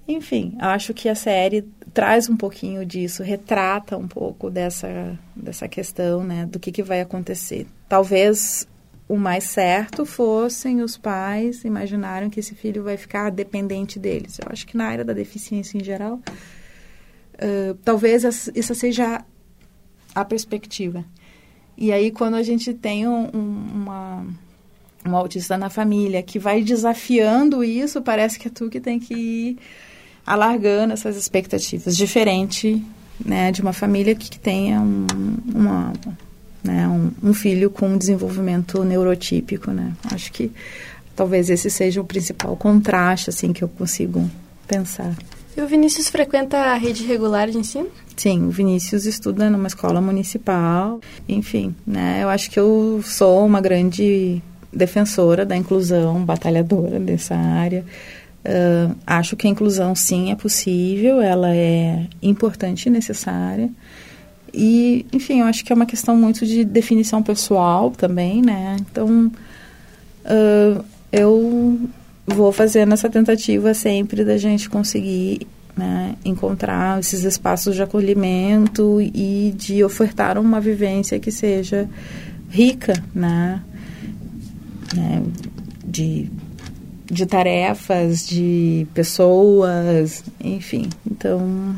enfim, 0.08 0.54
acho 0.58 0.92
que 0.92 1.08
a 1.08 1.14
série 1.14 1.62
traz 1.94 2.28
um 2.28 2.36
pouquinho 2.36 2.84
disso, 2.84 3.22
retrata 3.22 3.96
um 3.96 4.06
pouco 4.06 4.50
dessa, 4.50 5.18
dessa 5.34 5.68
questão, 5.68 6.22
né? 6.24 6.46
Do 6.46 6.58
que, 6.58 6.72
que 6.72 6.82
vai 6.82 7.00
acontecer. 7.00 7.66
Talvez 7.88 8.68
o 9.08 9.16
mais 9.16 9.44
certo 9.44 10.04
fossem 10.04 10.82
os 10.82 10.96
pais 10.96 11.64
imaginarem 11.64 12.28
que 12.28 12.40
esse 12.40 12.54
filho 12.54 12.82
vai 12.82 12.96
ficar 12.96 13.30
dependente 13.30 13.98
deles. 13.98 14.38
Eu 14.38 14.48
acho 14.50 14.66
que 14.66 14.76
na 14.76 14.86
área 14.86 15.04
da 15.04 15.12
deficiência 15.12 15.78
em 15.78 15.84
geral, 15.84 16.20
uh, 17.34 17.74
talvez 17.84 18.24
essa 18.24 18.74
seja 18.74 19.24
a 20.14 20.24
perspectiva. 20.24 21.04
E 21.76 21.92
aí, 21.92 22.10
quando 22.10 22.34
a 22.34 22.42
gente 22.42 22.72
tem 22.72 23.06
um, 23.06 23.26
uma, 23.28 24.26
um 25.08 25.16
autista 25.16 25.56
na 25.56 25.70
família 25.70 26.22
que 26.22 26.38
vai 26.38 26.62
desafiando 26.62 27.62
isso, 27.62 28.00
parece 28.02 28.38
que 28.38 28.48
é 28.48 28.50
tu 28.50 28.68
que 28.68 28.80
tem 28.80 28.98
que 28.98 29.14
ir 29.14 29.58
alargando 30.26 30.92
essas 30.92 31.16
expectativas. 31.16 31.96
Diferente 31.96 32.82
né, 33.24 33.52
de 33.52 33.62
uma 33.62 33.72
família 33.72 34.14
que 34.14 34.38
tenha 34.38 34.80
um, 34.80 35.06
uma 35.54 35.92
né, 36.62 36.88
um, 36.88 37.28
um, 37.30 37.32
filho 37.32 37.70
com 37.70 37.96
desenvolvimento 37.96 38.82
neurotípico, 38.82 39.70
né? 39.70 39.92
Acho 40.12 40.32
que 40.32 40.50
talvez 41.14 41.48
esse 41.48 41.70
seja 41.70 42.00
o 42.00 42.04
principal 42.04 42.56
contraste, 42.56 43.30
assim, 43.30 43.52
que 43.52 43.62
eu 43.62 43.68
consigo 43.68 44.28
pensar. 44.66 45.16
E 45.56 45.60
o 45.62 45.66
Vinícius 45.66 46.10
frequenta 46.10 46.58
a 46.58 46.74
rede 46.74 47.04
regular 47.04 47.48
de 47.48 47.56
ensino? 47.56 47.88
Sim, 48.14 48.46
o 48.46 48.50
Vinícius 48.50 49.06
estuda 49.06 49.48
numa 49.48 49.68
escola 49.68 50.02
municipal. 50.02 51.00
Enfim, 51.26 51.74
né? 51.86 52.20
Eu 52.22 52.28
acho 52.28 52.50
que 52.50 52.60
eu 52.60 53.00
sou 53.02 53.46
uma 53.46 53.60
grande 53.60 54.42
defensora 54.72 55.44
da 55.44 55.56
inclusão, 55.56 56.24
batalhadora 56.24 56.98
dessa 56.98 57.34
área. 57.34 57.84
Uh, 58.44 58.94
acho 59.06 59.36
que 59.36 59.46
a 59.46 59.50
inclusão, 59.50 59.94
sim, 59.94 60.30
é 60.30 60.36
possível, 60.36 61.20
ela 61.20 61.54
é 61.54 62.06
importante 62.22 62.86
e 62.86 62.90
necessária. 62.90 63.68
E, 64.54 65.04
enfim, 65.12 65.40
eu 65.40 65.46
acho 65.46 65.64
que 65.64 65.72
é 65.72 65.76
uma 65.76 65.84
questão 65.84 66.16
muito 66.16 66.46
de 66.46 66.64
definição 66.64 67.22
pessoal 67.22 67.90
também, 67.90 68.40
né? 68.40 68.76
Então, 68.80 69.30
uh, 70.24 70.84
eu 71.10 71.80
vou 72.26 72.52
fazendo 72.52 72.92
essa 72.92 73.08
tentativa 73.08 73.74
sempre 73.74 74.24
da 74.24 74.38
gente 74.38 74.70
conseguir 74.70 75.46
né, 75.76 76.14
encontrar 76.24 77.00
esses 77.00 77.22
espaços 77.24 77.74
de 77.74 77.82
acolhimento 77.82 78.98
e 79.00 79.52
de 79.56 79.84
ofertar 79.84 80.38
uma 80.38 80.60
vivência 80.60 81.18
que 81.20 81.30
seja 81.30 81.88
rica, 82.48 82.94
né? 83.14 83.60
Né 84.96 85.22
de, 85.84 86.30
de 87.04 87.26
tarefas, 87.26 88.26
de 88.26 88.86
pessoas, 88.92 90.24
enfim. 90.40 90.88
Então, 91.08 91.76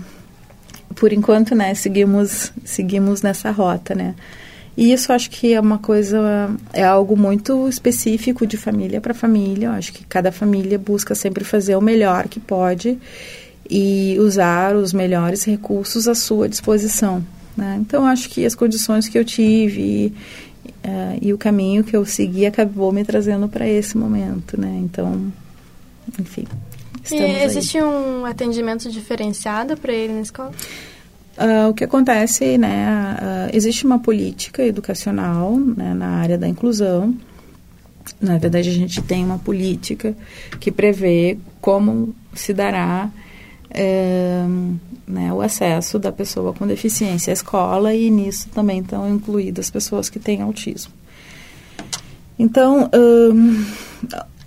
por 0.95 1.13
enquanto, 1.13 1.55
né, 1.55 1.75
seguimos, 1.75 2.53
seguimos 2.65 3.23
nessa 3.23 3.51
rota, 3.51 3.95
né. 3.95 4.15
E 4.77 4.93
isso 4.93 5.13
acho 5.13 5.29
que 5.29 5.55
é 5.55 5.61
uma 5.61 5.79
coisa, 5.79 6.49
é 6.73 6.85
algo 6.85 7.17
muito 7.17 7.69
específico 7.69 8.47
de 8.47 8.57
família 8.57 9.01
para 9.01 9.13
família. 9.13 9.67
Eu 9.67 9.73
acho 9.73 9.93
que 9.93 10.05
cada 10.05 10.31
família 10.31 10.79
busca 10.79 11.17
sempre 11.17 11.43
fazer 11.43 11.75
o 11.75 11.81
melhor 11.81 12.29
que 12.29 12.39
pode 12.39 12.97
e 13.69 14.17
usar 14.21 14.77
os 14.77 14.93
melhores 14.93 15.43
recursos 15.43 16.07
à 16.07 16.15
sua 16.15 16.49
disposição. 16.49 17.25
Né? 17.57 17.77
Então, 17.81 18.07
acho 18.07 18.29
que 18.31 18.47
as 18.47 18.55
condições 18.55 19.09
que 19.09 19.19
eu 19.19 19.25
tive 19.25 20.15
uh, 20.89 21.19
e 21.21 21.33
o 21.33 21.39
caminho 21.39 21.85
que 21.85 21.97
eu 21.97 22.05
segui 22.05 22.47
acabou 22.47 22.91
me 22.93 23.05
trazendo 23.05 23.49
para 23.49 23.69
esse 23.69 23.97
momento. 23.97 24.61
Né? 24.61 24.81
Então, 24.83 25.33
enfim. 26.19 26.47
E 27.11 27.17
existe 27.45 27.79
aí. 27.79 27.85
um 27.85 28.25
atendimento 28.25 28.91
diferenciado 28.91 29.77
para 29.77 29.93
ele 29.93 30.13
na 30.13 30.21
escola? 30.21 30.53
Uh, 31.37 31.71
o 31.71 31.75
que 31.75 31.85
acontece, 31.85 32.59
né, 32.59 33.17
uh, 33.21 33.57
existe 33.57 33.87
uma 33.87 33.99
política 33.99 34.65
educacional 34.65 35.57
né, 35.57 35.95
na 35.95 36.09
área 36.17 36.37
da 36.37 36.49
inclusão. 36.49 37.15
Na 38.21 38.39
verdade, 38.39 38.69
a 38.69 38.73
gente 38.73 39.01
tem 39.03 39.25
uma 39.25 39.39
política 39.39 40.17
que 40.59 40.73
prevê 40.73 41.39
como 41.61 42.15
se 42.35 42.53
dará 42.53 43.09
é, 43.71 44.45
né, 45.07 45.33
o 45.33 45.41
acesso 45.41 45.99
da 45.99 46.13
pessoa 46.13 46.53
com 46.53 46.67
deficiência 46.67 47.33
à 47.33 47.35
escola 47.35 47.95
e 47.95 48.11
nisso 48.11 48.49
também 48.51 48.81
estão 48.81 49.09
incluídas 49.09 49.71
pessoas 49.71 50.09
que 50.09 50.19
têm 50.19 50.43
autismo. 50.43 50.93
Então, 52.39 52.89
um, 52.95 53.65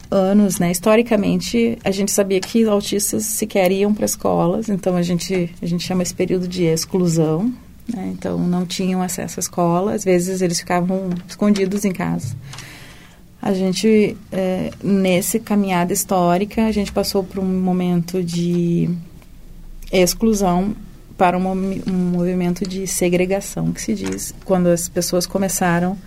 anos, 0.09 0.59
né? 0.59 0.72
Historicamente, 0.72 1.78
a 1.84 1.91
gente 1.91 2.11
sabia 2.11 2.39
que 2.39 2.65
autistas 2.65 3.26
sequer 3.26 3.72
iam 3.72 3.93
para 3.93 4.05
escolas, 4.05 4.69
então 4.69 4.95
a 4.95 5.01
gente, 5.01 5.53
a 5.61 5.65
gente 5.65 5.84
chama 5.84 6.03
esse 6.03 6.13
período 6.13 6.47
de 6.47 6.63
exclusão, 6.63 7.53
né? 7.88 8.11
Então, 8.13 8.38
não 8.38 8.65
tinham 8.65 9.01
acesso 9.01 9.39
à 9.39 9.41
escola, 9.41 9.93
às 9.93 10.03
vezes 10.03 10.41
eles 10.41 10.59
ficavam 10.59 11.09
escondidos 11.28 11.86
em 11.86 11.91
casa. 11.91 12.36
A 13.41 13.53
gente, 13.53 14.15
é, 14.32 14.69
nesse 14.84 15.39
caminhada 15.39 15.91
histórica, 15.91 16.65
a 16.65 16.72
gente 16.72 16.91
passou 16.91 17.24
por 17.24 17.39
um 17.39 17.61
momento 17.61 18.22
de 18.22 18.89
exclusão 19.92 20.76
para 21.18 21.38
um, 21.38 21.52
um 21.52 21.94
movimento 22.12 22.68
de 22.68 22.88
segregação, 22.88 23.72
que 23.72 23.82
se 23.82 23.94
diz, 23.94 24.34
quando 24.44 24.68
as 24.68 24.89
pessoas 24.89 25.26
começaram 25.26 25.98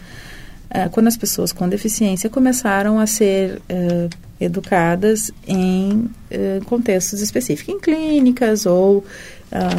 uh, 0.74 0.90
quando 0.90 1.06
as 1.06 1.16
pessoas 1.16 1.52
com 1.52 1.68
deficiência 1.68 2.28
começaram 2.28 2.98
a 2.98 3.06
ser 3.06 3.60
uh, 3.70 4.10
educadas 4.40 5.30
em 5.46 6.10
uh, 6.30 6.64
contextos 6.64 7.20
específicos, 7.20 7.74
em 7.74 7.78
clínicas 7.78 8.66
ou 8.66 9.04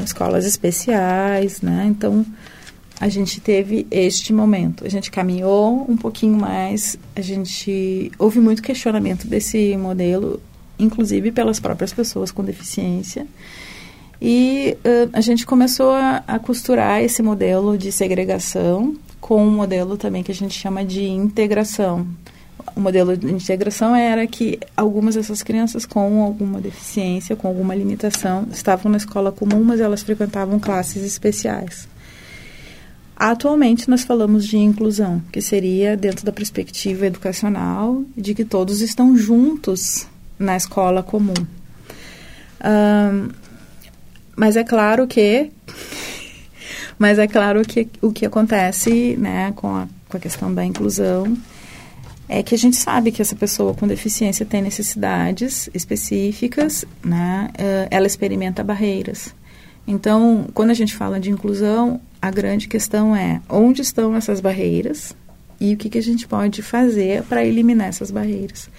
escolas 0.06 0.46
especiais, 0.46 1.62
né? 1.62 1.86
Então, 1.90 2.26
a 2.98 3.10
gente 3.10 3.42
teve 3.42 3.86
este 3.92 4.32
momento. 4.32 4.86
A 4.86 4.90
gente 4.90 5.12
caminhou 5.12 5.86
um 5.90 5.98
pouquinho 5.98 6.38
mais, 6.38 6.98
a 7.14 7.20
gente 7.20 8.10
houve 8.18 8.40
muito 8.40 8.62
questionamento 8.62 9.28
desse 9.28 9.76
modelo, 9.76 10.42
inclusive 10.80 11.30
pelas 11.30 11.60
próprias 11.60 11.92
pessoas 11.92 12.32
com 12.32 12.42
deficiência. 12.42 13.28
E 14.28 14.76
uh, 14.84 15.10
a 15.14 15.22
gente 15.22 15.46
começou 15.46 15.92
a, 15.92 16.24
a, 16.28 16.40
costurar 16.40 17.00
esse 17.00 17.22
modelo 17.22 17.78
de 17.78 17.92
segregação 17.92 18.96
com 19.22 19.46
um 19.46 19.52
modelo 19.52 19.98
também 19.98 20.24
que 20.24 20.32
a 20.32 20.36
gente 20.36 20.58
chama 20.58 20.84
de 20.84 21.04
integração. 21.04 22.08
O 22.76 22.80
modelo 22.80 23.16
de 23.16 23.32
integração 23.32 23.96
era 23.96 24.26
que 24.26 24.60
algumas 24.76 25.14
dessas 25.14 25.44
crianças 25.44 25.86
com 25.86 26.24
alguma 26.24 26.60
deficiência, 26.60 27.36
com 27.36 27.48
alguma 27.48 27.76
limitação, 27.76 28.48
estavam 28.52 28.92
na 28.92 28.98
escola 28.98 29.32
comum, 29.32 29.64
mas 29.64 29.80
elas 29.80 30.02
frequentavam 30.02 30.60
classes 30.60 31.04
especiais. 31.04 31.88
Atualmente 33.16 33.88
nós 33.88 34.04
falamos 34.04 34.48
de 34.48 34.58
inclusão, 34.58 35.22
que 35.32 35.40
seria 35.40 35.96
dentro 35.96 36.26
da 36.26 36.32
perspectiva 36.32 37.06
educacional 37.06 38.04
de 38.18 38.34
que 38.34 38.44
todos 38.44 38.82
estão 38.82 39.16
juntos 39.16 40.08
na 40.40 40.58
escola 40.58 41.04
comum. 41.04 41.36
Um, 42.66 43.45
mas 44.36 44.56
é 44.56 44.64
claro 44.64 45.08
que 45.08 45.52
mas 46.98 47.20
é 47.20 47.28
claro 47.28 47.62
que 47.64 47.88
o 48.02 48.12
que 48.12 48.26
acontece 48.26 49.16
né, 49.18 49.52
com, 49.56 49.68
a, 49.76 49.88
com 50.10 50.18
a 50.18 50.20
questão 50.20 50.54
da 50.54 50.64
inclusão 50.64 51.38
é 52.28 52.42
que 52.42 52.56
a 52.56 52.58
gente 52.58 52.76
sabe 52.76 53.12
que 53.12 53.22
essa 53.22 53.36
pessoa 53.36 53.74
com 53.74 53.88
deficiência 53.88 54.46
tem 54.46 54.62
necessidades 54.62 55.70
específicas, 55.74 56.84
né, 57.04 57.50
eh, 57.56 57.88
ela 57.92 58.08
experimenta 58.08 58.64
barreiras. 58.64 59.34
Então, 59.88 60.48
quando 60.54 60.72
a 60.72 60.74
gente 60.74 60.96
fala 60.96 61.20
de 61.20 61.30
inclusão, 61.30 62.02
a 62.20 62.32
grande 62.32 62.68
questão 62.68 63.16
é 63.16 63.40
onde 63.48 63.82
estão 63.82 64.16
essas 64.16 64.42
barreiras 64.42 65.16
e 65.60 65.74
o 65.74 65.78
que, 65.78 65.90
que 65.90 65.98
a 65.98 66.04
gente 66.04 66.28
pode 66.28 66.64
fazer 66.64 67.24
para 67.24 67.46
eliminar 67.46 67.90
essas 67.90 68.10
barreiras. 68.10 68.70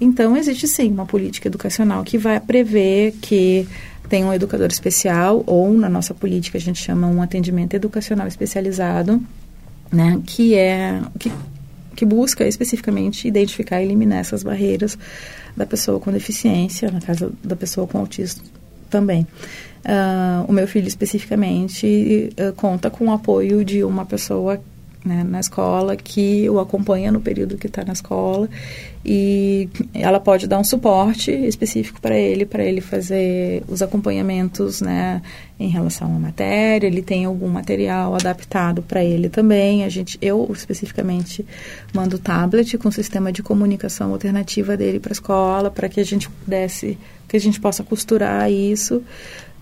Então, 0.00 0.34
existe 0.34 0.66
sim 0.66 0.90
uma 0.90 1.04
política 1.04 1.48
educacional 1.48 2.02
que 2.02 2.16
vai 2.16 2.40
prever 2.40 3.12
que 3.20 3.68
tem 4.10 4.24
um 4.24 4.34
educador 4.34 4.66
especial, 4.66 5.44
ou 5.46 5.72
na 5.72 5.88
nossa 5.88 6.12
política 6.12 6.58
a 6.58 6.60
gente 6.60 6.82
chama 6.82 7.06
um 7.06 7.22
atendimento 7.22 7.74
educacional 7.74 8.26
especializado, 8.26 9.22
né, 9.90 10.20
que 10.26 10.56
é 10.56 11.00
que, 11.16 11.32
que 11.94 12.04
busca 12.04 12.46
especificamente 12.46 13.28
identificar 13.28 13.80
e 13.80 13.84
eliminar 13.84 14.18
essas 14.18 14.42
barreiras 14.42 14.98
da 15.56 15.64
pessoa 15.64 16.00
com 16.00 16.10
deficiência, 16.10 16.90
na 16.90 17.00
casa 17.00 17.32
da 17.42 17.54
pessoa 17.54 17.86
com 17.86 17.98
autismo 17.98 18.42
também. 18.90 19.24
Uh, 19.84 20.44
o 20.48 20.52
meu 20.52 20.66
filho 20.66 20.88
especificamente 20.88 22.30
uh, 22.32 22.52
conta 22.54 22.90
com 22.90 23.06
o 23.06 23.12
apoio 23.12 23.64
de 23.64 23.84
uma 23.84 24.04
pessoa 24.04 24.60
né, 25.04 25.24
na 25.24 25.40
escola 25.40 25.96
que 25.96 26.48
o 26.50 26.58
acompanha 26.58 27.10
no 27.10 27.20
período 27.20 27.56
que 27.56 27.66
está 27.66 27.84
na 27.84 27.92
escola 27.92 28.48
e 29.04 29.68
ela 29.94 30.20
pode 30.20 30.46
dar 30.46 30.58
um 30.58 30.64
suporte 30.64 31.30
específico 31.30 32.00
para 32.00 32.18
ele, 32.18 32.44
para 32.44 32.62
ele 32.62 32.82
fazer 32.82 33.62
os 33.66 33.80
acompanhamentos 33.80 34.82
né, 34.82 35.22
em 35.58 35.68
relação 35.68 36.14
à 36.14 36.18
matéria. 36.18 36.86
Ele 36.86 37.00
tem 37.00 37.24
algum 37.24 37.48
material 37.48 38.14
adaptado 38.14 38.82
para 38.82 39.02
ele 39.02 39.30
também. 39.30 39.84
A 39.84 39.88
gente, 39.88 40.18
eu 40.20 40.46
especificamente 40.52 41.46
mando 41.94 42.18
tablet 42.18 42.76
com 42.76 42.90
sistema 42.90 43.32
de 43.32 43.42
comunicação 43.42 44.12
alternativa 44.12 44.76
dele 44.76 45.00
para 45.00 45.12
a 45.12 45.14
escola, 45.14 45.70
para 45.70 45.88
que 45.88 46.00
a 46.00 46.04
gente 46.04 46.28
pudesse, 46.28 46.98
que 47.26 47.38
a 47.38 47.40
gente 47.40 47.58
possa 47.58 47.82
costurar 47.82 48.52
isso. 48.52 49.02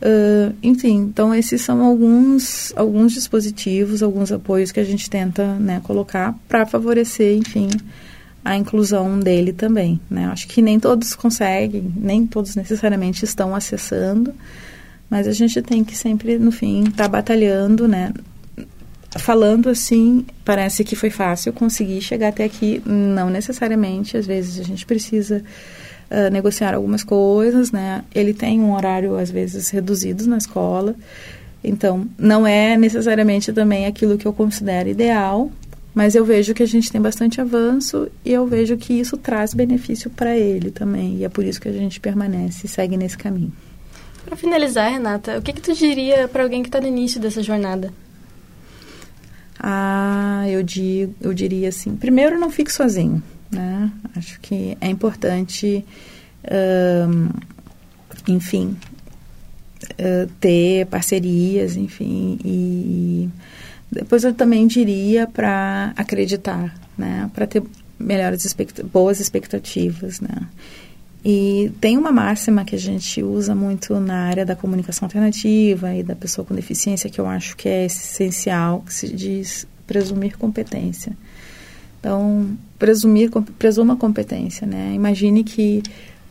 Uh, 0.00 0.54
enfim, 0.62 0.96
então 0.96 1.34
esses 1.34 1.60
são 1.60 1.82
alguns, 1.82 2.72
alguns 2.76 3.12
dispositivos, 3.12 4.00
alguns 4.00 4.30
apoios 4.30 4.70
que 4.70 4.78
a 4.78 4.84
gente 4.84 5.10
tenta 5.10 5.54
né, 5.54 5.80
colocar 5.82 6.38
para 6.48 6.64
favorecer, 6.64 7.36
enfim, 7.36 7.68
a 8.44 8.56
inclusão 8.56 9.18
dele 9.18 9.52
também. 9.52 10.00
Né? 10.08 10.26
Acho 10.26 10.46
que 10.46 10.62
nem 10.62 10.78
todos 10.78 11.16
conseguem, 11.16 11.92
nem 11.96 12.26
todos 12.26 12.54
necessariamente 12.54 13.24
estão 13.24 13.54
acessando, 13.56 14.32
mas 15.10 15.26
a 15.26 15.32
gente 15.32 15.60
tem 15.62 15.82
que 15.82 15.96
sempre, 15.96 16.38
no 16.38 16.52
fim, 16.52 16.84
estar 16.84 17.04
tá 17.04 17.08
batalhando, 17.08 17.88
né? 17.88 18.12
Falando 19.18 19.70
assim, 19.70 20.24
parece 20.44 20.84
que 20.84 20.94
foi 20.94 21.10
fácil 21.10 21.52
conseguir 21.52 22.00
chegar 22.02 22.28
até 22.28 22.44
aqui, 22.44 22.80
não 22.84 23.30
necessariamente, 23.30 24.16
às 24.16 24.26
vezes 24.26 24.60
a 24.60 24.62
gente 24.62 24.84
precisa 24.84 25.42
uh, 26.10 26.30
negociar 26.30 26.74
algumas 26.74 27.02
coisas, 27.04 27.70
né? 27.70 28.04
Ele 28.14 28.34
tem 28.34 28.60
um 28.60 28.74
horário, 28.74 29.16
às 29.16 29.30
vezes, 29.30 29.70
reduzido 29.70 30.26
na 30.26 30.38
escola. 30.38 30.94
Então, 31.62 32.06
não 32.18 32.46
é 32.46 32.76
necessariamente 32.76 33.52
também 33.52 33.86
aquilo 33.86 34.16
que 34.16 34.26
eu 34.26 34.32
considero 34.32 34.88
ideal, 34.88 35.50
mas 35.94 36.14
eu 36.14 36.24
vejo 36.24 36.54
que 36.54 36.62
a 36.62 36.66
gente 36.66 36.90
tem 36.92 37.00
bastante 37.00 37.40
avanço 37.40 38.08
e 38.24 38.32
eu 38.32 38.46
vejo 38.46 38.76
que 38.76 38.92
isso 38.92 39.16
traz 39.16 39.52
benefício 39.52 40.08
para 40.10 40.36
ele 40.36 40.70
também. 40.70 41.16
E 41.16 41.24
é 41.24 41.28
por 41.28 41.44
isso 41.44 41.60
que 41.60 41.68
a 41.68 41.72
gente 41.72 41.98
permanece 41.98 42.66
e 42.66 42.68
segue 42.68 42.96
nesse 42.96 43.18
caminho. 43.18 43.52
Para 44.24 44.36
finalizar, 44.36 44.92
Renata, 44.92 45.38
o 45.38 45.42
que, 45.42 45.52
que 45.52 45.60
tu 45.60 45.72
diria 45.72 46.28
para 46.28 46.42
alguém 46.42 46.62
que 46.62 46.68
está 46.68 46.80
no 46.80 46.86
início 46.86 47.20
dessa 47.20 47.42
jornada? 47.42 47.92
Ah, 49.58 50.44
eu, 50.48 50.62
digo, 50.62 51.14
eu 51.20 51.34
diria 51.34 51.70
assim: 51.70 51.96
primeiro, 51.96 52.38
não 52.38 52.50
fique 52.50 52.72
sozinho. 52.72 53.22
Né? 53.50 53.90
Acho 54.14 54.38
que 54.40 54.76
é 54.80 54.88
importante, 54.88 55.84
enfim, 58.26 58.76
uh, 59.84 60.30
ter 60.40 60.86
parcerias, 60.86 61.76
enfim, 61.76 62.38
e 62.44 63.28
depois 63.90 64.24
eu 64.24 64.34
também 64.34 64.66
diria 64.66 65.26
para 65.26 65.92
acreditar, 65.96 66.74
né? 66.96 67.30
Para 67.34 67.46
ter 67.46 67.62
melhores 67.98 68.44
expect 68.44 68.82
boas 68.82 69.18
expectativas, 69.18 70.20
né? 70.20 70.46
E 71.24 71.72
tem 71.80 71.98
uma 71.98 72.12
máxima 72.12 72.64
que 72.64 72.76
a 72.76 72.78
gente 72.78 73.22
usa 73.22 73.54
muito 73.54 73.98
na 73.98 74.26
área 74.26 74.46
da 74.46 74.54
comunicação 74.54 75.06
alternativa 75.06 75.94
e 75.94 76.02
da 76.02 76.14
pessoa 76.14 76.44
com 76.44 76.54
deficiência 76.54 77.10
que 77.10 77.20
eu 77.20 77.26
acho 77.26 77.56
que 77.56 77.68
é 77.68 77.86
essencial, 77.86 78.82
que 78.82 78.94
se 78.94 79.08
diz 79.12 79.66
presumir 79.86 80.36
competência. 80.36 81.12
Então, 82.00 82.56
presumir, 82.78 83.30
presuma 83.58 83.96
competência, 83.96 84.66
né? 84.66 84.92
Imagine 84.94 85.42
que 85.42 85.82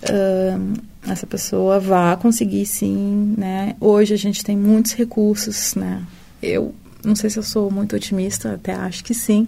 uh, 0.04 0.74
essa 1.12 1.28
pessoa 1.28 1.80
vá 1.80 2.16
conseguir 2.16 2.66
sim, 2.66 3.36
né? 3.38 3.76
Hoje 3.80 4.14
a 4.14 4.18
gente 4.18 4.44
tem 4.44 4.56
muitos 4.56 4.94
recursos, 4.94 5.76
né? 5.76 6.04
Eu 6.42 6.74
não 7.04 7.16
sei 7.16 7.30
se 7.30 7.38
eu 7.38 7.44
sou 7.44 7.70
muito 7.72 7.96
otimista, 7.96 8.54
até 8.54 8.74
acho 8.74 9.04
que 9.04 9.14
sim. 9.14 9.48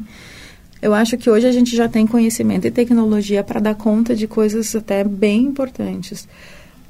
Eu 0.82 0.94
acho 0.94 1.18
que 1.18 1.30
hoje 1.30 1.46
a 1.46 1.52
gente 1.52 1.76
já 1.76 1.90
tem 1.90 2.08
conhecimento 2.08 2.66
e 2.66 2.72
tecnologia 2.72 3.44
para 3.44 3.60
dar 3.60 3.76
conta 3.76 4.16
de 4.16 4.28
coisas 4.28 4.74
até 4.76 5.04
bem 5.04 5.44
importantes. 5.44 6.28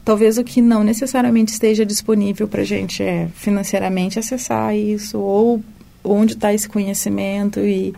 Talvez 0.06 0.38
o 0.38 0.44
que 0.44 0.62
não 0.62 0.84
necessariamente 0.84 1.54
esteja 1.54 1.86
disponível 1.86 2.48
para 2.48 2.62
a 2.62 2.66
gente 2.66 3.02
é 3.02 3.28
financeiramente 3.34 4.20
acessar 4.20 4.76
isso, 4.76 5.20
ou 5.20 5.64
onde 6.04 6.34
está 6.34 6.54
esse 6.54 6.70
conhecimento 6.70 7.60
e 7.60 7.94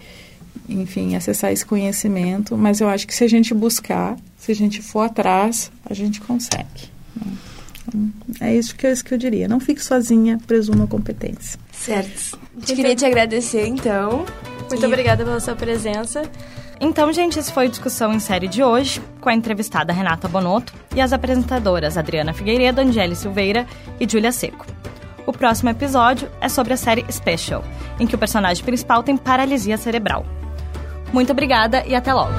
enfim, 0.67 1.15
acessar 1.15 1.51
esse 1.51 1.65
conhecimento, 1.65 2.57
mas 2.57 2.81
eu 2.81 2.87
acho 2.87 3.07
que 3.07 3.13
se 3.13 3.23
a 3.23 3.27
gente 3.27 3.53
buscar, 3.53 4.17
se 4.37 4.51
a 4.51 4.55
gente 4.55 4.81
for 4.81 5.01
atrás, 5.01 5.71
a 5.85 5.93
gente 5.93 6.21
consegue. 6.21 6.89
Né? 7.15 7.33
Então, 7.87 8.11
é 8.39 8.55
isso 8.55 8.75
que, 8.75 8.85
eu, 8.85 8.91
isso 8.91 9.03
que 9.03 9.13
eu 9.13 9.17
diria. 9.17 9.47
Não 9.47 9.59
fique 9.59 9.83
sozinha, 9.83 10.39
presuma 10.47 10.87
competência. 10.87 11.59
Certo. 11.71 12.39
Eu 12.67 12.75
queria 12.75 12.95
te 12.95 13.05
agradecer, 13.05 13.67
então. 13.67 14.25
Muito 14.69 14.83
e... 14.83 14.85
obrigada 14.85 15.23
pela 15.23 15.39
sua 15.39 15.55
presença. 15.55 16.23
Então, 16.79 17.13
gente, 17.13 17.37
esse 17.37 17.51
foi 17.53 17.67
a 17.67 17.69
discussão 17.69 18.11
em 18.11 18.19
série 18.19 18.47
de 18.47 18.63
hoje, 18.63 18.99
com 19.19 19.29
a 19.29 19.33
entrevistada 19.35 19.93
Renata 19.93 20.27
Bonotto 20.27 20.73
e 20.95 21.01
as 21.01 21.13
apresentadoras 21.13 21.95
Adriana 21.95 22.33
Figueiredo, 22.33 22.81
Angeli 22.81 23.15
Silveira 23.15 23.67
e 23.99 24.09
Júlia 24.09 24.31
Seco. 24.31 24.65
O 25.27 25.31
próximo 25.31 25.69
episódio 25.69 26.27
é 26.41 26.49
sobre 26.49 26.73
a 26.73 26.77
série 26.77 27.05
Special, 27.11 27.63
em 27.99 28.07
que 28.07 28.15
o 28.15 28.17
personagem 28.17 28.63
principal 28.63 29.03
tem 29.03 29.15
paralisia 29.15 29.77
cerebral. 29.77 30.25
Muito 31.11 31.31
obrigada 31.31 31.83
e 31.85 31.95
até 31.95 32.13
logo! 32.13 32.29